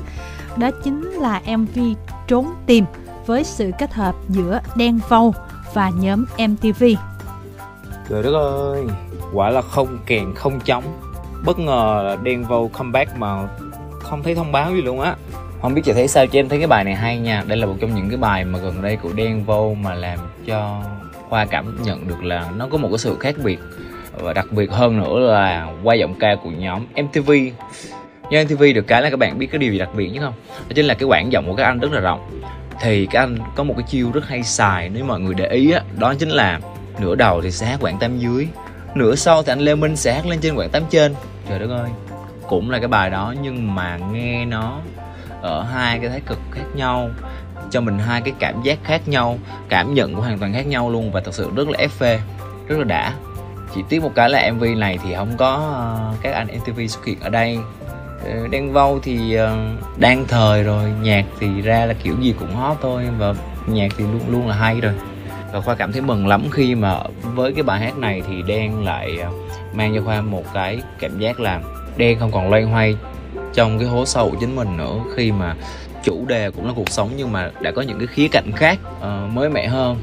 Đó 0.58 0.70
chính 0.84 1.02
là 1.12 1.42
MV 1.58 1.80
Trốn 2.28 2.54
Tìm 2.66 2.86
với 3.26 3.44
sự 3.44 3.72
kết 3.80 3.94
hợp 3.94 4.16
giữa 4.30 4.60
Đen 4.76 5.00
Vâu 5.10 5.34
và 5.74 5.90
nhóm 5.90 6.26
MTV. 6.38 6.84
Trời 8.10 8.24
đất 8.24 8.34
ơi, 8.34 8.84
quả 9.34 9.50
là 9.50 9.62
không 9.62 9.98
kèn 10.06 10.34
không 10.36 10.60
chống 10.66 10.84
Bất 11.46 11.60
ngờ 11.60 12.02
là 12.06 12.16
Đen 12.24 12.44
Vâu 12.44 12.68
comeback 12.68 13.18
mà 13.18 13.48
không 14.00 14.24
thấy 14.24 14.36
thông 14.36 14.52
báo 14.52 14.76
gì 14.76 14.82
luôn 14.82 15.00
á 15.00 15.16
Không 15.62 15.74
biết 15.74 15.82
chị 15.86 15.94
thấy 15.94 16.08
sao 16.08 16.28
chứ 16.28 16.40
em 16.40 16.50
thấy 16.50 16.58
cái 16.58 16.68
bài 16.68 16.84
này 16.84 16.96
hay 16.96 17.18
nha 17.18 17.44
Đây 17.48 17.58
là 17.58 17.66
một 17.66 17.76
trong 17.80 17.96
những 17.96 18.10
cái 18.10 18.18
bài 18.18 18.46
mà 18.46 18.60
gần 18.60 18.82
đây 18.82 18.96
của 18.96 19.10
Đen 19.16 19.46
Vâu 19.46 19.76
mà 19.76 19.96
làm 19.96 20.20
cho 20.46 20.82
Khoa 21.30 21.46
cảm 21.46 21.84
nhận 21.84 22.08
được 22.08 22.24
là 22.24 22.52
nó 22.58 22.68
có 22.72 22.78
một 22.78 22.88
cái 22.92 22.98
sự 22.98 23.18
khác 23.20 23.36
biệt 23.44 23.60
và 24.20 24.34
đặc 24.34 24.46
biệt 24.52 24.72
hơn 24.72 24.98
nữa 24.98 25.20
là 25.20 25.68
qua 25.84 25.96
giọng 25.96 26.16
ca 26.20 26.36
của 26.44 26.50
nhóm 26.50 26.86
MTV 26.96 27.32
Nhưng 28.30 28.46
MTV 28.46 28.64
được 28.76 28.88
cái 28.88 29.02
là 29.02 29.10
các 29.10 29.20
bạn 29.20 29.40
biết 29.40 29.48
cái 29.52 29.60
điều 29.60 29.72
gì 29.72 29.80
đặc 29.80 29.90
biệt 29.96 30.10
nhất 30.10 30.22
không? 30.24 30.34
Đó 30.60 30.72
chính 30.76 30.86
là 30.86 30.94
cái 30.94 31.04
quãng 31.04 31.32
giọng 31.32 31.48
của 31.48 31.56
các 31.56 31.64
anh 31.64 31.80
rất 31.80 31.92
là 31.92 32.00
rộng. 32.00 32.42
Thì 32.82 33.06
các 33.06 33.20
anh 33.20 33.38
có 33.56 33.64
một 33.64 33.74
cái 33.78 33.86
chiêu 33.88 34.12
rất 34.14 34.28
hay 34.28 34.44
xài, 34.44 34.90
nếu 34.90 35.06
mọi 35.06 35.20
người 35.20 35.34
để 35.34 35.48
ý 35.48 35.72
á, 35.72 35.82
Đó 35.98 36.14
chính 36.20 36.30
là 36.30 36.60
nửa 37.00 37.16
đầu 37.16 37.42
thì 37.42 37.52
sẽ 37.52 37.66
hát 37.66 37.78
quãng 37.82 38.00
tam 38.00 38.20
dưới, 38.20 38.48
nửa 38.96 39.16
sau 39.16 39.44
thì 39.44 39.52
anh 39.52 39.60
Lê 39.60 39.76
Minh 39.76 39.96
sẽ 39.96 40.14
hát 40.14 40.26
lên 40.26 40.40
trên 40.40 40.56
quãng 40.56 40.70
tám 40.70 40.84
trên. 40.90 41.16
Trời 41.50 41.60
đất 41.60 41.70
ơi, 41.70 41.90
cũng 42.48 42.72
là 42.72 42.80
cái 42.80 42.88
bài 42.88 43.10
đó 43.10 43.34
nhưng 43.42 43.76
mà 43.76 44.00
nghe 44.12 44.46
nó 44.46 44.80
ở 45.42 45.64
hai 45.64 46.00
cái 46.00 46.10
thái 46.10 46.22
cực 46.26 46.40
khác 46.52 46.66
nhau, 46.76 47.10
cho 47.72 47.82
mình 47.82 48.00
hai 48.00 48.22
cái 48.22 48.34
cảm 48.40 48.62
giác 48.64 48.80
khác 48.84 49.08
nhau, 49.08 49.38
cảm 49.70 49.94
nhận 49.94 50.16
của 50.16 50.22
hoàn 50.22 50.40
toàn 50.40 50.54
khác 50.54 50.68
nhau 50.68 50.90
luôn 50.90 51.12
và 51.12 51.20
thật 51.20 51.34
sự 51.34 51.52
rất 51.56 51.70
là 51.70 51.80
ép 51.80 51.92
phê, 51.92 52.20
rất 52.68 52.78
là 52.78 52.84
đã 52.84 53.14
chỉ 53.76 53.84
tiếc 53.90 54.04
một 54.04 54.12
cái 54.16 54.30
là 54.30 54.52
mv 54.52 54.64
này 54.78 55.00
thì 55.04 55.16
không 55.16 55.38
có 55.38 55.56
uh, 56.14 56.22
các 56.22 56.34
anh 56.34 56.48
mtv 56.48 56.80
xuất 56.90 57.06
hiện 57.06 57.20
ở 57.22 57.30
đây. 57.30 57.58
Ờ, 58.26 58.48
đen 58.52 58.74
vâu 58.74 59.00
thì 59.04 59.38
uh, 59.40 60.00
đang 60.00 60.26
thời 60.28 60.64
rồi 60.64 60.84
nhạc 61.02 61.26
thì 61.40 61.62
ra 61.62 61.86
là 61.86 61.94
kiểu 61.94 62.16
gì 62.22 62.34
cũng 62.40 62.56
hot 62.56 62.78
thôi 62.82 63.04
và 63.18 63.34
nhạc 63.68 63.88
thì 63.98 64.04
luôn 64.04 64.22
luôn 64.30 64.48
là 64.48 64.56
hay 64.56 64.82
rồi. 64.82 64.94
Và 65.54 65.62
khoa 65.62 65.76
cảm 65.76 65.92
thấy 65.92 66.02
mừng 66.02 66.28
lắm 66.28 66.48
khi 66.52 66.76
mà 66.76 67.00
với 67.36 67.54
cái 67.54 67.64
bài 67.64 67.80
hát 67.80 67.98
này 67.98 68.22
thì 68.28 68.42
đen 68.42 68.86
lại 68.86 69.18
mang 69.74 69.96
cho 69.96 70.02
khoa 70.06 70.22
một 70.22 70.44
cái 70.54 70.82
cảm 71.00 71.20
giác 71.20 71.40
là 71.40 71.62
đen 71.98 72.20
không 72.20 72.32
còn 72.32 72.50
loay 72.50 72.64
hoay 72.64 72.96
trong 73.54 73.80
cái 73.80 73.88
hố 73.88 74.06
sâu 74.06 74.30
của 74.30 74.38
chính 74.40 74.56
mình 74.56 74.78
nữa. 74.78 75.00
Khi 75.16 75.32
mà 75.32 75.56
chủ 76.04 76.26
đề 76.28 76.52
cũng 76.52 76.68
là 76.68 76.74
cuộc 76.76 76.90
sống 76.90 77.10
nhưng 77.18 77.32
mà 77.32 77.52
đã 77.62 77.72
có 77.72 77.82
những 77.82 77.98
cái 77.98 78.08
khía 78.08 78.28
cạnh 78.28 78.52
khác 78.56 78.80
uh, 79.00 79.34
mới 79.34 79.50
mẻ 79.50 79.68
hơn. 79.68 79.98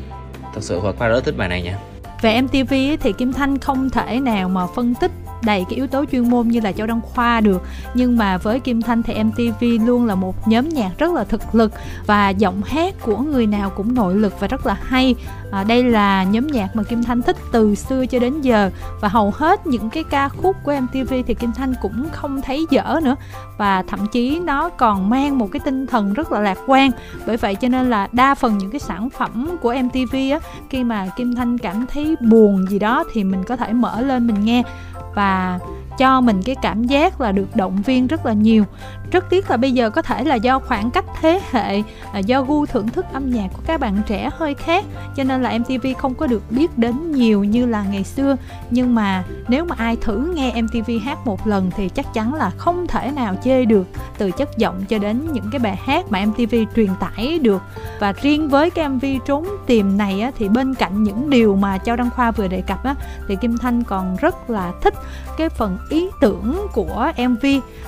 Thật 0.54 0.60
sự 0.60 0.80
khoa 0.80 0.92
khoa 0.92 1.08
rất 1.08 1.24
thích 1.24 1.36
bài 1.36 1.48
này 1.48 1.62
nha. 1.62 1.78
Về 2.22 2.42
MTV 2.42 2.72
ấy, 2.72 2.96
thì 3.00 3.12
Kim 3.12 3.32
Thanh 3.32 3.58
không 3.58 3.90
thể 3.90 4.20
nào 4.20 4.48
mà 4.48 4.66
phân 4.66 4.94
tích 4.94 5.10
đầy 5.44 5.64
cái 5.68 5.76
yếu 5.76 5.86
tố 5.86 6.04
chuyên 6.12 6.30
môn 6.30 6.48
như 6.48 6.60
là 6.60 6.72
Châu 6.72 6.86
Đăng 6.86 7.00
Khoa 7.00 7.40
được. 7.40 7.62
Nhưng 7.94 8.16
mà 8.16 8.38
với 8.38 8.60
Kim 8.60 8.82
Thanh 8.82 9.02
thì 9.02 9.24
MTV 9.24 9.64
luôn 9.86 10.06
là 10.06 10.14
một 10.14 10.48
nhóm 10.48 10.68
nhạc 10.68 10.90
rất 10.98 11.12
là 11.12 11.24
thực 11.24 11.54
lực 11.54 11.72
và 12.06 12.28
giọng 12.28 12.62
hát 12.62 12.94
của 13.00 13.16
người 13.16 13.46
nào 13.46 13.70
cũng 13.70 13.94
nội 13.94 14.14
lực 14.14 14.40
và 14.40 14.46
rất 14.46 14.66
là 14.66 14.76
hay. 14.82 15.14
À, 15.52 15.64
đây 15.64 15.84
là 15.84 16.24
nhóm 16.24 16.46
nhạc 16.46 16.76
mà 16.76 16.82
Kim 16.82 17.04
Thanh 17.04 17.22
thích 17.22 17.36
từ 17.52 17.74
xưa 17.74 18.06
cho 18.06 18.18
đến 18.18 18.40
giờ. 18.40 18.70
Và 19.00 19.08
hầu 19.08 19.32
hết 19.34 19.66
những 19.66 19.90
cái 19.90 20.04
ca 20.04 20.28
khúc 20.28 20.56
của 20.64 20.74
MTV 20.80 21.14
thì 21.26 21.34
Kim 21.34 21.52
Thanh 21.52 21.74
cũng 21.82 22.06
không 22.12 22.42
thấy 22.42 22.66
dở 22.70 23.00
nữa. 23.02 23.16
Và 23.58 23.82
thậm 23.82 24.06
chí 24.12 24.40
nó 24.40 24.68
còn 24.68 25.10
mang 25.10 25.38
một 25.38 25.48
cái 25.52 25.60
tinh 25.60 25.86
thần 25.86 26.12
rất 26.12 26.32
là 26.32 26.40
lạc 26.40 26.58
quan. 26.66 26.90
Bởi 27.26 27.36
vậy 27.36 27.54
cho 27.54 27.68
nên 27.68 27.90
là 27.90 28.08
đa 28.12 28.34
phần 28.34 28.58
những 28.58 28.70
cái 28.70 28.80
sản 28.80 29.10
phẩm 29.10 29.56
của 29.62 29.74
MTV 29.82 30.16
á 30.32 30.38
khi 30.68 30.84
mà 30.84 31.08
Kim 31.16 31.34
Thanh 31.34 31.58
cảm 31.58 31.86
thấy 31.86 32.16
buồn 32.20 32.66
gì 32.68 32.78
đó 32.78 33.04
thì 33.12 33.24
mình 33.24 33.44
có 33.44 33.56
thể 33.56 33.72
mở 33.72 34.00
lên 34.00 34.26
mình 34.26 34.44
nghe 34.44 34.62
và 35.14 35.58
cho 35.98 36.20
mình 36.20 36.42
cái 36.42 36.56
cảm 36.62 36.84
giác 36.84 37.20
là 37.20 37.32
được 37.32 37.56
động 37.56 37.82
viên 37.82 38.06
rất 38.06 38.26
là 38.26 38.32
nhiều 38.32 38.64
rất 39.12 39.30
tiếc 39.30 39.50
là 39.50 39.56
bây 39.56 39.72
giờ 39.72 39.90
có 39.90 40.02
thể 40.02 40.24
là 40.24 40.34
do 40.34 40.58
khoảng 40.58 40.90
cách 40.90 41.04
thế 41.20 41.40
hệ 41.50 41.82
à, 42.12 42.18
do 42.18 42.42
gu 42.42 42.66
thưởng 42.66 42.88
thức 42.88 43.06
âm 43.12 43.30
nhạc 43.30 43.48
của 43.52 43.62
các 43.66 43.80
bạn 43.80 44.02
trẻ 44.06 44.30
hơi 44.32 44.54
khác 44.54 44.84
cho 45.16 45.24
nên 45.24 45.42
là 45.42 45.58
MTV 45.58 45.86
không 45.98 46.14
có 46.14 46.26
được 46.26 46.42
biết 46.50 46.78
đến 46.78 47.12
nhiều 47.12 47.44
như 47.44 47.66
là 47.66 47.82
ngày 47.82 48.04
xưa. 48.04 48.36
Nhưng 48.70 48.94
mà 48.94 49.24
nếu 49.48 49.64
mà 49.64 49.74
ai 49.78 49.96
thử 49.96 50.32
nghe 50.34 50.62
MTV 50.62 50.90
hát 51.04 51.18
một 51.26 51.46
lần 51.46 51.70
thì 51.76 51.88
chắc 51.88 52.14
chắn 52.14 52.34
là 52.34 52.50
không 52.50 52.86
thể 52.86 53.10
nào 53.10 53.34
chê 53.44 53.64
được 53.64 53.86
từ 54.18 54.30
chất 54.30 54.58
giọng 54.58 54.84
cho 54.88 54.98
đến 54.98 55.32
những 55.32 55.50
cái 55.52 55.58
bài 55.58 55.76
hát 55.84 56.04
mà 56.10 56.24
MTV 56.24 56.54
truyền 56.76 56.90
tải 57.00 57.38
được. 57.38 57.62
Và 58.00 58.12
riêng 58.12 58.48
với 58.48 58.70
cái 58.70 58.88
MV 58.88 59.04
trốn 59.26 59.46
tìm 59.66 59.98
này 59.98 60.20
á, 60.20 60.30
thì 60.38 60.48
bên 60.48 60.74
cạnh 60.74 61.02
những 61.02 61.30
điều 61.30 61.56
mà 61.56 61.78
Châu 61.78 61.96
Đăng 61.96 62.10
Khoa 62.10 62.30
vừa 62.30 62.48
đề 62.48 62.60
cập 62.60 62.84
á, 62.84 62.94
thì 63.28 63.36
Kim 63.36 63.58
Thanh 63.58 63.84
còn 63.84 64.16
rất 64.16 64.50
là 64.50 64.72
thích 64.82 64.94
cái 65.38 65.48
phần 65.48 65.78
ý 65.90 66.08
tưởng 66.20 66.66
của 66.72 67.12
MV 67.28 67.46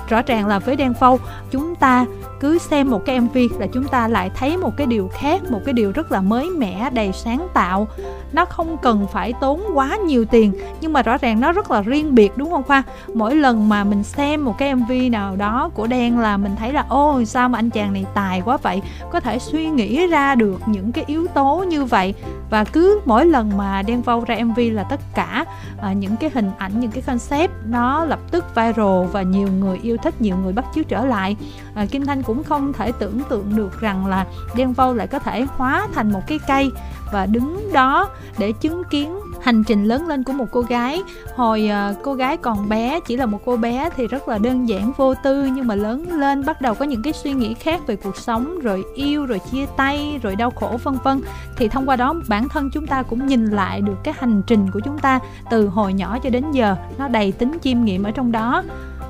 rõ 0.08 0.22
ràng 0.22 0.46
là 0.46 0.58
với 0.58 0.76
Đen 0.76 0.94
sau 1.18 1.29
chúng 1.50 1.74
ta 1.74 2.07
cứ 2.40 2.59
xem 2.59 2.90
một 2.90 3.05
cái 3.07 3.20
MV 3.20 3.38
là 3.59 3.66
chúng 3.66 3.88
ta 3.88 4.09
lại 4.09 4.31
thấy 4.35 4.57
một 4.57 4.77
cái 4.77 4.87
điều 4.87 5.11
khác 5.12 5.42
một 5.50 5.61
cái 5.64 5.72
điều 5.72 5.92
rất 5.92 6.12
là 6.12 6.20
mới 6.20 6.50
mẻ 6.50 6.90
đầy 6.90 7.12
sáng 7.12 7.48
tạo. 7.55 7.88
Nó 8.33 8.44
không 8.44 8.77
cần 8.77 9.07
phải 9.12 9.33
tốn 9.40 9.61
quá 9.74 9.96
nhiều 9.96 10.24
tiền 10.24 10.53
nhưng 10.81 10.92
mà 10.92 11.03
rõ 11.03 11.18
ràng 11.18 11.40
nó 11.40 11.53
rất 11.53 11.70
là 11.70 11.83
riêng 11.83 12.14
biệt 12.14 12.33
đúng 12.37 12.50
không 12.50 12.62
khoa? 12.62 12.83
Mỗi 13.14 13.37
lần 13.37 13.68
mà 13.68 13.85
mình 13.85 14.03
xem 14.03 14.44
một 14.44 14.59
cái 14.59 14.74
mv 14.74 14.92
nào 15.11 15.37
đó 15.37 15.70
của 15.74 15.87
đen 15.87 16.18
là 16.18 16.37
mình 16.37 16.57
thấy 16.57 16.72
là 16.72 16.85
ô 16.88 17.24
sao 17.24 17.48
mà 17.48 17.59
anh 17.59 17.70
chàng 17.70 17.92
này 17.92 18.07
tài 18.14 18.42
quá 18.44 18.57
vậy? 18.57 18.83
Có 19.11 19.20
thể 19.20 19.38
suy 19.38 19.66
nghĩ 19.66 20.07
ra 20.07 20.35
được 20.35 20.61
những 20.66 20.92
cái 20.92 21.05
yếu 21.07 21.27
tố 21.27 21.64
như 21.68 21.85
vậy. 21.85 22.14
Và 22.50 22.64
cứ 22.64 23.00
mỗi 23.05 23.27
lần 23.27 23.57
mà 23.57 23.83
Đen 23.83 24.03
Vâu 24.03 24.24
ra 24.27 24.37
MV 24.44 24.61
là 24.72 24.83
tất 24.83 25.00
cả 25.14 25.44
à, 25.83 25.92
những 25.92 26.16
cái 26.16 26.31
hình 26.35 26.50
ảnh 26.59 26.81
những 26.81 26.90
cái 26.90 27.03
concept 27.03 27.53
nó 27.66 28.05
lập 28.05 28.20
tức 28.31 28.55
viral 28.55 29.07
và 29.12 29.22
nhiều 29.22 29.48
người 29.61 29.79
yêu 29.83 29.96
thích 29.96 30.20
nhiều 30.20 30.37
người 30.44 30.53
bắt 30.53 30.64
chước 30.74 30.88
trở 30.88 31.03
lại. 31.04 31.36
À, 31.74 31.86
Kim 31.90 32.06
Thanh 32.06 32.22
cũng 32.22 32.44
không 32.44 32.72
thể 32.72 32.92
tưởng 32.92 33.20
tượng 33.28 33.56
được 33.56 33.80
rằng 33.80 34.06
là 34.06 34.26
Đen 34.56 34.72
Vâu 34.72 34.94
lại 34.94 35.06
có 35.06 35.18
thể 35.18 35.46
hóa 35.56 35.86
thành 35.94 36.12
một 36.12 36.20
cái 36.26 36.38
cây 36.48 36.70
và 37.12 37.26
đứng 37.26 37.72
đó 37.72 38.08
để 38.38 38.52
chứng 38.52 38.84
kiến 38.84 39.18
hành 39.42 39.64
trình 39.64 39.84
lớn 39.84 40.08
lên 40.08 40.24
của 40.24 40.32
một 40.32 40.46
cô 40.50 40.60
gái. 40.60 41.02
Hồi 41.36 41.70
uh, 41.90 41.96
cô 42.02 42.14
gái 42.14 42.36
còn 42.36 42.68
bé 42.68 43.00
chỉ 43.00 43.16
là 43.16 43.26
một 43.26 43.38
cô 43.44 43.56
bé 43.56 43.90
thì 43.96 44.06
rất 44.06 44.28
là 44.28 44.38
đơn 44.38 44.68
giản 44.68 44.92
vô 44.96 45.14
tư 45.14 45.44
nhưng 45.44 45.66
mà 45.66 45.74
lớn 45.74 46.12
lên 46.12 46.44
bắt 46.44 46.60
đầu 46.60 46.74
có 46.74 46.84
những 46.84 47.02
cái 47.02 47.12
suy 47.12 47.32
nghĩ 47.32 47.54
khác 47.54 47.86
về 47.86 47.96
cuộc 47.96 48.16
sống 48.16 48.58
rồi 48.58 48.84
yêu 48.94 49.26
rồi 49.26 49.40
chia 49.50 49.66
tay 49.76 50.20
rồi 50.22 50.36
đau 50.36 50.50
khổ 50.50 50.78
vân 50.82 50.94
vân. 51.04 51.20
Thì 51.56 51.68
thông 51.68 51.88
qua 51.88 51.96
đó 51.96 52.14
bản 52.28 52.48
thân 52.48 52.70
chúng 52.72 52.86
ta 52.86 53.02
cũng 53.02 53.26
nhìn 53.26 53.46
lại 53.46 53.80
được 53.80 53.96
cái 54.04 54.14
hành 54.18 54.42
trình 54.46 54.70
của 54.70 54.80
chúng 54.80 54.98
ta 54.98 55.18
từ 55.50 55.68
hồi 55.68 55.92
nhỏ 55.92 56.18
cho 56.22 56.30
đến 56.30 56.44
giờ. 56.52 56.76
Nó 56.98 57.08
đầy 57.08 57.32
tính 57.32 57.58
chiêm 57.62 57.84
nghiệm 57.84 58.02
ở 58.02 58.10
trong 58.10 58.32
đó 58.32 58.62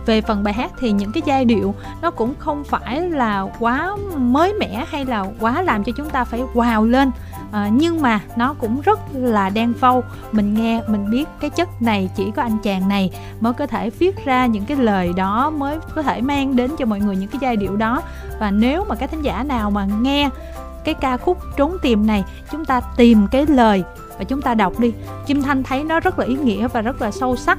về 0.07 0.21
phần 0.21 0.45
bài 0.45 0.55
hát 0.55 0.73
thì 0.79 0.93
những 0.93 1.13
cái 1.13 1.23
giai 1.27 1.45
điệu 1.45 1.75
nó 2.03 2.11
cũng 2.11 2.35
không 2.39 2.65
phải 2.65 3.01
là 3.01 3.47
quá 3.59 3.97
mới 4.17 4.53
mẻ 4.53 4.85
hay 4.89 5.05
là 5.05 5.27
quá 5.41 5.63
làm 5.63 5.85
cho 5.85 5.93
chúng 5.97 6.11
ta 6.11 6.25
phải 6.25 6.43
wow 6.55 6.85
lên. 6.85 7.11
À, 7.53 7.69
nhưng 7.73 8.03
mà 8.03 8.21
nó 8.37 8.55
cũng 8.55 8.81
rất 8.81 9.01
là 9.13 9.51
đen 9.51 9.73
phâu. 9.81 10.05
Mình 10.33 10.55
nghe 10.55 10.83
mình 10.87 11.11
biết 11.11 11.29
cái 11.41 11.51
chất 11.51 11.83
này 11.83 12.11
chỉ 12.17 12.31
có 12.37 12.43
anh 12.43 12.59
chàng 12.63 12.89
này 12.89 13.11
mới 13.41 13.53
có 13.53 13.67
thể 13.67 13.91
viết 13.91 14.25
ra 14.25 14.47
những 14.47 14.65
cái 14.65 14.77
lời 14.77 15.13
đó 15.17 15.51
mới 15.51 15.79
có 15.95 16.03
thể 16.03 16.21
mang 16.21 16.57
đến 16.57 16.71
cho 16.79 16.87
mọi 16.87 17.01
người 17.01 17.17
những 17.17 17.29
cái 17.29 17.39
giai 17.43 17.57
điệu 17.57 17.77
đó. 17.77 18.03
Và 18.41 18.51
nếu 18.51 18.85
mà 18.89 18.95
cái 18.95 19.09
thính 19.09 19.23
giả 19.23 19.45
nào 19.45 19.71
mà 19.71 19.85
nghe 19.85 20.31
cái 20.85 20.95
ca 20.95 21.17
khúc 21.17 21.39
trốn 21.57 21.77
tìm 21.83 22.07
này 22.07 22.25
chúng 22.53 22.65
ta 22.65 22.81
tìm 22.81 23.27
cái 23.31 23.47
lời 23.47 23.85
và 24.19 24.25
chúng 24.25 24.43
ta 24.43 24.55
đọc 24.55 24.81
đi. 24.81 24.93
Kim 25.27 25.43
Thanh 25.43 25.63
thấy 25.63 25.85
nó 25.85 26.01
rất 26.01 26.19
là 26.19 26.27
ý 26.27 26.37
nghĩa 26.37 26.69
và 26.69 26.81
rất 26.81 27.03
là 27.03 27.11
sâu 27.11 27.37
sắc 27.37 27.59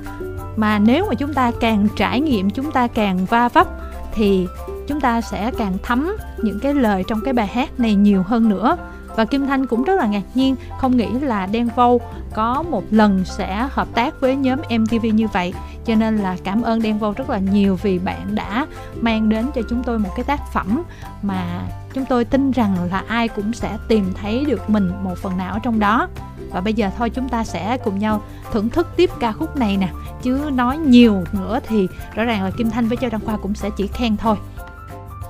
mà 0.56 0.80
nếu 0.80 1.06
mà 1.10 1.15
chúng 1.15 1.34
ta 1.34 1.52
càng 1.60 1.88
trải 1.96 2.22
nghiệm, 2.22 2.50
chúng 2.50 2.72
ta 2.72 2.88
càng 2.88 3.26
va 3.26 3.50
vấp, 3.50 3.68
thì 4.13 4.48
chúng 4.88 5.02
ta 5.02 5.22
sẽ 5.22 5.52
càng 5.58 5.78
thấm 5.84 6.12
những 6.38 6.60
cái 6.60 6.74
lời 6.74 7.04
trong 7.08 7.22
cái 7.22 7.34
bài 7.34 7.48
hát 7.48 7.80
này 7.80 7.96
nhiều 7.96 8.24
hơn 8.24 8.50
nữa 8.50 8.78
và 9.15 9.25
Kim 9.25 9.47
Thanh 9.47 9.65
cũng 9.67 9.84
rất 9.84 9.99
là 9.99 10.06
ngạc 10.06 10.23
nhiên, 10.34 10.56
không 10.80 10.97
nghĩ 10.97 11.08
là 11.12 11.45
Đen 11.45 11.69
Vâu 11.75 12.01
có 12.34 12.63
một 12.69 12.84
lần 12.91 13.25
sẽ 13.25 13.67
hợp 13.71 13.88
tác 13.93 14.21
với 14.21 14.36
nhóm 14.36 14.60
MTV 14.80 15.06
như 15.13 15.28
vậy. 15.28 15.54
Cho 15.86 15.95
nên 15.95 16.17
là 16.17 16.38
cảm 16.43 16.62
ơn 16.62 16.82
Đen 16.82 16.99
Vâu 16.99 17.13
rất 17.17 17.30
là 17.30 17.38
nhiều 17.38 17.80
vì 17.82 17.99
bạn 17.99 18.36
đã 18.36 18.65
mang 19.01 19.30
đến 19.30 19.45
cho 19.56 19.62
chúng 19.69 19.84
tôi 19.84 19.99
một 19.99 20.10
cái 20.15 20.23
tác 20.23 20.39
phẩm 20.54 20.84
mà 21.21 21.62
chúng 21.93 22.06
tôi 22.06 22.25
tin 22.25 22.51
rằng 22.51 22.75
là 22.91 23.04
ai 23.08 23.28
cũng 23.28 23.54
sẽ 23.54 23.78
tìm 23.88 24.13
thấy 24.21 24.45
được 24.45 24.69
mình 24.69 24.91
một 25.04 25.17
phần 25.17 25.38
nào 25.38 25.54
ở 25.54 25.60
trong 25.60 25.80
đó. 25.80 26.08
Và 26.51 26.62
bây 26.62 26.73
giờ 26.73 26.89
thôi, 26.97 27.10
chúng 27.10 27.30
ta 27.30 27.43
sẽ 27.43 27.78
cùng 27.78 27.99
nhau 27.99 28.21
thưởng 28.51 28.69
thức 28.69 28.88
tiếp 28.95 29.10
ca 29.19 29.32
khúc 29.32 29.58
này 29.58 29.78
nè. 29.78 29.89
Chứ 30.21 30.49
nói 30.54 30.78
nhiều 30.78 31.23
nữa 31.32 31.60
thì 31.67 31.88
rõ 32.15 32.23
ràng 32.23 32.43
là 32.43 32.51
Kim 32.58 32.69
Thanh 32.69 32.88
với 32.88 32.97
Châu 33.01 33.10
Đăng 33.10 33.21
Khoa 33.25 33.38
cũng 33.38 33.56
sẽ 33.56 33.69
chỉ 33.78 33.88
khen 33.88 34.17
thôi. 34.17 34.36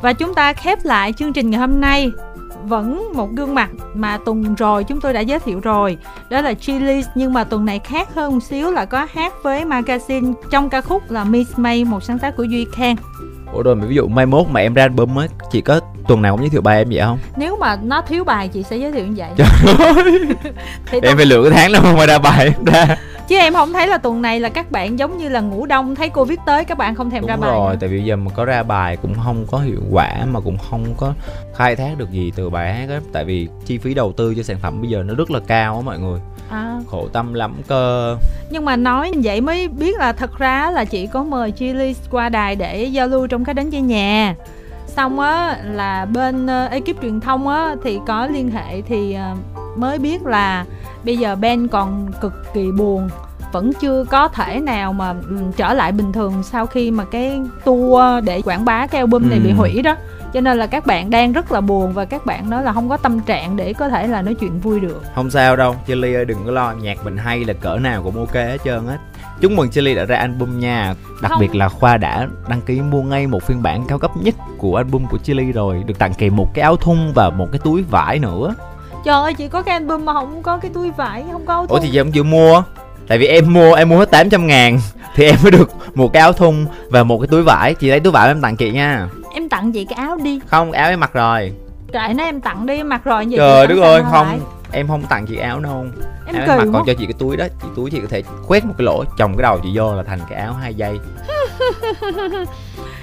Và 0.01 0.13
chúng 0.13 0.33
ta 0.33 0.53
khép 0.53 0.79
lại 0.83 1.13
chương 1.13 1.33
trình 1.33 1.49
ngày 1.49 1.59
hôm 1.59 1.81
nay 1.81 2.11
vẫn 2.67 3.12
một 3.15 3.32
gương 3.32 3.56
mặt 3.56 3.69
mà 3.93 4.17
tuần 4.25 4.56
rồi 4.56 4.84
chúng 4.84 5.01
tôi 5.01 5.13
đã 5.13 5.19
giới 5.19 5.39
thiệu 5.39 5.60
rồi 5.60 5.97
đó 6.30 6.41
là 6.41 6.54
Chili 6.54 7.04
nhưng 7.15 7.34
mà 7.34 7.43
tuần 7.43 7.65
này 7.65 7.80
khác 7.80 8.15
hơn 8.15 8.34
một 8.34 8.43
xíu 8.43 8.71
là 8.71 8.86
có 8.86 9.08
hát 9.13 9.34
với 9.43 9.65
magazine 9.65 10.34
trong 10.51 10.69
ca 10.69 10.82
khúc 10.82 11.12
là 11.12 11.23
Miss 11.23 11.60
May 11.60 11.86
một 11.86 12.04
sáng 12.04 12.19
tác 12.19 12.38
của 12.38 12.43
Duy 12.43 12.65
Khang 12.73 12.95
Ủa 13.54 13.63
rồi 13.63 13.75
ví 13.75 13.95
dụ 13.95 14.08
mai 14.08 14.25
mốt 14.25 14.47
mà 14.49 14.60
em 14.60 14.73
ra 14.73 14.84
album 14.84 15.13
mới 15.13 15.28
chỉ 15.51 15.62
có 15.62 15.80
tuần 16.08 16.21
nào 16.21 16.34
cũng 16.34 16.41
giới 16.41 16.49
thiệu 16.49 16.62
bài 16.62 16.78
em 16.78 16.88
vậy 16.89 17.01
không? 17.01 17.19
Nếu 17.38 17.58
mà 17.58 17.78
nó 17.84 18.01
thiếu 18.01 18.23
bài 18.23 18.47
chị 18.47 18.63
sẽ 18.63 18.78
giới 18.78 18.91
thiệu 18.91 19.06
như 19.08 19.13
vậy. 19.17 19.30
thì 20.86 20.99
em 21.04 21.17
phải 21.17 21.25
lựa 21.25 21.43
cái 21.43 21.51
tháng 21.51 21.71
nào 21.71 21.95
mà 21.97 22.06
ra 22.06 22.17
bài 22.17 22.45
em 22.45 22.65
ra. 22.65 22.97
Chứ 23.27 23.35
em 23.38 23.53
không 23.53 23.73
thấy 23.73 23.88
là 23.88 23.97
tuần 23.97 24.21
này 24.21 24.39
là 24.39 24.49
các 24.49 24.71
bạn 24.71 24.99
giống 24.99 25.17
như 25.17 25.29
là 25.29 25.39
ngủ 25.39 25.65
đông 25.65 25.95
thấy 25.95 26.09
Covid 26.09 26.39
tới 26.45 26.65
các 26.65 26.77
bạn 26.77 26.95
không 26.95 27.09
thèm 27.09 27.21
Đúng 27.21 27.29
ra 27.29 27.35
bài. 27.35 27.51
rồi, 27.51 27.73
nữa. 27.73 27.77
tại 27.79 27.89
vì 27.89 28.03
giờ 28.03 28.15
mà 28.15 28.31
có 28.35 28.45
ra 28.45 28.63
bài 28.63 28.97
cũng 29.01 29.13
không 29.23 29.45
có 29.51 29.57
hiệu 29.57 29.81
quả 29.91 30.25
mà 30.31 30.39
cũng 30.39 30.57
không 30.69 30.85
có 30.97 31.13
khai 31.55 31.75
thác 31.75 31.97
được 31.97 32.11
gì 32.11 32.31
từ 32.35 32.49
bài 32.49 32.73
hát 32.73 32.89
á 32.89 32.99
tại 33.13 33.25
vì 33.25 33.47
chi 33.65 33.77
phí 33.77 33.93
đầu 33.93 34.11
tư 34.11 34.33
cho 34.35 34.43
sản 34.43 34.57
phẩm 34.61 34.81
bây 34.81 34.89
giờ 34.89 35.03
nó 35.03 35.13
rất 35.13 35.31
là 35.31 35.39
cao 35.47 35.75
á 35.75 35.81
mọi 35.85 35.99
người 35.99 36.19
à. 36.49 36.79
khổ 36.88 37.07
tâm 37.13 37.33
lắm 37.33 37.53
cơ 37.67 38.17
nhưng 38.49 38.65
mà 38.65 38.75
nói 38.75 39.11
vậy 39.23 39.41
mới 39.41 39.67
biết 39.67 39.97
là 39.97 40.13
thật 40.13 40.38
ra 40.38 40.71
là 40.71 40.85
chị 40.85 41.07
có 41.07 41.23
mời 41.23 41.51
Chili 41.51 41.95
qua 42.11 42.29
đài 42.29 42.55
để 42.55 42.83
giao 42.83 43.07
lưu 43.07 43.27
trong 43.27 43.45
cái 43.45 43.53
đến 43.53 43.71
chơi 43.71 43.81
nhà 43.81 44.35
xong 44.88 45.19
á 45.19 45.57
là 45.63 46.05
bên 46.05 46.45
uh, 46.45 46.71
ekip 46.71 47.01
truyền 47.01 47.19
thông 47.19 47.47
á 47.47 47.75
thì 47.83 47.99
có 48.07 48.27
liên 48.27 48.51
hệ 48.51 48.81
thì 48.81 49.17
uh, 49.33 49.77
mới 49.77 49.99
biết 49.99 50.25
là 50.25 50.65
bây 51.05 51.17
giờ 51.17 51.35
Ben 51.35 51.67
còn 51.67 52.11
cực 52.21 52.33
kỳ 52.53 52.71
buồn 52.71 53.09
vẫn 53.51 53.71
chưa 53.81 54.03
có 54.03 54.27
thể 54.27 54.59
nào 54.59 54.93
mà 54.93 55.09
um, 55.09 55.51
trở 55.51 55.73
lại 55.73 55.91
bình 55.91 56.13
thường 56.13 56.43
sau 56.43 56.65
khi 56.65 56.91
mà 56.91 57.05
cái 57.05 57.41
tour 57.65 58.23
để 58.23 58.41
quảng 58.41 58.65
bá 58.65 58.87
cái 58.87 58.99
album 58.99 59.29
này 59.29 59.39
ừ. 59.39 59.43
bị 59.43 59.51
hủy 59.51 59.81
đó. 59.81 59.95
Cho 60.33 60.41
nên 60.41 60.57
là 60.57 60.67
các 60.67 60.85
bạn 60.85 61.09
đang 61.09 61.31
rất 61.31 61.51
là 61.51 61.61
buồn 61.61 61.93
và 61.93 62.05
các 62.05 62.25
bạn 62.25 62.49
nói 62.49 62.63
là 62.63 62.73
không 62.73 62.89
có 62.89 62.97
tâm 62.97 63.19
trạng 63.19 63.57
để 63.57 63.73
có 63.73 63.89
thể 63.89 64.07
là 64.07 64.21
nói 64.21 64.33
chuyện 64.33 64.59
vui 64.59 64.79
được. 64.79 65.03
Không 65.15 65.29
sao 65.29 65.55
đâu 65.55 65.75
Chili 65.87 66.13
ơi 66.13 66.25
đừng 66.25 66.37
có 66.45 66.51
lo 66.51 66.73
nhạc 66.81 67.05
mình 67.05 67.17
hay 67.17 67.45
là 67.45 67.53
cỡ 67.53 67.77
nào 67.77 68.03
cũng 68.03 68.17
ok 68.17 68.33
hết 68.33 68.57
trơn 68.65 68.85
hết 68.85 68.97
chúc 69.41 69.51
mừng 69.51 69.69
Chili 69.69 69.95
đã 69.95 70.05
ra 70.05 70.17
album 70.17 70.59
nha. 70.59 70.95
Đặc 71.21 71.31
không. 71.31 71.39
biệt 71.39 71.55
là 71.55 71.69
khoa 71.69 71.97
đã 71.97 72.27
đăng 72.47 72.61
ký 72.61 72.81
mua 72.81 73.01
ngay 73.01 73.27
một 73.27 73.43
phiên 73.43 73.61
bản 73.63 73.85
cao 73.87 73.99
cấp 73.99 74.11
nhất 74.23 74.35
của 74.57 74.75
album 74.75 75.05
của 75.05 75.17
Chili 75.17 75.51
rồi 75.51 75.83
được 75.85 75.99
tặng 75.99 76.13
kèm 76.13 76.35
một 76.35 76.53
cái 76.53 76.63
áo 76.63 76.75
thun 76.77 76.97
và 77.15 77.29
một 77.29 77.47
cái 77.51 77.59
túi 77.63 77.83
vải 77.83 78.19
nữa 78.19 78.55
trời 79.05 79.21
ơi 79.21 79.33
chị 79.33 79.47
có 79.47 79.61
cái 79.61 79.73
album 79.73 80.05
mà 80.05 80.13
không 80.13 80.43
có 80.43 80.57
cái 80.57 80.71
túi 80.73 80.91
vải 80.91 81.23
không 81.31 81.45
có 81.45 81.53
áo 81.53 81.67
thun. 81.67 81.77
ủa 81.77 81.79
thì 81.83 81.89
giờ 81.89 82.03
không 82.03 82.11
chịu 82.11 82.23
mua. 82.23 82.63
Tại 83.07 83.17
vì 83.17 83.27
em 83.27 83.53
mua 83.53 83.73
em 83.73 83.89
mua 83.89 83.97
hết 83.99 84.11
800 84.11 84.47
ngàn. 84.47 84.79
Thì 85.15 85.25
em 85.25 85.35
mới 85.43 85.51
được 85.51 85.69
một 85.95 86.13
cái 86.13 86.21
áo 86.21 86.33
thun 86.33 86.65
và 86.89 87.03
một 87.03 87.19
cái 87.19 87.27
túi 87.27 87.43
vải. 87.43 87.73
Chị 87.73 87.89
lấy 87.89 87.99
túi 87.99 88.13
vải 88.13 88.27
em 88.27 88.41
tặng 88.41 88.55
chị 88.55 88.71
nha. 88.71 89.07
Em 89.33 89.49
tặng 89.49 89.71
chị 89.71 89.85
cái 89.85 90.05
áo 90.05 90.17
đi. 90.23 90.39
Không 90.47 90.71
áo 90.71 90.89
em 90.89 90.99
mặc 90.99 91.13
rồi. 91.13 91.53
Kệ 91.91 92.13
nó 92.15 92.23
em 92.23 92.41
tặng 92.41 92.65
đi 92.65 92.75
em 92.75 92.89
mặc 92.89 93.01
rồi 93.03 93.25
vậy 93.25 93.37
trời 93.37 93.67
đất 93.67 93.79
ơi 93.81 94.03
không 94.11 94.27
lại. 94.27 94.39
em 94.71 94.87
không 94.87 95.03
tặng 95.09 95.25
chị 95.25 95.37
áo 95.37 95.59
đâu 95.59 95.85
em, 96.25 96.35
em 96.35 96.47
mặc 96.47 96.67
còn 96.73 96.83
cho 96.87 96.93
chị 96.93 97.05
cái 97.05 97.13
túi 97.19 97.37
đó 97.37 97.45
chị 97.61 97.67
túi 97.75 97.91
chị 97.91 97.99
có 97.99 98.07
thể 98.09 98.23
khoét 98.43 98.65
một 98.65 98.73
cái 98.77 98.85
lỗ 98.85 99.03
chồng 99.17 99.35
cái 99.37 99.43
đầu 99.43 99.59
chị 99.63 99.69
vô 99.73 99.95
là 99.95 100.03
thành 100.03 100.19
cái 100.29 100.39
áo 100.39 100.53
hai 100.53 100.73
dây 100.73 100.99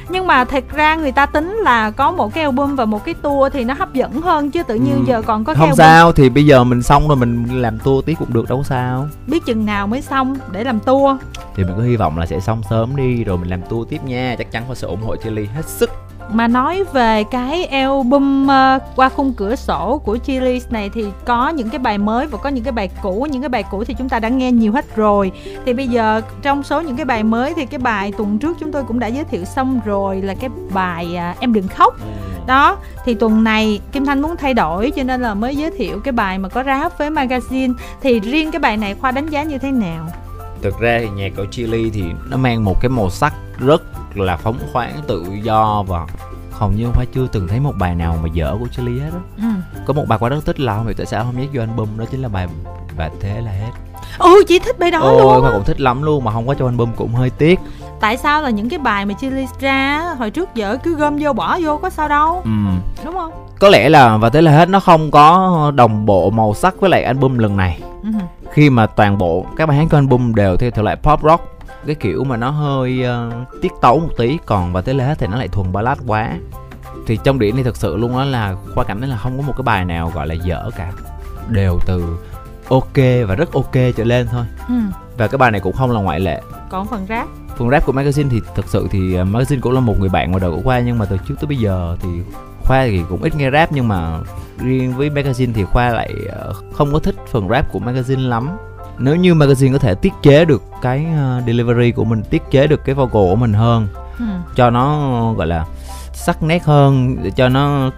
nhưng 0.09 0.27
mà 0.27 0.45
thật 0.45 0.65
ra 0.73 0.95
người 0.95 1.13
ta 1.13 1.27
tính 1.27 1.57
là 1.57 1.91
có 1.91 2.13
một 2.13 2.35
cái 2.35 2.45
album 2.45 2.77
và 2.77 2.85
một 2.85 3.05
cái 3.05 3.15
tour 3.15 3.53
thì 3.53 3.65
nó 3.65 3.75
hấp 3.75 3.95
dẫn 3.95 4.23
hơn 4.23 4.51
chứ 4.51 4.63
tự 4.63 4.75
nhiên 4.75 4.95
ừ. 4.95 5.05
giờ 5.07 5.23
còn 5.23 5.45
có 5.45 5.55
cái 5.55 5.59
không 5.59 5.69
album. 5.69 5.79
sao 5.79 6.13
thì 6.13 6.29
bây 6.29 6.47
giờ 6.47 6.65
mình 6.65 6.83
xong 6.83 7.09
rồi 7.09 7.17
mình 7.17 7.63
làm 7.63 7.79
tour 7.79 8.05
tiếp 8.05 8.15
cũng 8.19 8.33
được 8.33 8.49
đâu 8.49 8.63
sao 8.65 9.09
biết 9.27 9.45
chừng 9.45 9.67
nào 9.67 9.87
mới 9.87 10.03
xong 10.03 10.37
để 10.53 10.65
làm 10.65 10.81
tour 10.81 11.17
thì 11.57 11.65
mình 11.65 11.75
có 11.77 11.83
hy 11.83 11.97
vọng 11.97 12.19
là 12.19 12.27
sẽ 12.27 12.41
xong 12.41 12.63
sớm 12.71 12.97
đi 12.97 13.25
rồi 13.25 13.39
mình 13.39 13.51
làm 13.51 13.63
tour 13.63 13.89
tiếp 13.89 14.05
nha 14.05 14.35
chắc 14.39 14.53
chắn 14.53 14.65
có 14.69 14.75
sự 14.75 14.87
ủng 14.87 15.03
hộ 15.03 15.17
Chili 15.17 15.47
hết 15.47 15.69
sức 15.69 15.91
mà 16.31 16.49
nói 16.49 16.85
về 16.93 17.25
cái 17.25 17.65
album 17.65 18.45
uh, 18.45 18.83
qua 18.97 19.09
khung 19.09 19.33
cửa 19.33 19.57
sổ 19.57 20.01
của 20.05 20.19
Chili 20.19 20.61
này 20.71 20.91
thì 20.95 21.05
có 21.25 21.49
những 21.49 21.71
cái 21.71 21.79
bài 21.79 21.99
mới 21.99 22.27
và 22.27 22.39
có 22.39 22.49
những 22.49 22.65
cái 22.65 22.73
bài 22.73 22.91
cũ. 23.03 23.27
Những 23.31 23.43
cái 23.43 23.49
bài 23.49 23.65
cũ 23.71 23.85
thì 23.85 23.95
chúng 23.99 24.09
ta 24.09 24.19
đã 24.19 24.29
nghe 24.29 24.53
nhiều 24.53 24.73
hết 24.73 24.97
rồi. 24.97 25.33
Thì 25.67 25.73
bây 25.73 25.89
giờ 25.89 26.21
trong 26.43 26.63
số 26.63 26.81
những 26.81 26.97
cái 26.97 27.05
bài 27.05 27.23
mới 27.23 27.55
thì 27.55 27.67
cái 27.67 27.79
bài 27.79 28.13
tuần 28.19 28.39
trước 28.39 28.57
chúng 28.61 28.73
tôi 28.73 28.85
cũng 28.85 28.99
đã 28.99 29.07
giới 29.07 29.25
thiệu 29.25 29.45
xong 29.45 29.81
rồi 29.85 30.23
là 30.23 30.35
cái 30.35 30.51
bài 30.73 31.19
uh, 31.33 31.41
em 31.41 31.53
đừng 31.53 31.69
khóc. 31.69 31.95
Ừ. 32.01 32.07
đó 32.47 32.77
thì 33.05 33.15
tuần 33.15 33.45
này 33.45 33.81
Kim 33.93 34.07
Thanh 34.07 34.23
muốn 34.23 34.37
thay 34.37 34.55
đổi 34.55 34.91
cho 34.91 35.03
nên 35.03 35.21
là 35.21 35.35
mới 35.35 35.57
giới 35.57 35.71
thiệu 35.71 36.01
cái 36.01 36.13
bài 36.13 36.39
mà 36.39 36.49
có 36.49 36.63
rap 36.65 36.99
với 36.99 37.11
magazine. 37.11 37.75
Thì 38.01 38.21
riêng 38.21 38.51
cái 38.51 38.61
bài 38.61 38.77
này 38.77 38.95
khoa 38.95 39.11
đánh 39.11 39.27
giá 39.27 39.43
như 39.43 39.59
thế 39.59 39.71
nào? 39.71 40.07
Thực 40.63 40.79
ra 40.81 40.99
thì 41.01 41.09
nhạc 41.17 41.33
của 41.37 41.47
Chili 41.51 41.91
thì 41.91 42.05
nó 42.31 42.37
mang 42.37 42.65
một 42.65 42.81
cái 42.81 42.89
màu 42.89 43.11
sắc 43.11 43.35
rất 43.59 43.83
là 44.19 44.37
phóng 44.37 44.59
khoáng 44.73 45.01
tự 45.09 45.25
do 45.43 45.85
và 45.89 46.07
hầu 46.53 46.71
như 46.71 46.87
khoa 46.95 47.05
chưa 47.15 47.27
từng 47.33 47.49
thấy 47.49 47.61
một 47.61 47.73
bài 47.79 47.95
nào 47.95 48.19
mà 48.23 48.29
dở 48.33 48.57
của 48.61 48.67
Chili 48.77 49.01
hết 49.01 49.11
á. 49.13 49.21
Ừ. 49.37 49.83
có 49.87 49.93
một 49.93 50.05
bài 50.09 50.19
khoa 50.19 50.29
rất 50.29 50.47
thích 50.47 50.57
không 50.67 50.85
hiểu 50.85 50.95
tại 50.97 51.07
sao 51.07 51.25
không 51.25 51.41
nhắc 51.41 51.49
vô 51.53 51.61
album 51.61 51.89
đó 51.99 52.05
chính 52.11 52.23
là 52.23 52.29
bài 52.29 52.47
và 52.97 53.11
thế 53.21 53.41
là 53.41 53.51
hết. 53.51 53.71
Ừ 54.19 54.45
chị 54.49 54.59
thích 54.59 54.79
bài 54.79 54.91
đó 54.91 54.99
Ôi, 55.01 55.23
luôn 55.23 55.41
khoa 55.43 55.51
cũng 55.51 55.65
thích 55.65 55.81
lắm 55.81 56.03
luôn 56.03 56.25
mà 56.25 56.33
không 56.33 56.47
có 56.47 56.55
cho 56.55 56.65
album 56.67 56.93
cũng 56.97 57.15
hơi 57.15 57.31
tiếc. 57.31 57.61
Tại 58.01 58.17
sao 58.17 58.43
là 58.43 58.51
những 58.51 58.69
cái 58.69 58.79
bài 58.79 59.07
mà 59.07 59.15
Chili 59.21 59.47
ra 59.61 60.03
hồi 60.19 60.31
trước 60.31 60.55
giờ 60.55 60.77
cứ 60.83 60.95
gom 60.95 61.17
vô 61.21 61.33
bỏ 61.33 61.59
vô 61.63 61.77
có 61.77 61.91
sao 61.91 62.09
đâu. 62.09 62.41
Ừ. 62.45 62.51
đúng 63.05 63.15
không? 63.15 63.33
Có 63.61 63.69
lẽ 63.69 63.89
là 63.89 64.17
và 64.17 64.29
thế 64.31 64.43
là 64.43 64.53
hết 64.53 64.69
nó 64.69 64.81
không 64.81 65.11
có 65.11 65.73
đồng 65.75 66.07
bộ 66.07 66.31
màu 66.31 66.55
sắc 66.55 66.81
với 66.81 66.91
lại 66.91 67.03
album 67.03 67.39
lần 67.39 67.57
này. 67.57 67.81
Ừ. 68.03 68.09
khi 68.53 68.71
mà 68.71 68.87
toàn 68.87 69.19
bộ 69.19 69.47
các 69.57 69.67
bài 69.67 69.77
hát 69.79 69.85
của 69.91 69.97
album 69.97 70.35
đều 70.35 70.57
theo 70.57 70.71
thể 70.71 70.83
loại 70.83 70.97
pop 70.97 71.23
rock 71.23 71.52
cái 71.87 71.95
kiểu 71.95 72.25
mà 72.25 72.37
nó 72.37 72.51
hơi 72.51 73.05
uh, 73.29 73.63
tiết 73.63 73.73
tấu 73.81 73.99
một 73.99 74.11
tí 74.17 74.39
còn 74.47 74.73
và 74.73 74.81
tới 74.81 74.95
lễ 74.95 75.15
thì 75.19 75.27
nó 75.27 75.37
lại 75.37 75.49
thuần 75.49 75.73
ballad 75.73 75.99
quá. 76.07 76.31
Thì 77.07 77.19
trong 77.25 77.39
điểm 77.39 77.55
này 77.55 77.65
thật 77.65 77.77
sự 77.77 77.97
luôn 77.97 78.13
đó 78.13 78.25
là 78.25 78.57
khoa 78.75 78.85
cảm 78.85 79.01
thấy 79.01 79.09
là 79.09 79.17
không 79.17 79.37
có 79.37 79.43
một 79.43 79.53
cái 79.57 79.63
bài 79.63 79.85
nào 79.85 80.13
gọi 80.15 80.27
là 80.27 80.35
dở 80.35 80.71
cả. 80.77 80.93
Đều 81.49 81.79
từ 81.87 82.19
ok 82.69 82.97
và 83.29 83.35
rất 83.35 83.53
ok 83.53 83.73
trở 83.97 84.05
lên 84.05 84.27
thôi. 84.31 84.45
Ừ. 84.69 84.75
và 85.17 85.29
cái 85.29 85.39
bài 85.39 85.51
này 85.51 85.61
cũng 85.61 85.73
không 85.73 85.91
là 85.91 86.01
ngoại 86.01 86.21
lệ. 86.21 86.43
Còn 86.71 86.87
phần 86.87 87.07
rap? 87.09 87.29
Phần 87.57 87.71
rap 87.71 87.87
của 87.87 87.93
magazine 87.93 88.29
thì 88.31 88.41
thật 88.55 88.65
sự 88.69 88.89
thì 88.91 89.15
ờ, 89.15 89.25
magazine 89.25 89.61
cũng 89.61 89.73
là 89.73 89.81
một 89.81 90.01
người 90.01 90.09
bạn 90.09 90.33
mà 90.33 90.39
đời 90.39 90.51
của 90.51 90.61
khoa 90.65 90.81
nhưng 90.81 90.99
mà 90.99 91.05
từ 91.05 91.17
trước 91.29 91.35
tới 91.41 91.47
bây 91.47 91.57
giờ 91.57 91.97
thì 92.01 92.09
khoa 92.65 92.85
thì 92.85 93.01
cũng 93.09 93.23
ít 93.23 93.35
nghe 93.37 93.51
rap 93.51 93.73
nhưng 93.73 93.89
mà 93.89 94.19
riêng 94.59 94.97
với 94.97 95.11
magazine 95.11 95.53
thì 95.55 95.65
khoa 95.65 95.89
lại 95.89 96.15
ờ, 96.33 96.53
không 96.73 96.93
có 96.93 96.99
thích 96.99 97.15
phần 97.31 97.49
rap 97.49 97.73
của 97.73 97.79
magazine 97.79 98.29
lắm 98.29 98.51
nếu 99.03 99.17
như 99.17 99.35
magazine 99.35 99.73
có 99.73 99.79
thể 99.79 99.95
tiết 99.95 100.13
chế 100.23 100.45
được 100.45 100.63
cái 100.83 101.07
ờ, 101.17 101.43
delivery 101.47 101.93
của 101.93 102.05
mình 102.05 102.23
tiết 102.31 102.43
chế 102.51 102.67
được 102.67 102.85
cái 102.85 102.95
vocal 102.95 103.23
của 103.23 103.37
mình 103.37 103.53
hơn 103.53 103.89
ừ. 104.19 104.25
cho 104.57 104.71
nó 104.71 105.33
gọi 105.33 105.47
là 105.47 105.67
sắc 106.13 106.43
nét 106.43 106.65
hơn 106.65 107.17
để 107.23 107.31
cho 107.31 107.49
nó 107.49 107.91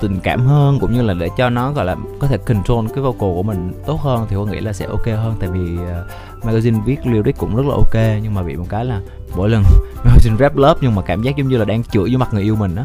tình 0.00 0.20
cảm 0.20 0.46
hơn 0.46 0.78
cũng 0.80 0.92
như 0.92 1.02
là 1.02 1.14
để 1.14 1.28
cho 1.36 1.50
nó 1.50 1.72
gọi 1.72 1.84
là 1.84 1.96
có 2.18 2.26
thể 2.26 2.36
control 2.36 2.86
cái 2.94 3.04
vocal 3.04 3.30
của 3.34 3.42
mình 3.42 3.72
tốt 3.86 4.00
hơn 4.00 4.26
thì 4.28 4.36
tôi 4.36 4.46
nghĩ 4.46 4.60
là 4.60 4.72
sẽ 4.72 4.86
ok 4.86 5.06
hơn. 5.06 5.34
Tại 5.40 5.48
vì 5.48 5.60
uh, 5.60 6.44
magazine 6.44 6.84
viết 6.84 7.06
lyric 7.06 7.38
cũng 7.38 7.56
rất 7.56 7.66
là 7.66 7.74
ok 7.74 8.22
nhưng 8.22 8.34
mà 8.34 8.42
bị 8.42 8.56
một 8.56 8.66
cái 8.68 8.84
là 8.84 9.00
mỗi 9.36 9.50
lần 9.50 9.62
magazine 10.04 10.36
rap 10.38 10.56
lớp 10.56 10.76
nhưng 10.80 10.94
mà 10.94 11.02
cảm 11.02 11.22
giác 11.22 11.36
giống 11.36 11.48
như 11.48 11.56
là 11.56 11.64
đang 11.64 11.84
chửi 11.84 12.10
vô 12.12 12.18
mặt 12.18 12.28
người 12.34 12.42
yêu 12.42 12.56
mình 12.56 12.74
đó 12.74 12.84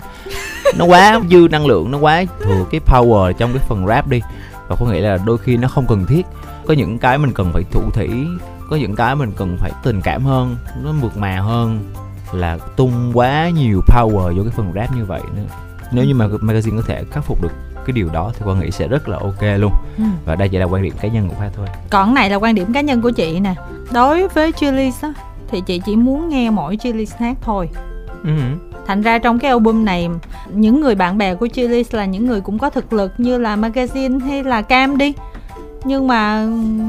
nó 0.78 0.86
quá 0.86 1.22
dư 1.30 1.48
năng 1.52 1.66
lượng 1.66 1.92
nó 1.92 1.98
quá 1.98 2.24
thừa 2.44 2.66
cái 2.72 2.82
power 2.86 3.34
trong 3.34 3.54
cái 3.54 3.64
phần 3.68 3.88
rap 3.88 4.08
đi. 4.08 4.22
Và 4.68 4.76
có 4.76 4.86
nghĩ 4.86 5.00
là 5.00 5.18
đôi 5.26 5.38
khi 5.38 5.58
nó 5.58 5.68
không 5.68 5.88
cần 5.88 6.06
thiết 6.06 6.26
có 6.68 6.74
những 6.74 6.98
cái 6.98 7.18
mình 7.18 7.32
cần 7.34 7.50
phải 7.54 7.64
thủ 7.72 7.82
thủy 7.94 8.10
có 8.70 8.76
những 8.76 8.96
cái 8.96 9.16
mình 9.16 9.32
cần 9.38 9.58
phải 9.60 9.72
tình 9.84 10.02
cảm 10.02 10.26
hơn 10.26 10.56
nó 10.84 10.92
mượt 11.02 11.18
mà 11.18 11.40
hơn 11.40 11.80
là 12.32 12.58
tung 12.58 13.12
quá 13.14 13.50
nhiều 13.50 13.82
power 13.88 14.38
vô 14.38 14.44
cái 14.44 14.52
phần 14.56 14.72
rap 14.76 14.96
như 14.96 15.06
vậy 15.06 15.22
nữa. 15.36 15.44
Nếu 15.92 16.06
như 16.06 16.16
mà 16.16 16.28
magazine 16.28 16.78
có 16.78 16.84
thể 16.88 17.04
khắc 17.12 17.24
phục 17.24 17.42
được 17.42 17.52
cái 17.86 17.94
điều 17.94 18.10
đó 18.10 18.32
thì 18.36 18.46
quan 18.46 18.60
nghĩ 18.60 18.72
sẽ 18.72 18.88
rất 18.88 19.10
là 19.10 19.18
ok 19.18 19.42
luôn. 19.58 19.74
Ừ. 19.98 20.04
và 20.26 20.36
đây 20.36 20.50
chỉ 20.50 20.58
là 20.58 20.66
quan 20.66 20.84
điểm 20.84 20.94
cá 21.02 21.08
nhân 21.08 21.30
của 21.30 21.36
khoa 21.36 21.50
thôi. 21.56 21.68
Còn 21.90 22.14
này 22.14 22.30
là 22.30 22.36
quan 22.36 22.56
điểm 22.56 22.74
cá 22.74 22.82
nhân 22.82 23.02
của 23.02 23.12
chị 23.12 23.40
nè. 23.40 23.56
Đối 23.94 24.28
với 24.28 24.52
Chillies 24.52 25.04
á 25.04 25.14
thì 25.48 25.62
chị 25.62 25.82
chỉ 25.86 25.96
muốn 25.96 26.30
nghe 26.30 26.50
mỗi 26.50 26.78
Chillies 26.78 27.16
hát 27.16 27.38
thôi. 27.42 27.70
Ừ. 28.24 28.32
thành 28.88 29.02
ra 29.02 29.18
trong 29.18 29.40
cái 29.40 29.52
album 29.52 29.86
này 29.86 30.10
những 30.54 30.82
người 30.82 30.96
bạn 30.96 31.18
bè 31.18 31.36
của 31.36 31.48
Chillies 31.48 31.96
là 31.96 32.06
những 32.06 32.26
người 32.26 32.42
cũng 32.42 32.60
có 32.60 32.70
thực 32.70 32.94
lực 32.94 33.12
như 33.18 33.38
là 33.38 33.56
magazine 33.56 34.20
hay 34.20 34.44
là 34.44 34.62
cam 34.62 34.98
đi 34.98 35.14
nhưng 35.84 36.08
mà 36.08 36.48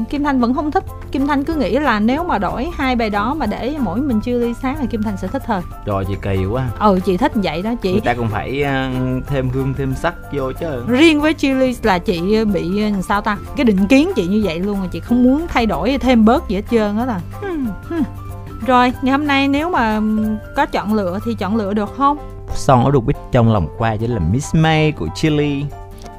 Kim 0.09 0.23
Thanh 0.23 0.39
vẫn 0.39 0.53
không 0.53 0.71
thích. 0.71 0.83
Kim 1.11 1.27
Thanh 1.27 1.43
cứ 1.43 1.55
nghĩ 1.55 1.79
là 1.79 1.99
nếu 1.99 2.23
mà 2.23 2.37
đổi 2.37 2.69
hai 2.73 2.95
bài 2.95 3.09
đó 3.09 3.33
mà 3.33 3.45
để 3.45 3.75
mỗi 3.79 4.01
mình 4.01 4.21
Chillies 4.21 4.61
hát 4.61 4.77
thì 4.81 4.87
Kim 4.87 5.03
Thanh 5.03 5.17
sẽ 5.17 5.27
thích 5.27 5.45
hơn 5.45 5.63
rồi 5.85 6.05
chị 6.07 6.13
kỳ 6.21 6.45
quá. 6.45 6.69
Ừ 6.79 6.99
chị 7.05 7.17
thích 7.17 7.31
vậy 7.35 7.61
đó 7.61 7.75
chị. 7.81 7.91
Người 7.91 8.01
ta 8.01 8.13
cũng 8.13 8.27
phải 8.27 8.63
uh, 8.63 9.27
thêm 9.27 9.49
hương 9.49 9.73
thêm 9.77 9.93
sắc 9.95 10.13
vô 10.33 10.51
chứ. 10.51 10.83
Riêng 10.87 11.21
với 11.21 11.33
Chillies 11.33 11.85
là 11.85 11.99
chị 11.99 12.45
bị 12.45 12.83
ờ, 12.83 13.01
sao 13.01 13.21
ta? 13.21 13.37
Cái 13.55 13.65
định 13.65 13.87
kiến 13.87 14.11
chị 14.15 14.27
như 14.27 14.41
vậy 14.43 14.59
luôn 14.59 14.79
rồi 14.79 14.87
chị 14.91 14.99
không 14.99 15.23
muốn 15.23 15.45
thay 15.47 15.65
đổi 15.65 15.97
thêm 15.97 16.25
bớt 16.25 16.49
gì 16.49 16.55
hết 16.55 16.63
trơn 16.71 16.95
hết 16.95 17.07
à 17.07 17.19
Hmm, 17.41 17.67
hmm. 17.89 18.03
rồi 18.65 18.93
ngày 19.01 19.11
hôm 19.11 19.27
nay 19.27 19.47
nếu 19.47 19.69
mà 19.69 20.01
có 20.55 20.65
chọn 20.65 20.93
lựa 20.93 21.19
thì 21.25 21.33
chọn 21.33 21.55
lựa 21.55 21.73
được 21.73 21.89
không? 21.97 22.17
Song 22.55 22.85
ở 22.85 22.91
được 22.91 22.99
biết 22.99 23.13
trong 23.31 23.53
lòng 23.53 23.67
khoa 23.77 23.95
chính 23.95 24.11
là 24.11 24.19
Miss 24.19 24.55
May 24.55 24.91
của 24.91 25.07
Chili 25.15 25.65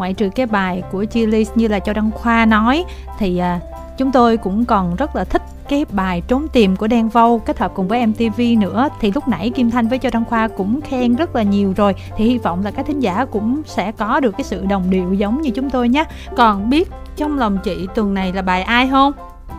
ngoại 0.01 0.15
trừ 0.15 0.29
cái 0.35 0.47
bài 0.47 0.83
của 0.93 1.05
Chillies 1.05 1.51
như 1.55 1.69
là 1.69 1.79
Châu 1.79 1.95
Đăng 1.95 2.11
Khoa 2.11 2.47
nói 2.47 2.85
thì 3.19 3.39
à, 3.39 3.61
chúng 3.99 4.13
tôi 4.13 4.37
cũng 4.37 4.65
còn 4.65 4.97
rất 4.97 5.17
là 5.17 5.25
thích 5.25 5.43
cái 5.69 5.85
bài 5.93 6.23
trốn 6.29 6.49
tìm 6.49 6.77
của 6.77 6.87
Đen 6.87 7.09
Vâu 7.09 7.39
kết 7.39 7.59
hợp 7.59 7.73
cùng 7.75 7.89
với 7.89 8.07
MTV 8.07 8.41
nữa. 8.59 8.89
Thì 9.01 9.13
lúc 9.15 9.29
nãy 9.29 9.51
Kim 9.51 9.71
Thanh 9.71 9.89
với 9.89 9.99
Châu 9.99 10.11
Đăng 10.15 10.25
Khoa 10.25 10.49
cũng 10.49 10.81
khen 10.81 11.17
rất 11.17 11.37
là 11.37 11.43
nhiều 11.43 11.75
rồi. 11.77 11.95
Thì 12.17 12.25
hy 12.25 12.39
vọng 12.39 12.65
là 12.65 12.71
các 12.71 12.87
thính 12.87 13.01
giả 13.01 13.25
cũng 13.25 13.63
sẽ 13.67 13.93
có 13.93 14.21
được 14.21 14.31
cái 14.31 14.45
sự 14.45 14.65
đồng 14.67 14.91
điệu 14.91 15.15
giống 15.15 15.43
như 15.43 15.51
chúng 15.51 15.71
tôi 15.71 15.89
nhé. 15.89 16.05
Còn 16.37 16.71
biết 16.71 16.91
trong 17.17 17.39
lòng 17.39 17.59
chị 17.65 17.89
tuần 17.95 18.15
này 18.15 18.33
là 18.33 18.43
bài 18.43 18.63
ai 18.63 18.89
không? 18.89 19.13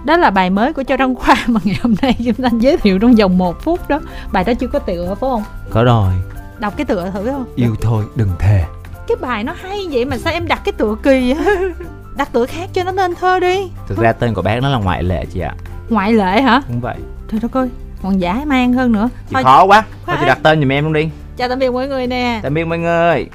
Đó 0.06 0.17
là 0.17 0.30
bài 0.30 0.49
mới 0.49 0.73
của 0.73 0.84
Châu 0.84 0.97
Đăng 0.97 1.15
Khoa 1.15 1.36
mà 1.47 1.60
ngày 1.63 1.77
hôm 1.82 1.95
nay 2.01 2.15
Kim 2.17 2.36
Thanh 2.36 2.60
giới 2.60 2.77
thiệu 2.77 2.99
trong 2.99 3.15
vòng 3.15 3.38
một 3.38 3.62
phút 3.62 3.89
đó. 3.89 3.99
Bài 4.32 4.43
đó 4.43 4.54
chưa 4.54 4.67
có 4.67 4.80
tựa 4.80 5.06
phải 5.06 5.30
không? 5.30 5.43
Có 5.69 5.84
rồi. 5.84 6.13
Đọc 6.60 6.73
cái 6.77 6.86
tựa 6.86 7.12
thử 7.13 7.25
không? 7.32 7.45
Yêu 7.56 7.75
thôi 7.82 8.04
đừng 8.15 8.30
thề 8.39 8.65
cái 9.07 9.17
bài 9.21 9.43
nó 9.43 9.53
hay 9.61 9.87
vậy 9.91 10.05
mà 10.05 10.17
sao 10.17 10.33
em 10.33 10.47
đặt 10.47 10.61
cái 10.65 10.71
tựa 10.71 10.95
kỳ 11.03 11.33
vậy? 11.33 11.45
đặt 12.17 12.33
tựa 12.33 12.45
khác 12.45 12.69
cho 12.73 12.83
nó 12.83 12.91
nên 12.91 13.15
thơ 13.15 13.39
đi. 13.39 13.69
Thực 13.87 13.97
ra 13.97 14.13
tên 14.13 14.33
của 14.33 14.41
bác 14.41 14.59
nó 14.61 14.69
là 14.69 14.77
ngoại 14.77 15.03
lệ 15.03 15.25
chị 15.33 15.39
ạ. 15.39 15.55
Ngoại 15.89 16.13
lệ 16.13 16.41
hả? 16.41 16.61
Đúng 16.69 16.81
vậy. 16.81 16.95
Trời 17.31 17.39
đất 17.39 17.57
ơi 17.57 17.69
còn 18.03 18.21
giả 18.21 18.41
mang 18.45 18.73
hơn 18.73 18.91
nữa. 18.91 19.09
Chị 19.29 19.33
thôi. 19.33 19.43
khó 19.43 19.63
quá. 19.63 19.83
Thôi 20.05 20.15
chị 20.19 20.25
đặt 20.25 20.39
tên 20.43 20.59
giùm 20.59 20.71
em 20.71 20.83
luôn 20.83 20.93
đi. 20.93 21.09
Chào 21.37 21.49
tạm 21.49 21.59
biệt 21.59 21.71
mọi 21.71 21.87
người 21.87 22.07
nè. 22.07 22.39
Tạm 22.43 22.53
biệt 22.53 22.65
mọi 22.65 22.77
người 22.77 23.27